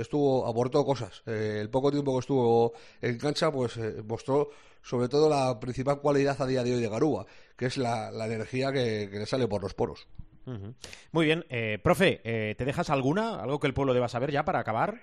estuvo, 0.00 0.46
aportó 0.46 0.84
cosas. 0.84 1.22
el 1.26 1.68
poco 1.70 1.90
tiempo 1.90 2.12
que 2.14 2.20
estuvo 2.20 2.72
en 3.00 3.18
cancha, 3.18 3.50
pues 3.50 3.78
mostró 4.04 4.50
sobre 4.82 5.08
todo 5.08 5.28
la 5.28 5.58
principal 5.58 6.00
cualidad 6.00 6.40
a 6.40 6.46
día 6.46 6.62
de 6.62 6.74
hoy 6.74 6.80
de 6.80 6.88
Garuba, 6.88 7.26
que 7.56 7.66
es 7.66 7.76
la, 7.76 8.10
energía 8.26 8.72
que 8.72 9.08
le 9.10 9.26
sale 9.26 9.48
por 9.48 9.62
los 9.62 9.74
poros. 9.74 10.06
Muy 11.12 11.26
bien. 11.26 11.44
Eh, 11.48 11.78
profe, 11.82 12.20
eh, 12.24 12.54
¿te 12.56 12.64
dejas 12.64 12.90
alguna? 12.90 13.40
¿Algo 13.40 13.60
que 13.60 13.66
el 13.66 13.74
pueblo 13.74 13.94
deba 13.94 14.08
saber 14.08 14.30
ya 14.30 14.44
para 14.44 14.60
acabar? 14.60 15.00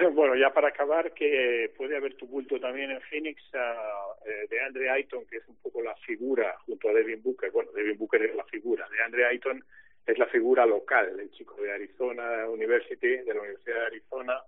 Bueno, 0.14 0.34
ya 0.36 0.52
para 0.52 0.68
acabar, 0.68 1.12
que 1.12 1.72
puede 1.76 1.96
haber 1.96 2.14
tumulto 2.14 2.58
también 2.58 2.90
en 2.90 3.00
Phoenix 3.02 3.42
eh, 3.52 4.46
de 4.48 4.60
Andre 4.60 4.90
Ayton, 4.90 5.26
que 5.26 5.38
es 5.38 5.48
un 5.48 5.56
poco 5.56 5.82
la 5.82 5.94
figura 5.96 6.56
junto 6.66 6.88
a 6.88 6.92
Devin 6.92 7.22
Booker. 7.22 7.50
Bueno, 7.50 7.70
Devin 7.72 7.98
Booker 7.98 8.22
es 8.22 8.34
la 8.34 8.44
figura. 8.44 8.88
De 8.88 9.02
Andre 9.02 9.26
Ayton 9.26 9.64
es 10.06 10.18
la 10.18 10.26
figura 10.26 10.66
local, 10.66 11.18
el 11.20 11.30
chico 11.30 11.60
de 11.60 11.72
Arizona 11.72 12.48
University, 12.48 13.18
de 13.18 13.34
la 13.34 13.40
Universidad 13.40 13.80
de 13.80 13.86
Arizona, 13.86 14.42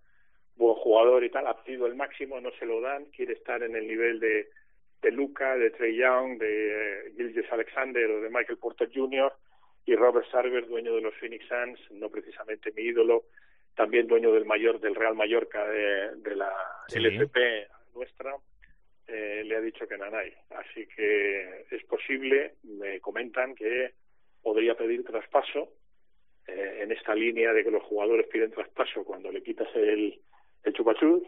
buen 0.57 0.74
jugador 0.76 1.24
y 1.24 1.30
tal, 1.30 1.46
ha 1.46 1.62
sido 1.64 1.86
el 1.86 1.94
máximo, 1.94 2.40
no 2.40 2.50
se 2.59 2.66
lo 2.66 2.80
dan, 2.80 3.05
quiere 3.07 3.34
estar 3.34 3.62
en 3.62 3.76
el 3.76 3.86
nivel 3.86 4.18
de, 4.20 4.48
de 5.03 5.11
Luca, 5.11 5.57
de 5.57 5.70
Trey 5.70 5.96
Young, 5.96 6.38
de 6.38 7.07
eh, 7.07 7.12
Gilgis 7.16 7.50
Alexander 7.53 8.11
o 8.11 8.20
de 8.20 8.30
Michael 8.30 8.59
Porter 8.59 8.90
Jr., 8.92 9.32
y 9.84 9.96
Robert 9.96 10.30
Sarver, 10.30 10.68
dueño 10.68 10.94
de 10.94 11.00
los 11.00 11.14
Phoenix 11.16 11.44
Suns, 11.48 11.80
no 11.90 12.09
precisamente 12.09 12.70
mi 12.76 12.82
ídolo, 12.82 13.24
también 13.74 14.06
dueño 14.06 14.32
del 14.32 14.44
mayor 14.44 14.80
del 14.80 14.94
Real 14.94 15.14
Mallorca 15.14 15.66
de, 15.66 16.16
de 16.16 16.36
la 16.36 16.52
LFP 16.94 17.36
nuestra, 17.94 18.34
eh, 19.06 19.42
le 19.44 19.56
ha 19.56 19.60
dicho 19.60 19.86
que 19.86 19.98
nanay. 19.98 20.32
Así 20.50 20.86
que 20.86 21.66
es 21.70 21.84
posible, 21.84 22.54
me 22.62 23.00
comentan 23.00 23.54
que 23.54 23.92
podría 24.42 24.74
pedir 24.74 25.04
traspaso 25.04 25.74
eh, 26.46 26.80
en 26.82 26.92
esta 26.92 27.14
línea 27.14 27.52
de 27.52 27.64
que 27.64 27.70
los 27.70 27.82
jugadores 27.84 28.26
piden 28.28 28.50
traspaso 28.50 29.04
cuando 29.04 29.30
le 29.30 29.42
quitas 29.42 29.68
el, 29.74 30.20
el 30.64 30.72
chupachuz 30.72 31.22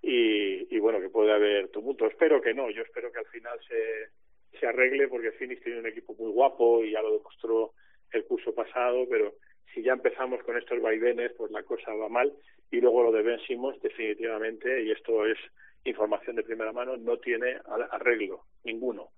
y, 0.00 0.74
y 0.74 0.78
bueno, 0.78 1.00
que 1.00 1.10
puede 1.10 1.32
haber 1.32 1.68
tumulto. 1.68 2.06
Espero 2.06 2.40
que 2.40 2.54
no, 2.54 2.70
yo 2.70 2.82
espero 2.82 3.12
que 3.12 3.18
al 3.18 3.26
final 3.26 3.58
se, 3.68 4.58
se 4.58 4.66
arregle 4.66 5.08
porque 5.08 5.32
Phoenix 5.32 5.62
tiene 5.62 5.80
un 5.80 5.86
equipo 5.86 6.14
muy 6.14 6.30
guapo 6.30 6.84
y 6.84 6.92
ya 6.92 7.02
lo 7.02 7.16
demostró 7.16 7.72
el 8.12 8.24
curso 8.24 8.54
pasado, 8.54 9.06
pero 9.08 9.34
si 9.74 9.82
ya 9.82 9.92
empezamos 9.92 10.42
con 10.44 10.56
estos 10.56 10.80
vaivenes, 10.80 11.32
pues 11.36 11.50
la 11.50 11.62
cosa 11.62 11.92
va 11.94 12.08
mal. 12.08 12.32
Y 12.70 12.80
luego 12.80 13.02
lo 13.04 13.12
de 13.12 13.22
Ben 13.22 13.38
definitivamente, 13.82 14.82
y 14.82 14.90
esto 14.90 15.26
es 15.26 15.38
información 15.84 16.36
de 16.36 16.42
primera 16.42 16.72
mano, 16.72 16.96
no 16.96 17.18
tiene 17.18 17.56
arreglo 17.90 18.44
ninguno. 18.64 19.08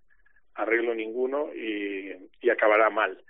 Arreglo 0.54 0.94
ninguno 0.94 1.52
y, 1.54 2.12
y 2.40 2.50
acabará 2.50 2.90
mal. 2.90 3.22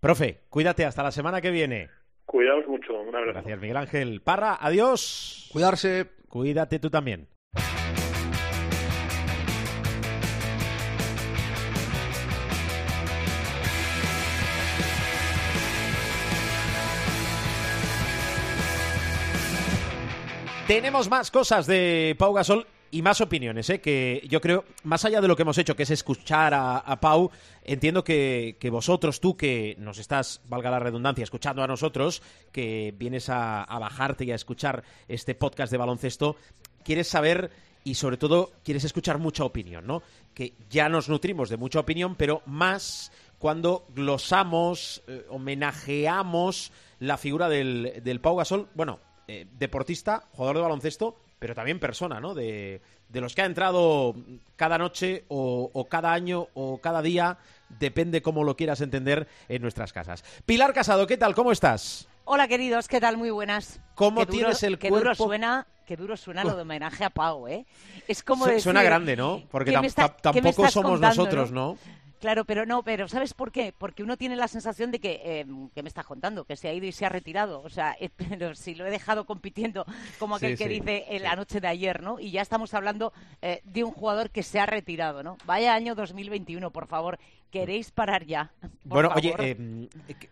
Profe, 0.00 0.40
cuídate 0.48 0.84
hasta 0.84 1.02
la 1.02 1.12
semana 1.12 1.40
que 1.40 1.50
viene. 1.50 1.88
Cuidaos 2.26 2.66
mucho. 2.66 3.00
Un 3.00 3.14
abrazo. 3.14 3.34
Gracias, 3.34 3.60
Miguel 3.60 3.76
Ángel. 3.76 4.20
Parra, 4.22 4.56
adiós. 4.60 5.48
Cuidarse. 5.52 6.06
Cuídate 6.28 6.78
tú 6.78 6.88
también. 6.88 7.28
Tenemos 20.72 21.10
más 21.10 21.30
cosas 21.30 21.66
de 21.66 22.16
Pau 22.18 22.32
Gasol 22.32 22.66
y 22.90 23.02
más 23.02 23.20
opiniones, 23.20 23.68
¿eh? 23.68 23.82
que 23.82 24.26
yo 24.26 24.40
creo, 24.40 24.64
más 24.84 25.04
allá 25.04 25.20
de 25.20 25.28
lo 25.28 25.36
que 25.36 25.42
hemos 25.42 25.58
hecho, 25.58 25.76
que 25.76 25.82
es 25.82 25.90
escuchar 25.90 26.54
a, 26.54 26.98
Pau, 26.98 27.30
entiendo 27.62 28.02
que, 28.02 28.56
vosotros, 28.72 29.20
tú 29.20 29.36
que 29.36 29.76
nos 29.78 29.98
estás, 29.98 30.40
valga 30.48 30.70
la 30.70 30.78
redundancia, 30.78 31.24
escuchando 31.24 31.62
a 31.62 31.66
nosotros, 31.66 32.22
que 32.52 32.94
vienes 32.96 33.28
a, 33.28 33.66
bajarte 33.68 34.24
y 34.24 34.32
a 34.32 34.34
escuchar 34.34 34.82
este 35.08 35.34
podcast 35.34 35.70
de 35.70 35.76
baloncesto, 35.76 36.36
quieres 36.82 37.06
saber 37.06 37.50
y 37.84 37.96
sobre 37.96 38.16
todo 38.16 38.52
quieres 38.64 38.84
escuchar 38.84 39.18
mucha 39.18 39.44
opinión, 39.44 39.86
¿no? 39.86 40.02
Que 40.32 40.54
ya 40.70 40.88
nos 40.88 41.06
nutrimos 41.06 41.50
de 41.50 41.58
mucha 41.58 41.80
opinión, 41.80 42.14
pero 42.16 42.40
más 42.46 43.12
cuando 43.38 43.84
glosamos, 43.94 45.02
eh, 45.06 45.26
homenajeamos 45.28 46.72
la 46.98 47.18
figura 47.18 47.50
del, 47.50 48.00
del 48.02 48.22
Pau 48.22 48.36
Gasol, 48.36 48.70
bueno, 48.74 49.00
eh, 49.28 49.46
deportista, 49.58 50.24
jugador 50.32 50.56
de 50.56 50.62
baloncesto, 50.62 51.16
pero 51.38 51.54
también 51.54 51.80
persona, 51.80 52.20
¿no? 52.20 52.34
De, 52.34 52.80
los 53.12 53.34
que 53.34 53.42
ha 53.42 53.46
entrado 53.46 54.14
cada 54.56 54.78
noche 54.78 55.24
o, 55.28 55.86
cada 55.90 56.12
año 56.12 56.48
o 56.54 56.78
cada 56.78 57.02
día, 57.02 57.36
depende 57.68 58.22
cómo 58.22 58.44
lo 58.44 58.56
quieras 58.56 58.80
entender 58.80 59.26
en 59.48 59.60
nuestras 59.60 59.92
casas. 59.92 60.24
Pilar 60.46 60.72
Casado, 60.72 61.06
¿qué 61.06 61.16
tal? 61.16 61.34
¿Cómo 61.34 61.52
estás? 61.52 62.08
Hola 62.24 62.46
queridos, 62.46 62.86
¿qué 62.86 63.00
tal? 63.00 63.16
Muy 63.16 63.30
buenas. 63.30 63.80
¿Cómo 63.96 64.24
tienes 64.26 64.62
el 64.62 64.78
cuerpo? 64.78 64.96
Qué 64.96 65.02
duro 65.02 65.14
suena, 65.14 65.66
qué 65.84 65.96
duro 65.96 66.16
suena 66.16 66.44
lo 66.44 66.54
de 66.54 66.62
homenaje 66.62 67.04
a 67.04 67.10
Pau, 67.10 67.48
¿eh? 67.48 67.66
Es 68.06 68.22
como 68.22 68.46
Suena 68.60 68.82
grande, 68.82 69.16
¿no? 69.16 69.42
Porque 69.50 69.72
tampoco 70.22 70.68
somos 70.68 71.00
nosotros, 71.00 71.50
¿no? 71.50 71.76
Claro, 72.22 72.44
pero 72.44 72.64
no, 72.64 72.84
pero 72.84 73.08
¿sabes 73.08 73.34
por 73.34 73.50
qué? 73.50 73.74
Porque 73.76 74.04
uno 74.04 74.16
tiene 74.16 74.36
la 74.36 74.46
sensación 74.46 74.92
de 74.92 75.00
que, 75.00 75.20
eh, 75.24 75.44
¿qué 75.74 75.82
me 75.82 75.88
está 75.88 76.04
contando? 76.04 76.44
Que 76.44 76.54
se 76.54 76.68
ha 76.68 76.72
ido 76.72 76.86
y 76.86 76.92
se 76.92 77.04
ha 77.04 77.08
retirado. 77.08 77.60
O 77.62 77.68
sea, 77.68 77.96
pero 78.16 78.54
si 78.54 78.76
lo 78.76 78.86
he 78.86 78.90
dejado 78.92 79.26
compitiendo 79.26 79.84
como 80.20 80.36
aquel 80.36 80.56
que 80.56 80.68
dice 80.68 81.04
en 81.08 81.24
la 81.24 81.34
noche 81.34 81.60
de 81.60 81.66
ayer, 81.66 82.00
¿no? 82.00 82.20
Y 82.20 82.30
ya 82.30 82.40
estamos 82.40 82.74
hablando 82.74 83.12
eh, 83.42 83.60
de 83.64 83.82
un 83.82 83.90
jugador 83.90 84.30
que 84.30 84.44
se 84.44 84.60
ha 84.60 84.66
retirado, 84.66 85.24
¿no? 85.24 85.36
Vaya 85.46 85.74
año 85.74 85.96
2021, 85.96 86.70
por 86.70 86.86
favor. 86.86 87.18
¿Queréis 87.50 87.90
parar 87.90 88.24
ya? 88.24 88.52
bueno, 88.84 89.10
oye, 89.16 89.34
eh, 89.40 89.88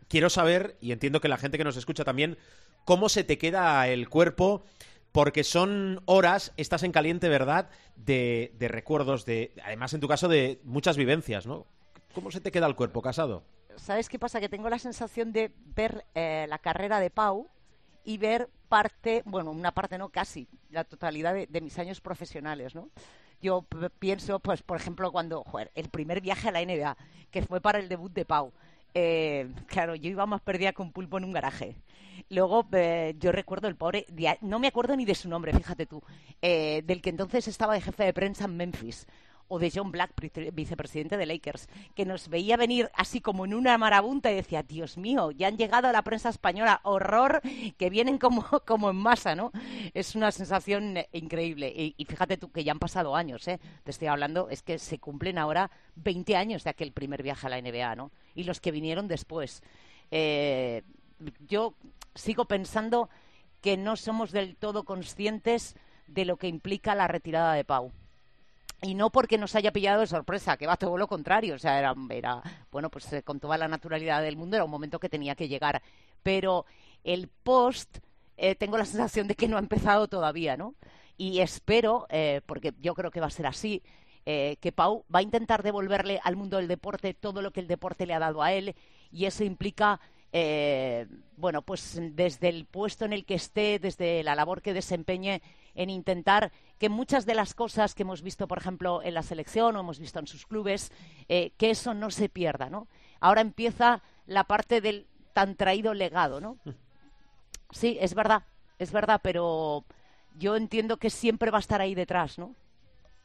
quiero 0.07 0.31
saber, 0.31 0.77
y 0.81 0.93
entiendo 0.93 1.21
que 1.21 1.27
la 1.27 1.39
gente 1.39 1.59
que 1.59 1.65
nos 1.65 1.77
escucha 1.77 2.05
también, 2.05 2.39
¿cómo 2.85 3.09
se 3.09 3.25
te 3.25 3.37
queda 3.37 3.89
el 3.89 4.09
cuerpo? 4.09 4.63
porque 5.11 5.43
son 5.43 6.03
horas, 6.05 6.53
estás 6.57 6.85
en 6.85 6.93
caliente, 6.93 7.29
¿verdad? 7.29 7.69
De, 7.97 8.55
de, 8.61 8.69
recuerdos, 8.69 9.25
de, 9.25 9.51
además 9.65 9.93
en 9.93 9.99
tu 9.99 10.07
caso 10.07 10.29
de 10.29 10.61
muchas 10.63 10.97
vivencias, 10.97 11.49
¿no? 11.49 11.67
¿Cómo 12.15 12.31
se 12.31 12.41
te 12.41 12.51
queda 12.51 12.67
el 12.67 12.75
cuerpo 12.75 13.03
casado? 13.03 13.45
¿Sabes 13.77 14.09
qué 14.09 14.19
pasa? 14.19 14.41
Que 14.41 14.49
tengo 14.49 14.69
la 14.69 14.79
sensación 14.79 15.33
de 15.33 15.53
ver 15.75 16.05
eh, 16.15 16.47
la 16.49 16.59
carrera 16.59 16.99
de 16.99 17.11
Pau 17.11 17.49
y 18.05 18.19
ver 18.19 18.49
parte, 18.69 19.23
bueno, 19.25 19.51
una 19.53 19.73
parte 19.73 19.97
no, 19.97 20.09
casi, 20.09 20.49
la 20.71 20.85
totalidad 20.85 21.35
de, 21.35 21.61
mis 21.61 21.79
años 21.79 22.01
profesionales, 22.01 22.75
¿no? 22.75 22.91
Yo 23.41 23.65
pienso, 23.99 24.39
pues, 24.41 24.63
por 24.63 24.77
ejemplo, 24.77 25.11
cuando, 25.13 25.45
joder, 25.45 25.71
el 25.75 25.89
primer 25.89 26.21
viaje 26.21 26.49
a 26.49 26.53
la 26.53 26.65
NBA, 26.65 26.97
que 27.31 27.43
fue 27.43 27.61
para 27.61 27.79
el 27.79 27.89
debut 27.89 28.13
de 28.13 28.25
Pau. 28.25 28.53
Eh, 28.93 29.49
claro, 29.67 29.95
yo 29.95 30.11
iba 30.11 30.27
más 30.27 30.41
perdida 30.43 30.75
un 30.77 30.93
pulpo 30.93 31.17
en 31.17 31.25
un 31.25 31.33
garaje. 31.33 31.77
Luego, 32.29 32.67
eh, 32.73 33.15
yo 33.19 33.33
recuerdo 33.33 33.69
el 33.69 33.77
pobre, 33.77 34.05
no 34.43 34.59
me 34.59 34.69
acuerdo 34.69 34.95
ni 34.97 35.05
de 35.05 35.15
su 35.15 35.29
nombre, 35.29 35.55
fíjate 35.55 35.87
tú, 35.87 36.03
del 36.43 37.01
que 37.01 37.11
entonces 37.11 37.49
estaba 37.49 37.75
de 37.75 37.81
jefe 37.81 38.05
de 38.05 38.13
prensa 38.13 38.45
en 38.45 38.57
Memphis 38.57 39.07
o 39.51 39.59
de 39.59 39.73
John 39.75 39.91
Black, 39.91 40.13
vicepresidente 40.53 41.17
de 41.17 41.27
Lakers, 41.27 41.69
que 41.97 42.07
nos 42.07 42.29
veía 42.29 42.57
venir 42.57 42.89
así 42.95 43.21
como 43.21 43.45
en 43.45 43.53
una 43.53 43.77
marabunta 43.79 44.31
y 44.31 44.37
decía, 44.37 44.63
Dios 44.63 44.97
mío, 44.97 45.33
ya 45.33 45.49
han 45.49 45.59
llegado 45.59 45.89
a 45.89 45.93
la 45.93 46.03
prensa 46.03 46.29
española, 46.29 46.81
horror, 46.85 47.43
que 47.77 47.91
vienen 47.91 48.17
como, 48.19 48.43
como 48.67 48.91
en 48.91 48.97
masa, 48.97 49.35
¿no? 49.35 49.51
Es 49.93 50.15
una 50.15 50.31
sensación 50.31 50.95
increíble. 51.13 51.73
Y, 51.75 52.05
fíjate 52.05 52.37
tú 52.37 52.53
que 52.53 52.63
ya 52.63 52.71
han 52.71 52.79
pasado 52.79 53.17
años, 53.17 53.47
¿eh? 53.49 53.59
Te 53.83 53.91
estoy 53.91 54.07
hablando, 54.07 54.49
es 54.51 54.63
que 54.63 54.79
se 54.79 55.01
cumplen 55.01 55.37
ahora 55.37 55.73
20 55.97 56.37
años 56.37 56.63
de 56.63 56.71
aquel 56.71 56.93
primer 56.93 57.25
viaje 57.25 57.49
a 57.49 57.51
la 57.51 57.61
NBA, 57.61 57.97
¿no? 57.97 58.13
Y 58.37 58.45
los 58.45 58.61
que 58.61 58.71
vinieron 58.71 59.09
después. 59.09 59.65
Eh, 60.13 60.85
yo 61.49 61.75
sigo 62.15 62.45
pensando 62.45 63.11
que 63.61 63.77
no 63.77 63.97
somos 63.97 64.31
del 64.31 64.55
todo 64.55 64.85
conscientes 64.85 65.75
de 66.07 66.25
lo 66.25 66.37
que 66.37 66.47
implica 66.47 66.95
la 66.95 67.09
retirada 67.09 67.55
de 67.55 67.65
Pau 67.65 67.91
y 68.83 68.95
no 68.95 69.11
porque 69.11 69.39
nos 69.39 69.55
haya 69.55 69.73
pillado 69.73 70.01
de 70.01 70.07
sorpresa, 70.07 70.57
que 70.57 70.67
va 70.67 70.77
todo 70.77 70.97
lo 70.97 71.07
contrario, 71.07 71.55
o 71.55 71.59
sea, 71.59 71.79
era, 71.79 71.95
era 72.11 72.43
bueno, 72.71 72.91
pues 72.91 73.13
eh, 73.13 73.23
con 73.23 73.41
toda 73.41 73.59
la 73.59 73.69
naturalidad 73.69 74.23
del 74.23 74.37
mundo 74.37 74.57
era 74.57 74.65
un 74.65 74.71
momento 74.71 74.99
que 74.99 75.09
tenía 75.09 75.35
que 75.35 75.49
llegar, 75.49 75.83
pero 76.23 76.65
el 77.05 77.29
post 77.29 77.99
eh, 78.37 78.55
tengo 78.55 78.79
la 78.79 78.87
sensación 78.87 79.29
de 79.29 79.35
que 79.35 79.49
no 79.49 79.57
ha 79.57 79.61
empezado 79.61 80.09
todavía, 80.09 80.57
¿no? 80.57 80.75
Y 81.19 81.41
espero, 81.41 82.07
eh, 82.09 82.41
porque 82.47 82.73
yo 82.81 82.95
creo 82.95 83.11
que 83.11 83.21
va 83.21 83.27
a 83.27 83.31
ser 83.31 83.47
así, 83.47 83.83
que 84.23 84.73
Pau 84.73 85.05
va 85.13 85.19
a 85.19 85.23
intentar 85.23 85.65
devolverle 85.65 86.21
al 86.23 86.37
mundo 86.37 86.59
del 86.59 86.69
deporte 86.69 87.15
todo 87.15 87.43
lo 87.43 87.51
que 87.51 87.59
el 87.59 87.67
deporte 87.67 88.07
le 88.07 88.15
ha 88.15 88.21
dado 88.21 88.43
a 88.43 88.53
él 88.53 88.77
y 89.11 89.25
eso 89.25 89.43
implica 89.43 89.99
bueno, 91.37 91.63
pues 91.63 91.99
desde 92.01 92.49
el 92.49 92.65
puesto 92.65 93.05
en 93.05 93.13
el 93.13 93.25
que 93.25 93.35
esté, 93.35 93.81
desde 93.81 94.23
la 94.23 94.37
labor 94.37 94.63
que 94.63 94.73
desempeñe, 94.73 95.43
en 95.75 95.91
intentar 95.91 96.53
que 96.79 96.89
muchas 96.89 97.27
de 97.27 97.35
las 97.35 97.55
cosas 97.55 97.95
que 97.95 98.03
hemos 98.03 98.23
visto, 98.23 98.49
por 98.49 98.59
ejemplo, 98.59 99.03
en 99.03 99.15
la 99.15 99.23
selección 99.23 99.77
o 99.77 99.81
hemos 99.81 99.99
visto 99.99 100.19
en 100.19 100.27
sus 100.27 100.47
clubes, 100.47 100.93
eh, 101.29 101.53
que 101.59 101.71
eso 101.71 101.95
no 101.95 102.11
se 102.11 102.29
pierda, 102.29 102.71
¿no? 102.71 102.89
Ahora 103.21 103.41
empieza 103.41 104.03
la 104.27 104.45
parte 104.45 104.81
del 104.81 105.07
tan 105.33 105.57
traído 105.57 105.95
legado, 105.95 106.41
¿no? 106.41 106.57
Sí, 107.71 107.99
es 108.01 108.15
verdad, 108.15 108.43
es 108.79 108.93
verdad, 108.93 109.21
pero 109.23 109.85
yo 110.37 110.57
entiendo 110.57 110.97
que 110.97 111.11
siempre 111.11 111.51
va 111.51 111.59
a 111.59 111.61
estar 111.61 111.81
ahí 111.81 111.95
detrás, 111.95 112.39
¿no? 112.39 112.55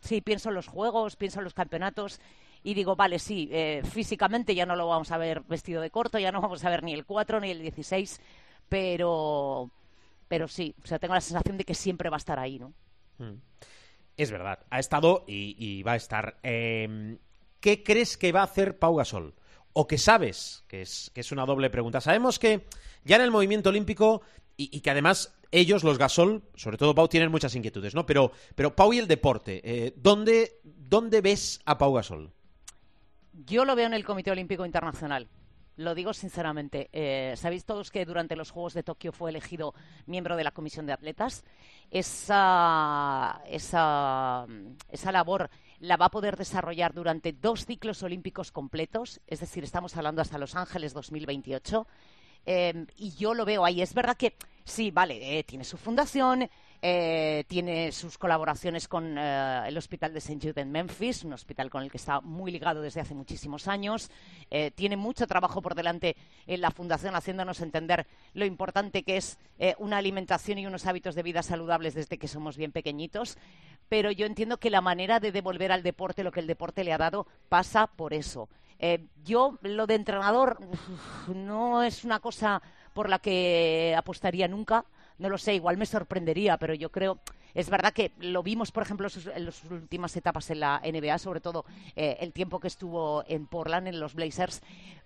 Sí, 0.02 0.22
pienso 0.22 0.50
en 0.50 0.56
los 0.56 0.68
juegos, 0.68 1.16
pienso 1.16 1.39
en 1.39 1.46
los 1.46 1.54
campeonatos 1.54 2.20
y 2.62 2.74
digo, 2.74 2.96
vale, 2.96 3.20
sí, 3.20 3.50
eh, 3.52 3.82
físicamente 3.84 4.54
ya 4.54 4.66
no 4.66 4.76
lo 4.76 4.88
vamos 4.88 5.12
a 5.12 5.18
ver 5.18 5.41
vestido 5.41 5.82
de 5.82 5.91
corto, 5.91 6.20
ya 6.20 6.32
no 6.32 6.41
vamos 6.41 6.64
a 6.64 6.70
ver 6.70 6.84
ni 6.84 6.93
el 6.93 7.06
4 7.06 7.39
ni 7.39 7.52
el 7.52 7.62
16, 7.62 8.22
pero 8.70 9.72
pero 10.28 10.47
sí, 10.47 10.76
o 10.84 10.88
sea, 10.88 10.99
tengo 10.99 11.13
la 11.13 11.21
sensación 11.21 11.57
de 11.57 11.63
que 11.63 11.76
siempre 11.76 12.09
va 12.09 12.17
a 12.17 12.17
estar 12.17 12.39
ahí, 12.39 12.59
¿no? 12.59 12.73
Mm. 13.17 13.36
Es 14.17 14.32
verdad, 14.32 14.59
ha 14.69 14.80
estado 14.80 15.26
y, 15.28 15.84
va 15.84 15.93
a 15.93 15.97
estar. 15.97 16.38
Em, 16.41 17.17
¿Qué 17.59 17.84
crees 17.84 18.17
que 18.17 18.32
va 18.32 18.41
a 18.41 18.45
hacer 18.45 18.80
Pau 18.80 18.95
Gasol? 18.95 19.34
¿O 19.73 19.88
qué 19.88 19.97
sabes? 19.97 20.63
Que 20.67 20.82
es, 20.84 21.11
que 21.13 21.21
es 21.21 21.32
una 21.32 21.45
doble 21.45 21.69
pregunta. 21.69 21.99
Sabemos 21.99 22.39
que 22.39 22.65
ya 23.03 23.17
en 23.17 23.23
el 23.23 23.32
movimiento 23.32 23.69
olímpico 23.69 24.21
y, 24.55 24.80
que 24.80 24.89
además 24.89 25.36
ellos, 25.51 25.84
los 25.84 25.97
Gasol, 25.97 26.43
sobre 26.55 26.78
todo 26.78 26.95
Pau, 26.95 27.09
tienen 27.09 27.30
muchas 27.30 27.55
inquietudes, 27.55 27.93
¿no? 27.93 28.05
Pero, 28.05 28.32
pero 28.55 28.73
Pau 28.73 28.93
y 28.93 28.99
el 28.99 29.07
deporte, 29.07 29.61
eh, 29.63 29.93
¿dónde, 29.97 30.61
¿dónde 30.63 31.19
ves 31.19 31.59
a 31.65 31.78
Pau 31.78 31.93
Gasol? 31.93 32.32
Yo 33.34 33.65
lo 33.65 33.76
veo 33.76 33.88
en 33.88 33.93
el 33.93 34.05
Comité 34.05 34.32
Olímpico 34.32 34.65
Internacional. 34.65 35.28
Lo 35.78 35.93
digo 35.93 36.13
sinceramente. 36.13 36.89
Eh, 36.93 37.34
Sabéis 37.36 37.65
todos 37.65 37.91
que 37.91 38.05
durante 38.05 38.36
los 38.36 38.51
Juegos 38.51 38.73
de 38.73 38.84
Tokio 38.84 39.11
fue 39.11 39.30
elegido 39.30 39.73
miembro 40.05 40.36
de 40.36 40.43
la 40.43 40.51
Comisión 40.51 40.86
de 40.86 40.93
Atletas. 40.93 41.43
Esa, 41.91 43.41
esa, 43.47 44.45
esa 44.89 45.11
labor 45.11 45.49
la 45.80 45.97
va 45.97 46.05
a 46.05 46.11
poder 46.11 46.38
desarrollar 46.38 46.93
durante 46.93 47.34
dos 47.34 47.65
ciclos 47.65 48.01
olímpicos 48.03 48.51
completos, 48.51 49.19
es 49.28 49.41
decir, 49.41 49.63
estamos 49.63 49.95
hablando 49.97 50.21
hasta 50.21 50.38
Los 50.38 50.55
Ángeles 50.55 50.93
2028. 50.93 51.86
Eh, 52.45 52.86
y 52.95 53.11
yo 53.15 53.34
lo 53.34 53.43
veo 53.43 53.65
ahí. 53.65 53.82
Es 53.82 53.93
verdad 53.93 54.15
que 54.15 54.36
sí, 54.63 54.91
vale, 54.91 55.39
eh, 55.39 55.43
tiene 55.43 55.63
su 55.63 55.78
fundación, 55.78 56.49
eh, 56.82 57.45
tiene 57.47 57.91
sus 57.91 58.17
colaboraciones 58.17 58.88
con 58.88 59.17
eh, 59.17 59.63
el 59.67 59.78
Hospital 59.78 60.13
de 60.13 60.19
St. 60.19 60.39
Jude 60.41 60.61
en 60.61 60.71
Memphis, 60.71 61.23
un 61.23 61.34
hospital 61.34 61.69
con 61.69 61.84
el 61.84 61.89
que 61.89 61.97
está 61.97 62.21
muy 62.21 62.51
ligado 62.51 62.82
desde 62.82 63.01
hace 63.01 63.15
muchísimos 63.15 63.67
años. 63.67 64.09
Eh, 64.51 64.71
tiene 64.71 64.97
mucho 64.97 65.28
trabajo 65.28 65.61
por 65.61 65.76
delante 65.76 66.15
en 66.47 66.61
la 66.61 66.71
Fundación, 66.71 67.15
haciéndonos 67.15 67.61
entender 67.61 68.05
lo 68.34 68.45
importante 68.45 69.03
que 69.03 69.17
es 69.17 69.38
una 69.80 69.97
alimentación 69.97 70.59
y 70.59 70.67
unos 70.67 70.86
hábitos 70.86 71.15
de 71.15 71.23
vida 71.23 71.41
saludables 71.41 71.93
desde 71.93 72.17
que 72.17 72.28
somos 72.28 72.57
bien 72.57 72.71
pequeñitos. 72.71 73.38
Pero 73.89 74.11
yo 74.11 74.26
entiendo 74.26 74.57
que 74.57 74.69
la 74.69 74.82
manera 74.82 75.19
de 75.19 75.32
devolver 75.32 75.71
al 75.71 75.84
deporte 75.84 76.23
lo 76.23 76.32
que 76.32 76.39
el 76.41 76.47
deporte 76.47 76.84
le 76.84 76.93
ha 76.93 76.97
dado 76.97 77.26
pasa 77.49 77.88
por 77.88 78.13
eso. 78.13 78.49
yo, 79.23 79.57
lo 79.61 79.88
de 79.88 79.95
entrenador, 79.95 80.59
no 81.34 81.84
es 81.84 82.03
una 82.03 82.19
cosa 82.19 82.61
por 82.93 83.09
la 83.09 83.19
que 83.19 83.95
apostaría 83.97 84.47
nunca 84.47 84.86
no 85.18 85.30
lo 85.30 85.38
sé, 85.38 85.55
igual 85.55 85.78
me 85.78 85.86
sorprendería, 85.86 86.57
pero 86.57 86.74
yo 86.74 86.91
creo, 86.91 87.20
es 87.53 87.70
verdad 87.70 87.93
que 87.93 88.11
lo 88.20 88.43
vimos, 88.43 88.72
por 88.72 88.84
ejemplo, 88.84 89.07
en 89.34 89.45
las 89.45 89.63
últimas 89.66 90.16
etapas 90.16 90.49
en 90.49 90.59
la 90.59 90.82
NBA, 90.84 91.18
sobre 91.20 91.39
todo 91.39 91.66
eh, 91.95 92.18
el 92.20 92.34
tiempo 92.34 92.59
que 92.59 92.68
estuvo 92.68 93.24
en 93.28 93.47
Portland, 93.47 93.88
en 93.88 93.99
los 93.99 94.13
Blazers, 94.13 94.61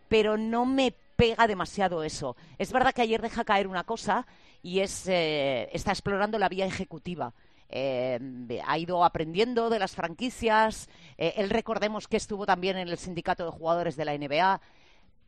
pero 0.08 0.38
no 0.38 0.66
me 0.66 0.94
pega 1.16 1.48
demasiado 1.48 2.04
eso. 2.04 2.36
Es 2.58 2.72
verdad 2.72 2.94
que 2.94 3.04
ayer 3.04 3.22
deja 3.22 3.44
caer 3.44 3.68
una 3.68 3.84
cosa 3.84 4.26
y 4.64 4.80
es, 4.80 5.08
eh, 5.08 5.70
está 5.74 5.92
explorando 5.92 6.40
la 6.40 6.50
vía 6.50 6.66
ejecutiva. 6.66 7.34
Eh, 7.72 8.20
ha 8.66 8.78
ido 8.80 9.04
aprendiendo 9.04 9.70
de 9.70 9.78
las 9.78 9.92
franquicias. 9.92 10.90
él 11.18 11.52
recordemos 11.52 12.08
que 12.08 12.18
estuvo 12.18 12.48
también 12.48 12.78
en 12.78 12.88
el 12.88 12.98
sindicato 12.98 13.46
de 13.46 13.52
jugadores 13.52 13.96
de 13.96 14.06
la 14.06 14.18
NBA 14.18 14.60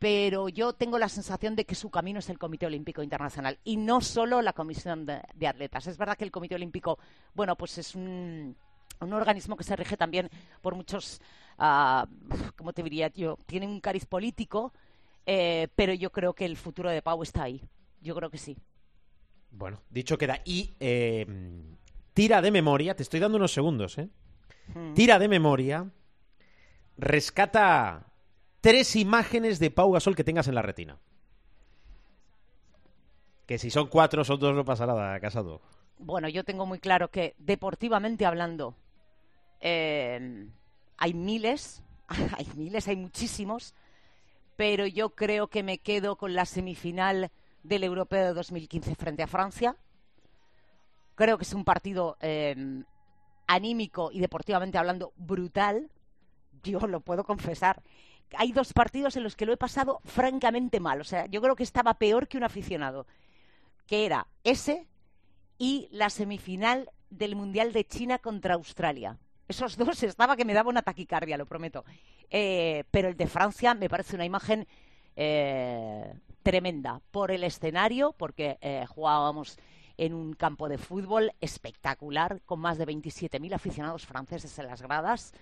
pero 0.01 0.49
yo 0.49 0.73
tengo 0.73 0.97
la 0.97 1.07
sensación 1.07 1.55
de 1.55 1.63
que 1.63 1.75
su 1.75 1.91
camino 1.91 2.17
es 2.17 2.29
el 2.31 2.39
Comité 2.39 2.65
Olímpico 2.65 3.03
Internacional 3.03 3.59
y 3.63 3.77
no 3.77 4.01
solo 4.01 4.41
la 4.41 4.51
Comisión 4.51 5.05
de, 5.05 5.47
Atletas. 5.47 5.85
Es 5.85 5.95
verdad 5.95 6.17
que 6.17 6.23
el 6.23 6.31
Comité 6.31 6.55
Olímpico, 6.55 6.97
bueno, 7.35 7.55
pues 7.55 7.77
es 7.77 7.93
un, 7.93 8.57
organismo 8.99 9.55
que 9.55 9.63
se 9.63 9.75
rige 9.75 9.97
también 9.97 10.27
por 10.63 10.73
muchos, 10.73 11.21
uh, 11.59 12.07
¿cómo 12.55 12.73
te 12.73 12.81
diría 12.81 13.11
yo? 13.13 13.37
Tiene 13.45 13.67
un 13.67 13.79
cariz 13.79 14.07
político, 14.07 14.73
eh, 15.23 15.67
pero 15.75 15.93
yo 15.93 16.11
creo 16.11 16.33
que 16.33 16.45
el 16.45 16.57
futuro 16.57 16.89
de 16.89 17.03
Pau 17.03 17.21
está 17.21 17.43
ahí. 17.43 17.61
Yo 18.01 18.15
creo 18.15 18.31
que 18.31 18.39
sí. 18.39 18.57
Bueno, 19.51 19.83
dicho 19.91 20.17
queda. 20.17 20.41
Y 20.45 20.73
eh, 20.79 21.27
tira 22.15 22.41
de 22.41 22.49
memoria, 22.49 22.95
te 22.95 23.03
estoy 23.03 23.19
dando 23.19 23.37
unos 23.37 23.53
segundos, 23.53 23.99
¿eh? 23.99 24.09
Hmm. 24.73 24.95
Tira 24.95 25.19
de 25.19 25.27
memoria, 25.27 25.91
rescata 26.97 28.10
tres 28.61 28.95
imágenes 28.95 29.59
de 29.59 29.71
Pau 29.71 29.91
Gasol 29.91 30.15
que 30.15 30.23
tengas 30.23 30.47
en 30.47 30.55
la 30.55 30.61
retina. 30.61 30.97
Que 33.47 33.57
si 33.57 33.69
son 33.69 33.87
cuatro, 33.87 34.23
son 34.23 34.39
dos, 34.39 34.55
no 34.55 34.63
pasa 34.63 34.85
nada, 34.85 35.19
casado. 35.19 35.61
Bueno, 35.97 36.29
yo 36.29 36.43
tengo 36.43 36.65
muy 36.65 36.79
claro 36.79 37.11
que 37.11 37.35
deportivamente 37.37 38.25
hablando 38.25 38.75
eh, 39.59 40.47
hay 40.97 41.13
miles, 41.13 41.83
hay 42.37 42.47
miles, 42.55 42.87
hay 42.87 42.95
muchísimos, 42.95 43.75
pero 44.55 44.85
yo 44.85 45.09
creo 45.09 45.47
que 45.47 45.63
me 45.63 45.79
quedo 45.79 46.15
con 46.15 46.33
la 46.33 46.45
semifinal 46.45 47.31
del 47.63 47.83
Europeo 47.83 48.27
de 48.27 48.33
2015 48.33 48.95
frente 48.95 49.23
a 49.23 49.27
Francia. 49.27 49.75
Creo 51.15 51.37
que 51.37 51.43
es 51.43 51.53
un 51.53 51.65
partido 51.65 52.17
eh, 52.21 52.83
anímico 53.47 54.11
y 54.11 54.19
deportivamente 54.19 54.77
hablando 54.77 55.13
brutal. 55.17 55.89
Yo 56.63 56.79
lo 56.87 57.01
puedo 57.01 57.23
confesar 57.23 57.81
hay 58.37 58.51
dos 58.51 58.73
partidos 58.73 59.15
en 59.15 59.23
los 59.23 59.35
que 59.35 59.45
lo 59.45 59.53
he 59.53 59.57
pasado 59.57 60.01
francamente 60.05 60.79
mal. 60.79 61.01
O 61.01 61.03
sea, 61.03 61.25
yo 61.27 61.41
creo 61.41 61.55
que 61.55 61.63
estaba 61.63 61.95
peor 61.95 62.27
que 62.27 62.37
un 62.37 62.43
aficionado. 62.43 63.05
Que 63.87 64.05
era 64.05 64.27
ese 64.43 64.87
y 65.57 65.87
la 65.91 66.09
semifinal 66.09 66.89
del 67.09 67.35
Mundial 67.35 67.73
de 67.73 67.85
China 67.85 68.19
contra 68.19 68.55
Australia. 68.55 69.17
Esos 69.47 69.77
dos 69.77 70.01
estaba 70.03 70.35
que 70.35 70.45
me 70.45 70.53
daba 70.53 70.69
una 70.69 70.81
taquicardia, 70.81 71.37
lo 71.37 71.45
prometo. 71.45 71.83
Eh, 72.29 72.85
pero 72.91 73.09
el 73.09 73.17
de 73.17 73.27
Francia 73.27 73.73
me 73.73 73.89
parece 73.89 74.15
una 74.15 74.25
imagen 74.25 74.67
eh, 75.15 76.13
tremenda 76.41 77.01
por 77.11 77.31
el 77.31 77.43
escenario, 77.43 78.13
porque 78.13 78.57
eh, 78.61 78.85
jugábamos 78.87 79.59
en 79.97 80.13
un 80.13 80.33
campo 80.33 80.69
de 80.69 80.77
fútbol 80.77 81.33
espectacular, 81.41 82.41
con 82.45 82.59
más 82.59 82.77
de 82.77 82.87
27.000 82.87 83.53
aficionados 83.53 84.05
franceses 84.05 84.57
en 84.57 84.67
las 84.67 84.81
gradas, 84.81 85.33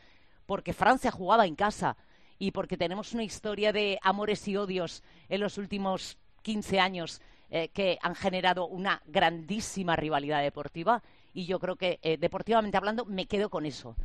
porque 0.46 0.74
Francia 0.74 1.12
jugaba 1.12 1.46
en 1.46 1.56
casa 1.56 1.96
y 2.40 2.52
porque 2.52 2.78
tenemos 2.78 3.14
una 3.14 3.24
historia 3.24 3.72
de 3.72 4.00
amores 4.02 4.48
y 4.48 4.56
odios 4.56 5.04
en 5.28 5.42
los 5.42 5.58
últimos 5.58 6.18
15 6.42 6.80
años 6.80 7.22
eh, 7.52 7.68
que 7.70 8.00
han 8.02 8.16
generado 8.16 8.66
una 8.66 9.02
grandísima 9.06 9.96
rivalidad 9.96 10.42
deportiva 10.42 11.04
y 11.34 11.46
yo 11.46 11.60
creo 11.60 11.76
que 11.76 12.00
eh, 12.02 12.18
deportivamente 12.18 12.78
hablando 12.78 13.06
me 13.06 13.26
quedo 13.28 13.50
con 13.50 13.66
eso. 13.66 13.96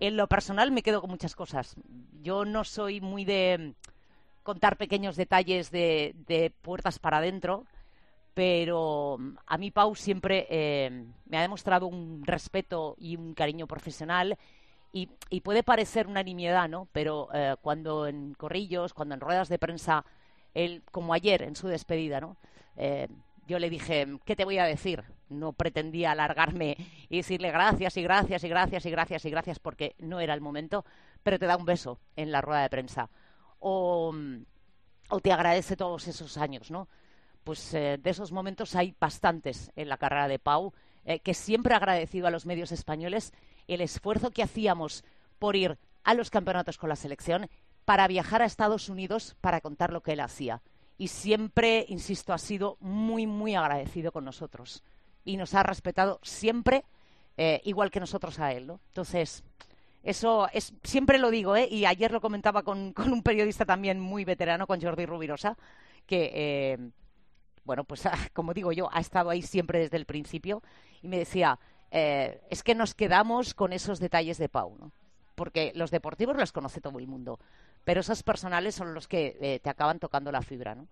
En 0.00 0.16
lo 0.16 0.26
personal 0.26 0.72
me 0.72 0.82
quedo 0.82 1.00
con 1.00 1.10
muchas 1.10 1.36
cosas. 1.36 1.76
Yo 2.22 2.44
no 2.44 2.64
soy 2.64 3.00
muy 3.00 3.24
de 3.24 3.74
contar 4.42 4.76
pequeños 4.76 5.16
detalles 5.16 5.70
de, 5.70 6.52
puertas 6.62 6.98
para 6.98 7.18
adentro, 7.18 7.64
pero 8.32 9.16
mm, 9.18 9.36
a 9.46 9.58
mí 9.58 9.70
Pau 9.70 9.94
siempre 9.94 10.46
eh, 10.50 11.04
me 11.26 11.38
ha 11.38 11.42
demostrado 11.42 11.86
un 11.86 12.22
respeto 12.24 12.96
y 12.98 13.16
un 13.16 13.34
cariño 13.34 13.66
profesional 13.66 14.38
y, 14.94 15.40
puede 15.40 15.64
parecer 15.64 16.06
una 16.06 16.22
nimiedad, 16.22 16.68
¿no? 16.68 16.86
Pero 16.92 17.28
eh, 17.34 17.56
cuando 17.60 18.06
en 18.06 18.32
corrillos, 18.34 18.94
cuando 18.94 19.16
en 19.16 19.20
ruedas 19.20 19.48
de 19.48 19.58
prensa, 19.58 20.04
él, 20.54 20.84
como 20.92 21.12
ayer 21.12 21.42
en 21.42 21.56
su 21.56 21.66
despedida, 21.66 22.20
¿no? 22.20 22.36
Eh, 22.76 23.08
yo 23.48 23.58
le 23.58 23.70
dije, 23.70 24.06
¿qué 24.24 24.36
te 24.36 24.44
voy 24.44 24.58
a 24.58 24.64
decir? 24.64 25.02
No 25.28 25.52
pretendía 25.52 26.12
alargarme 26.12 26.76
y 27.08 27.16
decirle 27.16 27.50
gracias 27.50 27.96
y 27.96 28.02
gracias 28.04 28.44
y 28.44 28.48
gracias 28.48 28.86
y 28.86 28.90
gracias 28.90 29.24
y 29.24 29.30
gracias 29.30 29.58
porque 29.58 29.96
no 29.98 30.20
era 30.20 30.32
el 30.32 30.40
momento, 30.40 30.84
pero 31.24 31.40
te 31.40 31.46
da 31.46 31.56
un 31.56 31.64
beso 31.64 31.98
en 32.14 32.30
la 32.30 32.40
rueda 32.40 32.62
de 32.62 32.70
prensa. 32.70 33.10
O, 33.58 34.14
te 35.24 35.32
agradece 35.32 35.76
todos 35.76 36.06
esos 36.06 36.36
años, 36.38 36.70
¿no? 36.70 36.88
Pues 37.42 37.74
eh, 37.74 37.98
de 38.00 38.10
esos 38.10 38.30
momentos 38.30 38.76
hay 38.76 38.94
bastantes 39.00 39.72
en 39.74 39.88
la 39.88 39.98
carrera 39.98 40.28
de 40.28 40.38
Pau, 40.38 40.72
que 41.22 41.34
siempre 41.34 41.74
ha 41.74 41.76
agradecido 41.76 42.26
a 42.26 42.30
los 42.30 42.46
medios 42.46 42.72
españoles 42.72 43.34
el 43.68 43.80
esfuerzo 43.80 44.30
que 44.30 44.42
hacíamos 44.42 45.04
por 45.38 45.56
ir 45.56 45.78
a 46.04 46.14
los 46.14 46.30
campeonatos 46.30 46.78
con 46.78 46.88
la 46.88 46.96
selección 46.96 47.48
para 47.84 48.08
viajar 48.08 48.42
a 48.42 48.46
Estados 48.46 48.88
Unidos 48.88 49.36
para 49.40 49.60
contar 49.60 49.92
lo 49.92 50.02
que 50.02 50.12
él 50.12 50.20
hacía. 50.20 50.62
Y 50.96 51.08
siempre, 51.08 51.84
insisto, 51.88 52.32
ha 52.32 52.38
sido 52.38 52.76
muy, 52.80 53.26
muy 53.26 53.54
agradecido 53.54 54.12
con 54.12 54.24
nosotros. 54.24 54.82
Y 55.24 55.36
nos 55.36 55.54
ha 55.54 55.62
respetado 55.62 56.20
siempre, 56.22 56.84
eh, 57.36 57.60
igual 57.64 57.90
que 57.90 58.00
nosotros 58.00 58.38
a 58.38 58.52
él. 58.52 58.66
¿no? 58.66 58.80
Entonces, 58.88 59.42
eso 60.02 60.48
es, 60.52 60.74
siempre 60.82 61.18
lo 61.18 61.30
digo, 61.30 61.56
¿eh? 61.56 61.66
y 61.68 61.86
ayer 61.86 62.12
lo 62.12 62.20
comentaba 62.20 62.62
con, 62.62 62.92
con, 62.94 63.12
un 63.12 63.22
periodista 63.22 63.64
también 63.64 63.98
muy 63.98 64.24
veterano, 64.24 64.66
con 64.66 64.80
Jordi 64.80 65.06
Rubirosa, 65.06 65.56
que, 66.06 66.30
eh, 66.34 66.78
bueno, 67.64 67.84
pues 67.84 68.02
como 68.32 68.54
digo 68.54 68.70
yo, 68.72 68.88
ha 68.92 69.00
estado 69.00 69.30
ahí 69.30 69.42
siempre 69.42 69.80
desde 69.80 69.96
el 69.96 70.06
principio, 70.06 70.62
y 71.02 71.08
me 71.08 71.18
decía, 71.18 71.58
eh, 71.96 72.40
es 72.50 72.64
que 72.64 72.74
nos 72.74 72.92
quedamos 72.94 73.54
con 73.54 73.72
esos 73.72 74.00
detalles 74.00 74.36
de 74.36 74.48
Pau, 74.48 74.76
¿no? 74.78 74.90
porque 75.36 75.72
los 75.74 75.92
deportivos 75.92 76.36
los 76.36 76.50
conoce 76.50 76.80
todo 76.80 76.98
el 76.98 77.06
mundo, 77.06 77.38
pero 77.84 78.00
esos 78.00 78.24
personales 78.24 78.74
son 78.74 78.94
los 78.94 79.06
que 79.06 79.36
eh, 79.40 79.60
te 79.60 79.70
acaban 79.70 80.00
tocando 80.00 80.32
la 80.32 80.42
fibra, 80.42 80.74
¿no? 80.74 80.88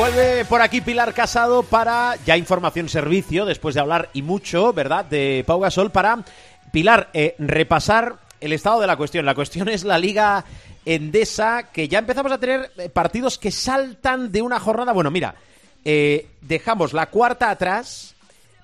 Vuelve 0.00 0.46
por 0.46 0.62
aquí 0.62 0.80
Pilar 0.80 1.12
Casado 1.12 1.62
para 1.62 2.16
ya 2.24 2.38
información 2.38 2.88
servicio, 2.88 3.44
después 3.44 3.74
de 3.74 3.82
hablar 3.82 4.08
y 4.14 4.22
mucho, 4.22 4.72
¿verdad?, 4.72 5.04
de 5.04 5.44
Pau 5.46 5.60
Gasol, 5.60 5.90
para, 5.90 6.24
Pilar, 6.72 7.10
eh, 7.12 7.34
repasar 7.38 8.16
el 8.40 8.54
estado 8.54 8.80
de 8.80 8.86
la 8.86 8.96
cuestión. 8.96 9.26
La 9.26 9.34
cuestión 9.34 9.68
es 9.68 9.84
la 9.84 9.98
Liga 9.98 10.46
Endesa, 10.86 11.64
que 11.64 11.86
ya 11.86 11.98
empezamos 11.98 12.32
a 12.32 12.38
tener 12.38 12.72
eh, 12.78 12.88
partidos 12.88 13.36
que 13.36 13.50
saltan 13.50 14.32
de 14.32 14.40
una 14.40 14.58
jornada. 14.58 14.92
Bueno, 14.92 15.10
mira, 15.10 15.34
eh, 15.84 16.28
dejamos 16.40 16.94
la 16.94 17.10
cuarta 17.10 17.50
atrás, 17.50 18.14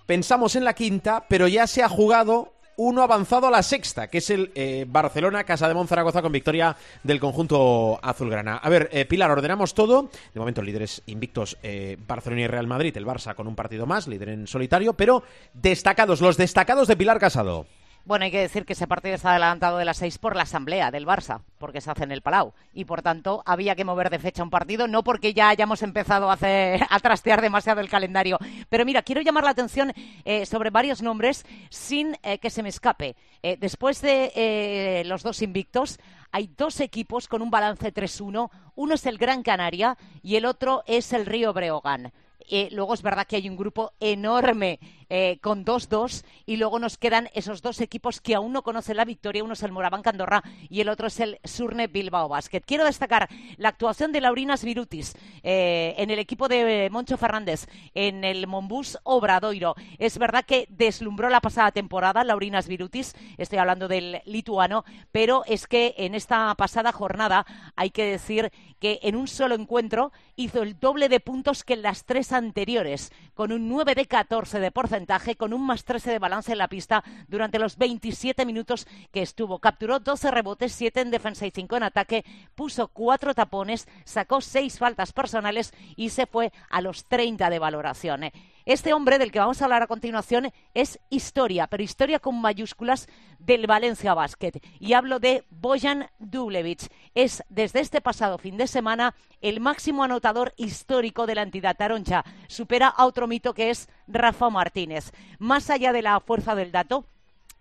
pensamos 0.07 0.57
en 0.57 0.64
la 0.64 0.72
quinta, 0.72 1.26
pero 1.28 1.49
ya 1.49 1.66
se 1.66 1.82
ha 1.82 1.89
jugado 1.91 2.55
uno 2.77 3.03
avanzado 3.03 3.47
a 3.47 3.51
la 3.51 3.62
sexta, 3.62 4.09
que 4.09 4.18
es 4.18 4.31
el 4.31 4.53
eh, 4.55 4.85
Barcelona, 4.89 5.45
Casa 5.45 5.68
de 5.68 5.74
Monzaragoza 5.74 6.22
con 6.22 6.33
victoria 6.33 6.77
del 7.03 7.20
conjunto 7.20 7.99
azulgrana. 8.03 8.57
A 8.57 8.68
ver, 8.68 8.89
eh, 8.93 9.05
Pilar, 9.05 9.31
ordenamos 9.31 9.74
todo. 9.74 10.11
De 10.35 10.41
momento, 10.41 10.62
líderes 10.62 11.03
invictos 11.07 11.57
eh, 11.62 11.97
Barcelona 12.07 12.43
y 12.43 12.47
Real 12.47 12.66
Madrid, 12.66 12.97
el 12.97 13.07
Barça 13.07 13.35
con 13.35 13.47
un 13.47 13.57
partido 13.57 13.87
más, 13.87 14.07
líder 14.07 14.31
en 14.31 14.47
solitario, 14.47 14.95
pero 14.95 15.22
destacados, 15.55 16.20
los 16.20 16.37
destacados 16.37 16.89
de 16.89 16.97
Pilar 16.97 17.18
Casado. 17.18 17.66
Bueno, 18.07 18.24
hay 18.24 18.30
que 18.30 18.38
decir 18.38 18.64
que 18.64 18.74
ese 18.74 18.86
partido 18.86 19.16
está 19.16 19.32
adelantado 19.32 19.78
de 19.78 19.84
las 19.84 19.96
seis 19.96 20.16
por 20.16 20.36
la 20.36 20.44
asamblea 20.44 20.92
del 20.92 21.04
Barça, 21.04 21.40
porque 21.59 21.80
se 21.80 21.90
hace 21.90 22.04
en 22.04 22.12
el 22.12 22.22
Palau. 22.22 22.52
Y 22.72 22.84
por 22.84 23.02
tanto, 23.02 23.42
había 23.44 23.74
que 23.74 23.84
mover 23.84 24.11
de 24.11 24.20
fecha 24.20 24.44
un 24.44 24.48
partido, 24.50 24.86
no 24.86 25.02
porque 25.02 25.34
ya 25.34 25.48
hayamos 25.48 25.82
empezado 25.82 26.30
a, 26.30 26.34
hacer, 26.34 26.86
a 26.88 27.00
trastear 27.00 27.42
demasiado 27.42 27.80
el 27.80 27.88
calendario. 27.88 28.38
Pero 28.68 28.84
mira, 28.84 29.02
quiero 29.02 29.22
llamar 29.22 29.42
la 29.42 29.50
atención 29.50 29.92
eh, 30.24 30.46
sobre 30.46 30.70
varios 30.70 31.02
nombres 31.02 31.44
sin 31.68 32.16
eh, 32.22 32.38
que 32.38 32.48
se 32.48 32.62
me 32.62 32.68
escape. 32.68 33.16
Eh, 33.42 33.57
después 33.59 34.00
de 34.00 35.02
los 35.04 35.24
dos 35.24 35.42
invictos, 35.42 35.98
hay 36.30 36.48
dos 36.57 36.78
equipos 36.78 37.26
con 37.26 37.42
un 37.42 37.50
balance 37.50 37.92
3-1. 37.92 38.50
Uno 38.76 38.94
es 38.94 39.04
el 39.07 39.18
Gran 39.18 39.42
Canaria 39.42 39.98
y 40.22 40.36
el 40.36 40.44
otro 40.44 40.84
es 40.86 41.12
el 41.12 41.26
Río 41.26 41.52
Breogán. 41.52 42.12
Eh, 42.48 42.68
luego 42.72 42.94
es 42.94 43.02
verdad 43.02 43.26
que 43.26 43.36
hay 43.36 43.48
un 43.48 43.57
grupo 43.57 43.92
enorme 43.98 44.78
eh, 45.09 45.38
con 45.40 45.64
2-2 45.64 46.24
y 46.46 46.57
luego 46.57 46.78
nos 46.78 46.98
quedan 46.98 47.28
esos 47.34 47.62
dos 47.62 47.80
equipos 47.80 48.20
que 48.20 48.34
aún 48.34 48.52
no 48.52 48.62
conocen 48.62 48.96
la 48.96 49.04
victoria. 49.04 49.44
Uno 49.44 49.52
es 49.52 49.62
el 49.62 49.72
Moraván 49.72 50.02
Andorra 50.04 50.42
y 50.68 50.80
el 50.80 50.88
otro 50.88 51.07
es 51.07 51.20
el 51.20 51.38
Surne 51.44 51.86
Bilbao 51.86 52.28
Basket. 52.28 52.61
Quiero 52.61 52.84
destacar 52.84 53.28
la 53.57 53.68
actuación 53.68 54.12
de 54.12 54.20
Laurinas 54.20 54.64
Virutis 54.64 55.14
eh, 55.42 55.94
en 55.98 56.11
el 56.11 56.18
equipo 56.18 56.48
de 56.48 56.88
Moncho 56.90 57.16
Fernández 57.16 57.66
en 57.94 58.24
el 58.24 58.46
Monbus 58.46 58.98
Obradoiro. 59.04 59.74
Es 59.98 60.18
verdad 60.18 60.44
que 60.44 60.66
deslumbró 60.70 61.28
la 61.28 61.40
pasada 61.40 61.70
temporada 61.72 62.24
Laurinas 62.24 62.68
Virutis, 62.68 63.14
estoy 63.36 63.59
hablando 63.59 63.88
del 63.88 64.22
lituano, 64.24 64.84
pero 65.12 65.44
es 65.46 65.66
que 65.66 65.94
en 65.98 66.14
esta 66.14 66.54
pasada 66.54 66.92
jornada 66.92 67.46
hay 67.76 67.90
que 67.90 68.04
decir 68.04 68.52
que 68.78 69.00
en 69.02 69.16
un 69.16 69.28
solo 69.28 69.54
encuentro 69.54 70.12
hizo 70.36 70.62
el 70.62 70.78
doble 70.78 71.09
de 71.09 71.20
puntos 71.20 71.64
que 71.64 71.74
en 71.74 71.82
las 71.82 72.04
tres 72.04 72.32
anteriores, 72.32 73.12
con 73.34 73.52
un 73.52 73.68
9 73.68 73.94
de 73.94 74.07
14 74.07 74.61
de 74.61 74.70
porcentaje, 74.70 74.95
con 75.36 75.53
un 75.53 75.66
más 75.66 75.84
13 75.84 76.12
de 76.12 76.18
balance 76.18 76.53
en 76.53 76.59
la 76.59 76.68
pista 76.68 77.03
durante 77.28 77.59
los 77.59 77.76
27 77.76 78.47
minutos 78.47 78.86
que 79.12 79.22
estuvo. 79.22 79.59
Capturó 79.59 80.01
12 80.01 80.30
rebotes, 80.30 80.72
7 80.72 81.01
en 81.01 81.11
defensa 81.11 81.47
y 81.47 81.51
5 81.51 81.76
en 81.76 81.82
ataque, 81.82 82.24
puso 82.55 82.88
4 82.88 83.34
tapones, 83.34 83.88
sacó 84.05 84.40
6 84.40 84.78
faltas 84.78 85.12
personales 85.12 85.72
y 85.97 86.11
se 86.11 86.26
fue 86.26 86.53
a 86.70 86.80
los 86.80 87.05
30 87.05 87.51
de 87.51 87.59
valoración. 87.59 88.30
Este 88.64 88.92
hombre 88.92 89.18
del 89.18 89.30
que 89.30 89.38
vamos 89.38 89.62
a 89.62 89.66
hablar 89.66 89.84
a 89.84 89.86
continuación 89.86 90.51
es 90.74 90.99
historia, 91.09 91.68
pero 91.68 91.84
historia 91.84 92.18
con 92.18 92.40
mayúsculas 92.40 93.09
del 93.38 93.68
Valencia 93.68 94.12
Basket. 94.12 94.61
Y 94.80 94.94
hablo 94.94 95.20
de 95.20 95.44
Bojan 95.51 96.11
Dublevich. 96.18 96.88
Es 97.16 97.42
desde 97.48 97.80
este 97.80 98.02
pasado 98.02 98.36
fin 98.36 98.58
de 98.58 98.66
semana 98.66 99.14
el 99.40 99.58
máximo 99.58 100.04
anotador 100.04 100.52
histórico 100.58 101.26
de 101.26 101.34
la 101.34 101.40
entidad 101.40 101.74
taroncha. 101.74 102.22
Supera 102.46 102.88
a 102.88 103.06
otro 103.06 103.26
mito 103.26 103.54
que 103.54 103.70
es 103.70 103.88
Rafa 104.06 104.50
Martínez. 104.50 105.12
Más 105.38 105.70
allá 105.70 105.94
de 105.94 106.02
la 106.02 106.20
fuerza 106.20 106.54
del 106.54 106.72
dato, 106.72 107.06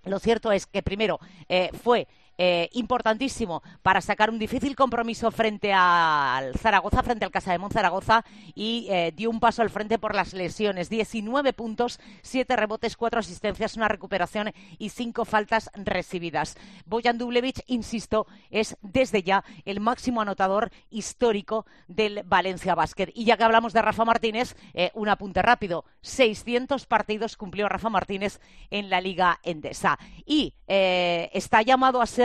lo 0.03 0.19
cierto 0.19 0.51
es 0.51 0.65
que 0.65 0.83
primero 0.83 1.21
eh, 1.47 1.69
fue 1.81 2.09
eh, 2.37 2.69
importantísimo 2.73 3.63
para 3.81 4.01
sacar 4.01 4.29
un 4.29 4.37
difícil 4.37 4.75
compromiso 4.75 5.31
frente 5.31 5.71
al 5.71 6.53
Zaragoza, 6.57 7.01
frente 7.01 7.23
al 7.23 7.31
Casa 7.31 7.53
de 7.53 7.59
Monzaragoza 7.59 8.25
y 8.53 8.87
eh, 8.89 9.13
dio 9.15 9.29
un 9.29 9.39
paso 9.39 9.61
al 9.61 9.69
frente 9.69 9.97
por 9.99 10.13
las 10.13 10.33
lesiones. 10.33 10.89
19 10.89 11.53
puntos, 11.53 11.97
7 12.23 12.57
rebotes, 12.57 12.97
4 12.97 13.21
asistencias, 13.21 13.77
una 13.77 13.87
recuperación 13.87 14.51
y 14.77 14.89
5 14.89 15.23
faltas 15.23 15.71
recibidas. 15.75 16.57
Bojan 16.85 17.17
Dublevich, 17.17 17.63
insisto, 17.67 18.27
es 18.49 18.75
desde 18.81 19.23
ya 19.23 19.45
el 19.63 19.79
máximo 19.79 20.19
anotador 20.19 20.71
histórico 20.89 21.65
del 21.87 22.23
Valencia 22.25 22.75
Basket. 22.75 23.11
Y 23.13 23.23
ya 23.23 23.37
que 23.37 23.45
hablamos 23.45 23.71
de 23.71 23.81
Rafa 23.81 24.03
Martínez, 24.03 24.57
eh, 24.73 24.91
un 24.93 25.07
apunte 25.07 25.41
rápido. 25.41 25.85
600 26.01 26.85
partidos 26.85 27.37
cumplió 27.37 27.69
Rafa 27.69 27.89
Martínez 27.89 28.41
en 28.71 28.89
la 28.89 28.99
Liga 28.99 29.39
Endesa. 29.43 29.97
Y 30.25 30.53
está 30.67 31.61
llamado 31.61 32.01
a 32.01 32.07
ser 32.07 32.24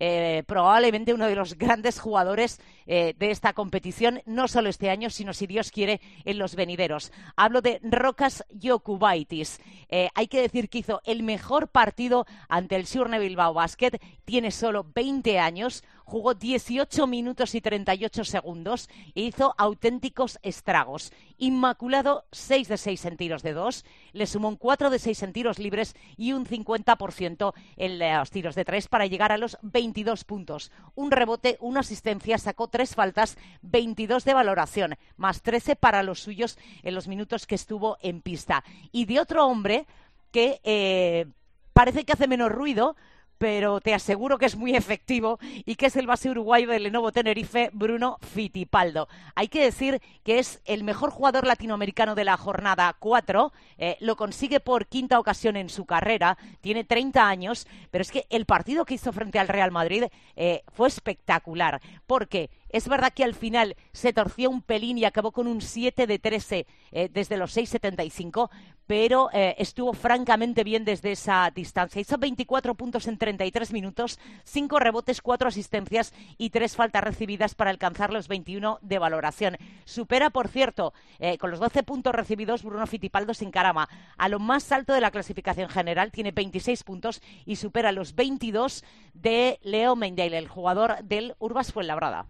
eh, 0.00 0.44
probablemente 0.46 1.12
uno 1.12 1.26
de 1.26 1.34
los 1.34 1.58
grandes 1.58 1.98
jugadores 2.00 2.60
eh, 2.90 3.14
de 3.18 3.30
esta 3.30 3.52
competición, 3.52 4.22
no 4.24 4.48
solo 4.48 4.70
este 4.70 4.88
año, 4.88 5.10
sino 5.10 5.34
si 5.34 5.46
Dios 5.46 5.70
quiere 5.70 6.00
en 6.24 6.38
los 6.38 6.54
venideros. 6.54 7.12
Hablo 7.36 7.60
de 7.60 7.80
Rocas 7.82 8.46
Yokubaitis. 8.50 9.60
Eh, 9.90 10.08
hay 10.14 10.26
que 10.26 10.40
decir 10.40 10.70
que 10.70 10.78
hizo 10.78 11.02
el 11.04 11.22
mejor 11.22 11.68
partido 11.68 12.26
ante 12.48 12.76
el 12.76 12.86
Surne 12.86 13.18
Bilbao 13.18 13.52
Basket. 13.52 14.00
Tiene 14.24 14.50
solo 14.50 14.86
20 14.94 15.38
años, 15.38 15.84
jugó 16.08 16.32
18 16.32 17.06
minutos 17.06 17.54
y 17.54 17.60
38 17.60 18.24
segundos 18.24 18.88
e 19.14 19.20
hizo 19.20 19.54
auténticos 19.58 20.38
estragos. 20.42 21.12
Inmaculado 21.36 22.24
6 22.32 22.68
de 22.68 22.76
6 22.78 23.04
en 23.04 23.16
tiros 23.18 23.42
de 23.42 23.52
2, 23.52 23.84
le 24.12 24.26
sumó 24.26 24.48
un 24.48 24.56
4 24.56 24.88
de 24.88 24.98
6 24.98 25.22
en 25.24 25.32
tiros 25.34 25.58
libres 25.58 25.94
y 26.16 26.32
un 26.32 26.46
50% 26.46 27.52
en 27.76 27.98
los 27.98 28.30
tiros 28.30 28.54
de 28.54 28.64
3 28.64 28.88
para 28.88 29.06
llegar 29.06 29.32
a 29.32 29.38
los 29.38 29.58
22 29.60 30.24
puntos. 30.24 30.72
Un 30.94 31.10
rebote, 31.10 31.58
una 31.60 31.80
asistencia, 31.80 32.38
sacó 32.38 32.68
tres 32.78 32.94
faltas, 32.94 33.36
22 33.62 34.24
de 34.24 34.34
valoración, 34.34 34.94
más 35.16 35.42
13 35.42 35.74
para 35.74 36.04
los 36.04 36.20
suyos 36.20 36.56
en 36.84 36.94
los 36.94 37.08
minutos 37.08 37.44
que 37.44 37.56
estuvo 37.56 37.98
en 38.02 38.20
pista. 38.20 38.62
Y 38.92 39.06
de 39.06 39.18
otro 39.18 39.48
hombre 39.48 39.84
que 40.30 40.60
eh, 40.62 41.26
parece 41.72 42.04
que 42.04 42.12
hace 42.12 42.28
menos 42.28 42.52
ruido, 42.52 42.94
pero 43.38 43.80
te 43.80 43.94
aseguro 43.94 44.36
que 44.36 44.46
es 44.46 44.56
muy 44.56 44.74
efectivo 44.76 45.38
y 45.64 45.76
que 45.76 45.86
es 45.86 45.96
el 45.96 46.06
base 46.06 46.28
uruguayo 46.28 46.68
del 46.68 46.82
Lenovo 46.82 47.12
Tenerife, 47.12 47.70
Bruno 47.72 48.18
Fitipaldo. 48.20 49.08
Hay 49.34 49.48
que 49.48 49.62
decir 49.62 50.02
que 50.24 50.38
es 50.38 50.60
el 50.64 50.84
mejor 50.84 51.10
jugador 51.10 51.46
latinoamericano 51.46 52.14
de 52.14 52.24
la 52.24 52.36
jornada 52.36 52.94
4, 52.98 53.52
eh, 53.78 53.96
lo 54.00 54.16
consigue 54.16 54.60
por 54.60 54.86
quinta 54.86 55.18
ocasión 55.18 55.56
en 55.56 55.68
su 55.68 55.86
carrera, 55.86 56.36
tiene 56.60 56.84
30 56.84 57.26
años, 57.26 57.66
pero 57.90 58.02
es 58.02 58.10
que 58.10 58.26
el 58.28 58.44
partido 58.44 58.84
que 58.84 58.94
hizo 58.94 59.12
frente 59.12 59.38
al 59.38 59.48
Real 59.48 59.70
Madrid 59.70 60.04
eh, 60.36 60.62
fue 60.72 60.88
espectacular, 60.88 61.80
porque 62.06 62.50
Es 62.70 62.88
verdad 62.88 63.12
que 63.12 63.24
al 63.24 63.34
final 63.34 63.76
se 63.92 64.12
torció 64.12 64.50
un 64.50 64.62
pelín 64.62 64.98
y 64.98 65.04
acabó 65.04 65.32
con 65.32 65.46
un 65.46 65.60
7 65.62 66.06
de 66.06 66.18
13 66.18 66.66
eh, 66.92 67.08
desde 67.10 67.38
los 67.38 67.56
6.75, 67.56 68.50
pero 68.86 69.30
eh, 69.32 69.54
estuvo 69.58 69.92
francamente 69.92 70.64
bien 70.64 70.84
desde 70.84 71.12
esa 71.12 71.50
distancia. 71.54 72.00
Hizo 72.00 72.18
24 72.18 72.74
puntos 72.74 73.06
en 73.06 73.18
33 73.18 73.72
minutos, 73.72 74.18
5 74.44 74.78
rebotes, 74.78 75.22
4 75.22 75.48
asistencias 75.48 76.12
y 76.36 76.50
3 76.50 76.76
faltas 76.76 77.04
recibidas 77.04 77.54
para 77.54 77.70
alcanzar 77.70 78.12
los 78.12 78.28
21 78.28 78.78
de 78.82 78.98
valoración. 78.98 79.56
Supera, 79.84 80.30
por 80.30 80.48
cierto, 80.48 80.92
eh, 81.18 81.38
con 81.38 81.50
los 81.50 81.60
12 81.60 81.82
puntos 81.82 82.14
recibidos, 82.14 82.62
Bruno 82.62 82.86
Fitipaldo 82.86 83.34
sin 83.34 83.50
carama. 83.50 83.88
A 84.16 84.28
lo 84.28 84.38
más 84.38 84.72
alto 84.72 84.92
de 84.92 85.00
la 85.00 85.10
clasificación 85.10 85.68
general, 85.68 86.10
tiene 86.10 86.32
26 86.32 86.82
puntos 86.84 87.22
y 87.44 87.56
supera 87.56 87.92
los 87.92 88.14
22 88.14 88.84
de 89.14 89.58
Leo 89.62 89.96
Mendale, 89.96 90.38
el 90.38 90.48
jugador 90.48 91.02
del 91.04 91.34
Urbas 91.38 91.72
Fuenlabrada. 91.72 92.26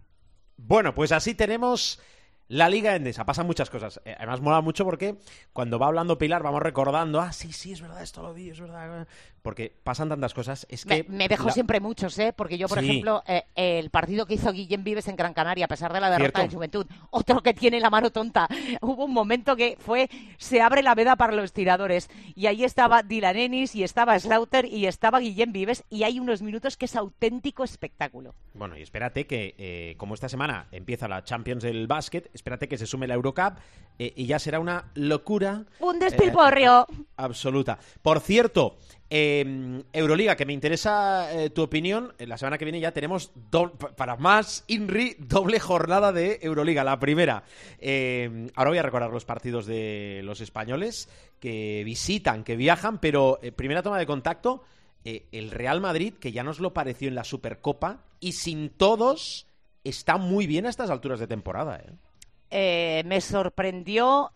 Bueno, 0.61 0.93
pues 0.93 1.11
así 1.11 1.33
tenemos 1.33 1.99
la 2.49 2.67
Liga 2.67 2.95
Endesa. 2.95 3.25
Pasan 3.25 3.45
muchas 3.47 3.69
cosas. 3.69 4.01
Eh, 4.03 4.15
además, 4.17 4.41
mola 4.41 4.61
mucho 4.61 4.83
porque 4.83 5.15
cuando 5.53 5.79
va 5.79 5.87
hablando 5.87 6.17
Pilar 6.17 6.43
vamos 6.43 6.61
recordando, 6.61 7.21
ah, 7.21 7.31
sí, 7.31 7.53
sí, 7.53 7.71
es 7.71 7.81
verdad, 7.81 8.01
esto 8.01 8.21
lo 8.21 8.33
vi, 8.33 8.49
es 8.49 8.59
verdad. 8.59 9.07
Porque 9.41 9.73
pasan 9.83 10.09
tantas 10.09 10.33
cosas. 10.33 10.65
Es 10.69 10.83
que 10.83 11.05
me, 11.07 11.27
dejo 11.27 11.49
siempre 11.51 11.79
muchos, 11.79 12.17
¿eh? 12.19 12.33
Porque 12.35 12.57
yo, 12.57 12.67
por 12.67 12.79
ejemplo, 12.79 13.23
eh, 13.25 13.45
el 13.55 13.89
partido 13.89 14.25
que 14.25 14.33
hizo 14.33 14.51
Guillem 14.51 14.83
Vives 14.83 15.07
en 15.07 15.15
Gran 15.15 15.33
Canaria, 15.33 15.65
a 15.65 15.67
pesar 15.67 15.93
de 15.93 16.01
la 16.01 16.09
derrota 16.09 16.41
de 16.41 16.49
Juventud, 16.49 16.85
otro 17.11 17.41
que 17.41 17.53
tiene 17.53 17.79
la 17.79 17.89
mano 17.89 18.09
tonta. 18.09 18.47
Hubo 18.81 19.05
un 19.05 19.13
momento 19.13 19.55
que 19.55 19.77
fue, 19.79 20.09
se 20.37 20.61
abre 20.61 20.83
la 20.83 20.95
veda 20.95 21.15
para 21.15 21.33
los 21.33 21.53
tiradores. 21.53 22.09
Y 22.35 22.47
ahí 22.47 22.63
estaba 22.63 23.03
Dylan 23.03 23.37
Ennis, 23.37 23.75
y 23.75 23.83
estaba 23.83 24.19
Slaughter, 24.19 24.65
y 24.65 24.87
estaba 24.87 25.19
Guillem 25.19 25.51
Vives, 25.51 25.83
y 25.89 26.03
hay 26.03 26.19
unos 26.19 26.41
minutos 26.41 26.75
que 26.77 26.85
es 26.85 26.95
auténtico 26.95 27.63
espectáculo. 27.63 28.33
Bueno, 28.55 28.77
y 28.77 28.81
espérate 28.81 29.27
que, 29.27 29.55
eh, 29.57 29.95
como 29.97 30.15
esta 30.15 30.27
semana 30.27 30.67
empieza 30.71 31.07
la 31.07 31.23
Champions 31.23 31.63
del 31.63 31.87
básquet, 31.87 32.29
espérate 32.39 32.67
que 32.67 32.77
se 32.77 32.85
sume 32.85 33.07
la 33.07 33.13
Eurocup 33.13 33.57
eh, 33.97 34.13
y 34.15 34.25
ya 34.25 34.39
será 34.39 34.59
una 34.59 34.91
locura. 34.95 35.65
Un 35.79 35.99
despilporrio. 35.99 36.87
absoluta. 37.17 37.77
Por 38.01 38.19
cierto, 38.19 38.77
Em, 39.11 39.83
Euroliga, 39.91 40.35
que 40.35 40.45
me 40.45 40.53
interesa 40.53 41.33
eh, 41.33 41.49
tu 41.49 41.63
opinión. 41.63 42.13
La 42.19 42.37
semana 42.37 42.59
que 42.59 42.65
viene 42.65 42.79
ya 42.79 42.91
tenemos, 42.91 43.31
para 43.97 44.17
más 44.17 44.63
INRI, 44.67 45.15
doble 45.17 45.59
jornada 45.59 46.11
de 46.11 46.39
Euroliga, 46.43 46.83
la 46.83 46.99
primera. 46.99 47.43
Em, 47.79 48.49
ahora 48.55 48.69
voy 48.69 48.77
a 48.77 48.83
recordar 48.83 49.09
los 49.09 49.25
partidos 49.25 49.65
de 49.65 50.21
los 50.23 50.41
españoles 50.41 51.09
que 51.39 51.81
visitan, 51.85 52.43
que 52.43 52.55
viajan, 52.55 52.99
pero 52.99 53.39
eh, 53.41 53.51
primera 53.51 53.81
toma 53.81 53.97
de 53.97 54.05
contacto, 54.05 54.63
eh, 55.03 55.27
el 55.31 55.49
Real 55.49 55.81
Madrid, 55.81 56.13
que 56.13 56.31
ya 56.31 56.43
nos 56.43 56.59
lo 56.59 56.73
pareció 56.73 57.07
en 57.07 57.15
la 57.15 57.23
Supercopa, 57.23 58.03
y 58.19 58.33
sin 58.33 58.69
todos, 58.69 59.47
está 59.83 60.17
muy 60.17 60.45
bien 60.45 60.67
a 60.67 60.69
estas 60.69 60.91
alturas 60.91 61.19
de 61.19 61.25
temporada. 61.25 61.81
Me 62.51 63.21
sorprendió 63.21 64.31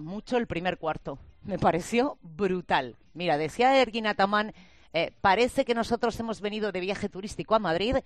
mucho 0.00 0.36
el 0.36 0.46
primer 0.46 0.78
cuarto 0.78 1.18
me 1.44 1.58
pareció 1.58 2.18
brutal. 2.22 2.96
Mira, 3.14 3.36
decía 3.36 3.80
Ergin 3.80 4.06
Ataman, 4.06 4.54
eh, 4.92 5.12
parece 5.20 5.64
que 5.64 5.74
nosotros 5.74 6.18
hemos 6.20 6.40
venido 6.40 6.72
de 6.72 6.80
viaje 6.80 7.08
turístico 7.08 7.54
a 7.54 7.58
Madrid 7.58 7.96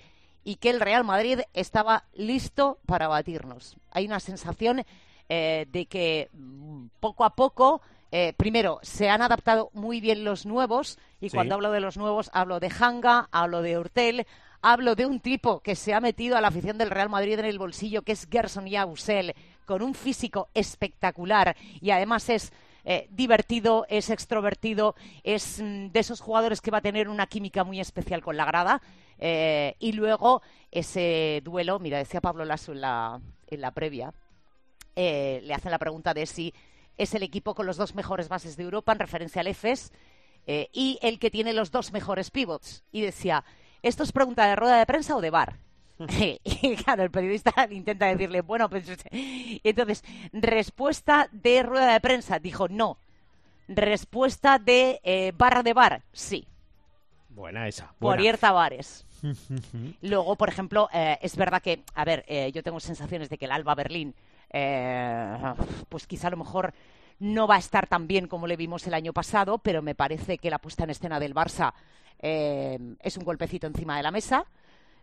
y 0.44 0.56
que 0.56 0.70
el 0.70 0.80
Real 0.80 1.04
Madrid 1.04 1.40
estaba 1.52 2.04
listo 2.14 2.78
para 2.86 3.08
batirnos. 3.08 3.76
Hay 3.90 4.06
una 4.06 4.20
sensación 4.20 4.84
eh, 5.28 5.66
de 5.70 5.86
que 5.86 6.28
mm, 6.32 6.86
poco 7.00 7.24
a 7.24 7.30
poco, 7.30 7.82
eh, 8.12 8.32
primero, 8.36 8.78
se 8.82 9.08
han 9.08 9.22
adaptado 9.22 9.70
muy 9.72 10.00
bien 10.00 10.24
los 10.24 10.46
nuevos, 10.46 10.98
y 11.20 11.30
cuando 11.30 11.56
hablo 11.56 11.72
de 11.72 11.80
los 11.80 11.96
nuevos 11.96 12.30
hablo 12.32 12.60
de 12.60 12.70
Hanga, 12.78 13.28
hablo 13.32 13.62
de 13.62 13.76
Hortel, 13.76 14.26
hablo 14.72 14.96
de 14.96 15.06
un 15.06 15.20
tipo 15.20 15.60
que 15.60 15.76
se 15.76 15.94
ha 15.94 16.00
metido 16.00 16.36
a 16.36 16.40
la 16.40 16.48
afición 16.48 16.76
del 16.76 16.90
Real 16.90 17.08
Madrid 17.08 17.38
en 17.38 17.44
el 17.44 17.56
bolsillo, 17.56 18.02
que 18.02 18.10
es 18.10 18.26
Gerson 18.28 18.66
Yausel, 18.66 19.32
con 19.64 19.80
un 19.80 19.94
físico 19.94 20.48
espectacular 20.54 21.56
y 21.80 21.90
además 21.90 22.28
es 22.28 22.52
eh, 22.84 23.06
divertido, 23.12 23.86
es 23.88 24.10
extrovertido, 24.10 24.96
es 25.22 25.60
mm, 25.62 25.92
de 25.92 26.00
esos 26.00 26.20
jugadores 26.20 26.60
que 26.60 26.72
va 26.72 26.78
a 26.78 26.82
tener 26.82 27.08
una 27.08 27.28
química 27.28 27.62
muy 27.62 27.78
especial 27.78 28.22
con 28.22 28.36
la 28.36 28.44
grada. 28.44 28.82
Eh, 29.20 29.76
y 29.78 29.92
luego 29.92 30.42
ese 30.72 31.42
duelo, 31.44 31.78
mira, 31.78 31.98
decía 31.98 32.20
Pablo 32.20 32.44
Lasso 32.44 32.72
en 32.72 32.80
la, 32.80 33.20
en 33.46 33.60
la 33.60 33.70
previa, 33.70 34.12
eh, 34.96 35.42
le 35.44 35.54
hacen 35.54 35.70
la 35.70 35.78
pregunta 35.78 36.12
de 36.12 36.26
si 36.26 36.52
es 36.96 37.14
el 37.14 37.22
equipo 37.22 37.54
con 37.54 37.66
los 37.66 37.76
dos 37.76 37.94
mejores 37.94 38.28
bases 38.28 38.56
de 38.56 38.64
Europa 38.64 38.90
en 38.90 38.98
referencia 38.98 39.42
al 39.42 39.46
EFES 39.46 39.92
y 40.72 40.98
el 41.02 41.18
que 41.18 41.30
tiene 41.30 41.52
los 41.52 41.72
dos 41.72 41.92
mejores 41.92 42.30
pivots. 42.30 42.84
Y 42.92 43.00
decía, 43.00 43.44
¿esto 43.82 44.02
es 44.02 44.12
pregunta 44.12 44.46
de 44.46 44.56
rueda 44.56 44.78
de 44.78 44.86
prensa 44.86 45.16
o 45.16 45.20
de 45.20 45.30
bar? 45.30 45.58
y 46.44 46.76
claro, 46.76 47.02
el 47.02 47.10
periodista 47.10 47.52
intenta 47.70 48.06
decirle, 48.06 48.40
bueno, 48.42 48.68
pues... 48.68 48.84
Entonces, 49.10 50.04
respuesta 50.32 51.28
de 51.32 51.62
rueda 51.62 51.92
de 51.92 52.00
prensa, 52.00 52.38
dijo 52.38 52.68
no. 52.68 52.98
Respuesta 53.68 54.58
de 54.58 55.00
eh, 55.02 55.32
barra 55.36 55.62
de 55.62 55.72
bar, 55.72 56.02
sí. 56.12 56.46
Buena 57.30 57.66
esa. 57.68 57.92
Por 57.98 58.20
Tavares. 58.38 59.04
Luego, 60.02 60.36
por 60.36 60.48
ejemplo, 60.48 60.88
eh, 60.92 61.18
es 61.20 61.36
verdad 61.36 61.60
que, 61.60 61.82
a 61.94 62.04
ver, 62.04 62.24
eh, 62.28 62.52
yo 62.52 62.62
tengo 62.62 62.80
sensaciones 62.80 63.28
de 63.28 63.36
que 63.36 63.46
el 63.46 63.50
Alba 63.50 63.74
Berlín, 63.74 64.14
pues 65.88 66.06
quizá 66.06 66.28
a 66.28 66.30
lo 66.30 66.38
mejor 66.38 66.72
no 67.18 67.46
va 67.46 67.56
a 67.56 67.58
estar 67.58 67.86
tan 67.86 68.06
bien 68.06 68.28
como 68.28 68.46
le 68.46 68.56
vimos 68.56 68.86
el 68.86 68.94
año 68.94 69.12
pasado, 69.12 69.58
pero 69.58 69.82
me 69.82 69.94
parece 69.94 70.38
que 70.38 70.50
la 70.50 70.58
puesta 70.58 70.84
en 70.84 70.90
escena 70.90 71.18
del 71.18 71.34
Barça 71.34 71.74
es 72.20 73.16
un 73.16 73.24
golpecito 73.24 73.66
encima 73.66 73.96
de 73.96 74.02
la 74.02 74.10
mesa. 74.10 74.46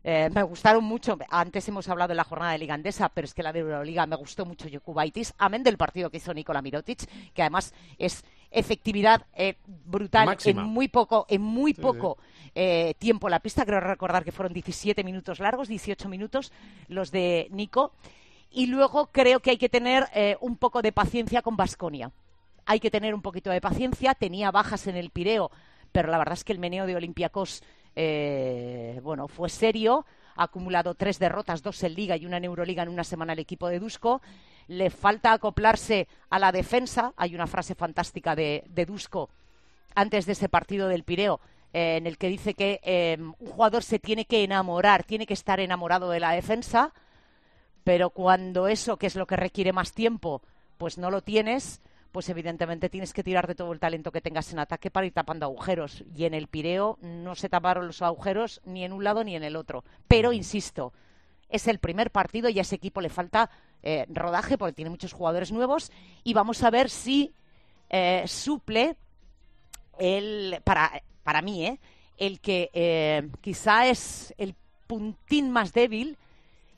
Eh, 0.06 0.30
me 0.34 0.44
gustaron 0.44 0.84
mucho, 0.84 1.18
antes 1.30 1.66
hemos 1.70 1.88
hablado 1.88 2.10
de 2.10 2.16
la 2.16 2.26
jornada 2.26 2.52
de 2.52 2.58
Liga 2.58 2.74
Andesa, 2.74 3.08
pero 3.08 3.24
es 3.24 3.34
que 3.34 3.42
la 3.42 3.54
de 3.54 3.60
Euroliga 3.60 4.06
me 4.06 4.18
gustó 4.18 4.46
mucho 4.46 4.68
Jokubaitis, 4.70 5.34
amén 5.38 5.64
del 5.64 5.78
partido 5.78 6.10
que 6.10 6.18
hizo 6.18 6.34
Nikola 6.34 6.62
Mirotic, 6.62 7.08
que 7.34 7.42
además 7.42 7.74
es 7.98 8.26
efectividad 8.52 9.26
eh, 9.34 9.56
brutal 9.66 10.38
en 10.44 10.58
muy 10.64 10.90
poco, 10.90 11.26
en 11.30 11.42
muy 11.42 11.74
poco 11.74 12.18
eh, 12.54 12.96
tiempo 13.00 13.30
la 13.30 13.40
pista. 13.40 13.66
Creo 13.66 13.80
recordar 13.80 14.26
que 14.26 14.34
fueron 14.34 14.54
17 14.54 15.06
minutos 15.06 15.40
largos, 15.40 15.70
18 15.70 16.10
minutos 16.10 16.52
los 16.90 17.10
de 17.10 17.48
Nico. 17.52 17.94
Y 18.52 18.68
luego 18.68 19.08
creo 19.08 19.40
que 19.40 19.52
hay 19.52 19.58
que 19.58 19.70
tener 19.70 20.06
un 20.42 20.58
poco 20.58 20.84
de 20.84 20.92
paciencia 20.92 21.42
con 21.42 21.58
Basconia. 21.58 22.12
Hay 22.68 22.80
que 22.80 22.92
tener 22.92 23.16
un 23.16 23.24
poquito 23.24 23.50
de 23.50 23.60
paciencia. 23.60 24.14
Tenía 24.14 24.52
bajas 24.52 24.86
en 24.86 24.96
el 24.96 25.10
Pireo, 25.10 25.50
pero 25.94 26.12
la 26.12 26.18
verdad 26.18 26.34
es 26.34 26.44
que 26.44 26.52
el 26.52 26.60
meneo 26.60 26.86
de 26.86 26.98
Olympiacos 26.98 27.64
eh, 27.96 29.00
bueno, 29.04 29.30
fue 29.30 29.50
serio, 29.50 30.06
ha 30.36 30.44
acumulado 30.44 30.96
tres 30.96 31.20
derrotas, 31.20 31.64
dos 31.64 31.82
en 31.84 31.94
Liga 31.94 32.18
y 32.18 32.26
una 32.26 32.38
en 32.38 32.46
Euroliga 32.46 32.84
en 32.84 32.90
una 32.90 33.06
semana 33.06 33.32
el 33.32 33.40
equipo 33.40 33.70
de 33.70 33.80
Dusko. 33.80 34.22
Le 34.68 34.90
falta 34.90 35.32
acoplarse 35.32 36.08
a 36.30 36.40
la 36.40 36.52
defensa. 36.52 37.14
Hay 37.16 37.36
una 37.36 37.48
frase 37.48 37.76
fantástica 37.76 38.36
de, 38.36 38.64
de 38.68 38.86
Dusko 38.86 39.30
antes 39.96 40.26
de 40.26 40.34
ese 40.34 40.50
partido 40.50 40.88
del 40.88 41.04
Pireo, 41.04 41.40
eh, 41.72 41.98
en 41.98 42.08
el 42.08 42.18
que 42.18 42.30
dice 42.30 42.54
que 42.54 42.80
eh, 42.84 43.18
un 43.20 43.34
jugador 43.34 43.84
se 43.84 44.00
tiene 44.00 44.26
que 44.26 44.44
enamorar, 44.44 45.04
tiene 45.04 45.26
que 45.26 45.34
estar 45.34 45.60
enamorado 45.60 46.10
de 46.10 46.20
la 46.20 46.32
defensa, 46.32 46.94
pero 47.84 48.10
cuando 48.10 48.68
eso, 48.68 48.98
que 48.98 49.08
es 49.08 49.16
lo 49.16 49.28
que 49.28 49.36
requiere 49.36 49.74
más 49.74 49.94
tiempo, 49.94 50.42
pues 50.78 50.98
no 50.98 51.12
lo 51.12 51.22
tienes, 51.22 51.82
pues 52.14 52.30
evidentemente 52.30 52.90
tienes 52.90 53.12
que 53.12 53.24
tirar 53.24 53.48
de 53.48 53.56
todo 53.56 53.74
el 53.74 53.80
talento 53.80 54.12
que 54.12 54.22
tengas 54.22 54.54
en 54.54 54.60
ataque 54.60 54.92
para 54.92 55.08
ir 55.08 55.14
tapando 55.14 55.48
agujeros. 55.48 56.06
Y 56.16 56.26
en 56.26 56.36
el 56.36 56.48
Pireo 56.48 57.00
no 57.02 57.34
se 57.34 57.50
taparon 57.50 57.88
los 57.88 58.04
agujeros 58.04 58.62
ni 58.66 58.86
en 58.86 58.94
un 58.94 59.04
lado 59.04 59.24
ni 59.24 59.36
en 59.36 59.44
el 59.44 59.56
otro. 59.56 59.84
Pero, 60.08 60.32
insisto, 60.32 60.94
es 61.50 61.68
el 61.68 61.80
primer 61.80 62.12
partido 62.12 62.50
y 62.50 62.60
a 62.60 62.62
ese 62.62 62.76
equipo 62.76 63.02
le 63.02 63.10
falta 63.10 63.50
eh, 63.82 64.06
rodaje 64.10 64.60
porque 64.60 64.74
tiene 64.74 64.92
muchos 64.92 65.12
jugadores 65.12 65.52
nuevos 65.52 65.92
y 66.24 66.36
vamos 66.36 66.62
a 66.64 66.70
ver 66.70 66.88
si 66.92 67.34
eh, 67.90 68.24
suple 68.28 68.96
el, 69.98 70.62
para, 70.64 71.02
para 71.24 71.42
mí, 71.42 71.66
eh, 71.66 71.80
el 72.18 72.40
que 72.42 73.28
quizá 73.42 73.88
es 73.88 74.36
el 74.38 74.54
puntín 74.86 75.50
más 75.50 75.74
débil, 75.74 76.20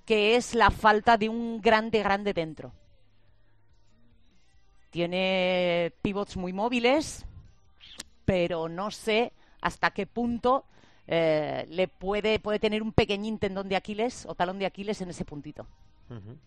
que 0.05 0.37
es 0.37 0.55
la 0.55 0.71
falta 0.71 1.17
de 1.17 1.27
un 1.27 1.59
grande, 1.61 2.01
grande 2.01 2.33
dentro. 2.33 2.71
Tiene 4.95 5.91
pivots 6.01 6.37
muy 6.37 6.53
móviles, 6.53 7.25
pero 8.23 8.69
no 8.69 8.91
sé 8.91 9.33
hasta 9.59 9.91
qué 9.91 10.07
punto 10.07 10.63
eh, 11.05 11.65
le 11.67 11.89
puede, 11.89 12.39
puede 12.39 12.59
tener 12.59 12.81
un 12.81 12.93
pequeñín 12.93 13.37
tendón 13.37 13.67
de 13.67 13.75
Aquiles 13.75 14.25
o 14.25 14.35
talón 14.35 14.57
de 14.57 14.65
Aquiles 14.65 15.01
en 15.01 15.09
ese 15.09 15.25
puntito. 15.25 15.67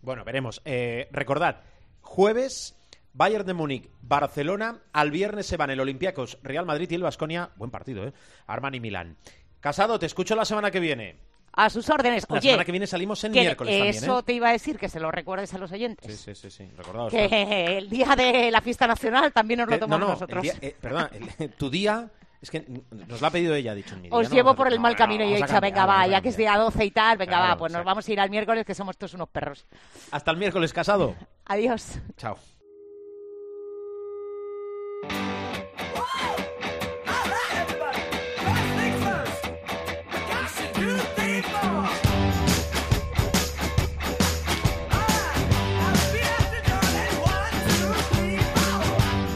Bueno, 0.01 0.24
veremos. 0.24 0.62
Eh, 0.64 1.09
recordad, 1.12 1.61
jueves 2.01 2.74
Bayern 3.12 3.44
de 3.44 3.53
Múnich, 3.53 3.90
Barcelona, 4.01 4.80
al 4.94 5.11
viernes 5.11 5.44
se 5.44 5.59
van 5.59 5.68
el 5.68 5.80
Olympiacos, 5.80 6.38
Real 6.42 6.64
Madrid 6.64 6.90
y 6.90 6.94
el 6.94 7.03
Vasconia. 7.03 7.51
Buen 7.57 7.70
partido, 7.70 8.07
¿eh? 8.07 8.14
Armani 8.46 8.80
Milán. 8.80 9.18
Casado, 9.61 9.99
te 9.99 10.07
escucho 10.07 10.34
la 10.34 10.46
semana 10.46 10.70
que 10.70 10.80
viene 10.80 11.16
a 11.53 11.70
sus 11.70 11.88
órdenes. 11.90 12.24
La 12.28 12.40
semana 12.40 12.64
que 12.64 12.72
viene 12.72 12.86
salimos 12.86 13.22
en 13.24 13.32
miércoles 13.32 13.74
también, 13.74 13.94
Eso 13.94 14.18
¿eh? 14.18 14.22
te 14.24 14.32
iba 14.32 14.49
a 14.49 14.53
decir, 14.53 14.78
que 14.78 14.88
se 14.88 15.01
lo 15.01 15.11
recuerdes 15.11 15.53
a 15.55 15.59
los 15.59 15.72
oyentes. 15.72 16.16
Sí, 16.16 16.34
sí, 16.34 16.51
sí, 16.51 16.51
sí. 16.51 16.70
Que 17.11 17.78
el 17.78 17.90
día 17.90 18.14
de 18.16 18.51
la 18.51 18.61
fiesta 18.61 18.86
nacional 18.86 19.32
también 19.32 19.61
nos 19.61 19.68
lo 19.68 19.78
tomamos 19.78 20.09
nosotros. 20.09 20.46
Eh, 20.61 20.76
perdón, 20.80 21.09
tu 21.57 21.70
día 21.70 22.09
Es 22.40 22.51
que 22.51 22.64
nos 22.90 23.20
lo 23.20 23.26
ha 23.26 23.30
pedido 23.30 23.55
ella, 23.55 23.72
ha 23.72 23.74
dicho 23.74 23.94
en 23.94 24.03
mi 24.03 24.09
día, 24.09 24.16
Os 24.16 24.28
¿no? 24.28 24.34
llevo 24.34 24.55
por 24.55 24.72
el 24.72 24.78
mal 24.78 24.92
no, 24.92 24.99
camino 24.99 25.24
y 25.24 25.32
he 25.34 25.36
dicho, 25.36 25.61
venga, 25.61 25.86
va, 25.86 26.07
ya 26.07 26.20
que 26.20 26.28
es 26.28 26.36
día 26.36 26.57
12 26.57 26.84
y 26.84 26.90
tal, 26.92 27.18
venga, 27.18 27.36
Claro, 27.36 27.49
va, 27.49 27.57
pues 27.59 27.72
nos 27.72 27.84
vamos 27.84 28.07
a 28.07 28.12
ir 28.12 28.20
al 28.20 28.30
miércoles 28.30 28.64
que 28.64 28.74
somos 28.74 28.96
todos 28.96 29.14
unos 29.14 29.28
perros. 29.28 29.66
Hasta 30.12 30.30
el 30.30 30.36
miércoles 30.36 30.72
casado. 30.72 31.16
Adiós. 31.46 31.99
Chao. 32.16 32.38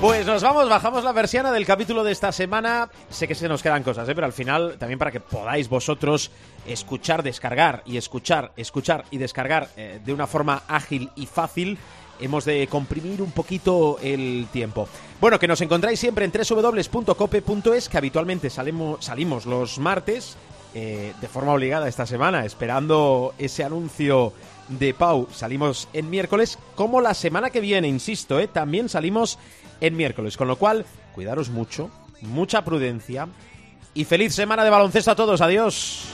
Pues 0.02 0.26
nos 0.26 0.42
vamos, 0.42 0.68
bajamos 0.68 1.04
la 1.04 1.14
persiana 1.14 1.52
del 1.52 1.64
capítulo 1.64 2.02
de 2.02 2.10
esta 2.10 2.32
semana. 2.32 2.90
Sé 3.08 3.28
que 3.28 3.36
se 3.36 3.48
nos 3.48 3.62
quedan 3.62 3.84
cosas, 3.84 4.08
¿eh? 4.08 4.16
pero 4.16 4.26
al 4.26 4.32
final 4.32 4.74
también 4.76 4.98
para 4.98 5.12
que 5.12 5.20
podáis 5.20 5.68
vosotros 5.68 6.32
escuchar, 6.66 7.22
descargar 7.22 7.84
y 7.86 7.96
escuchar, 7.96 8.50
escuchar 8.56 9.04
y 9.12 9.18
descargar 9.18 9.68
eh, 9.76 10.00
de 10.04 10.12
una 10.12 10.26
forma 10.26 10.64
ágil 10.66 11.08
y 11.14 11.26
fácil, 11.26 11.78
hemos 12.18 12.44
de 12.44 12.66
comprimir 12.66 13.22
un 13.22 13.30
poquito 13.30 14.00
el 14.02 14.48
tiempo. 14.52 14.88
Bueno, 15.20 15.38
que 15.38 15.46
nos 15.46 15.60
encontráis 15.60 16.00
siempre 16.00 16.24
en 16.24 16.32
www.cope.es, 16.32 17.88
que 17.88 17.96
habitualmente 17.96 18.50
salimos, 18.50 19.46
los 19.46 19.78
martes, 19.78 20.36
eh, 20.74 21.12
de 21.20 21.28
forma 21.28 21.52
obligada 21.52 21.86
esta 21.86 22.06
semana, 22.06 22.44
esperando 22.44 23.34
ese 23.38 23.62
anuncio 23.62 24.32
de 24.68 24.94
Pau. 24.94 25.28
Salimos 25.32 25.88
en 25.92 26.10
miércoles, 26.10 26.58
como 26.74 27.00
la 27.00 27.14
semana 27.14 27.50
que 27.50 27.60
viene, 27.60 27.86
insisto, 27.86 28.40
¿eh? 28.40 28.48
también 28.48 28.88
salimos 28.88 29.38
en 29.82 29.96
miércoles. 29.96 30.38
Con 30.38 30.48
lo 30.48 30.56
cual, 30.56 30.86
cuidaros 31.14 31.50
mucho, 31.50 31.90
mucha 32.22 32.64
prudencia 32.64 33.28
y 33.92 34.04
feliz 34.04 34.34
semana 34.34 34.64
de 34.64 34.70
baloncesto 34.70 35.10
a 35.10 35.16
todos. 35.16 35.42
Adiós. 35.42 36.06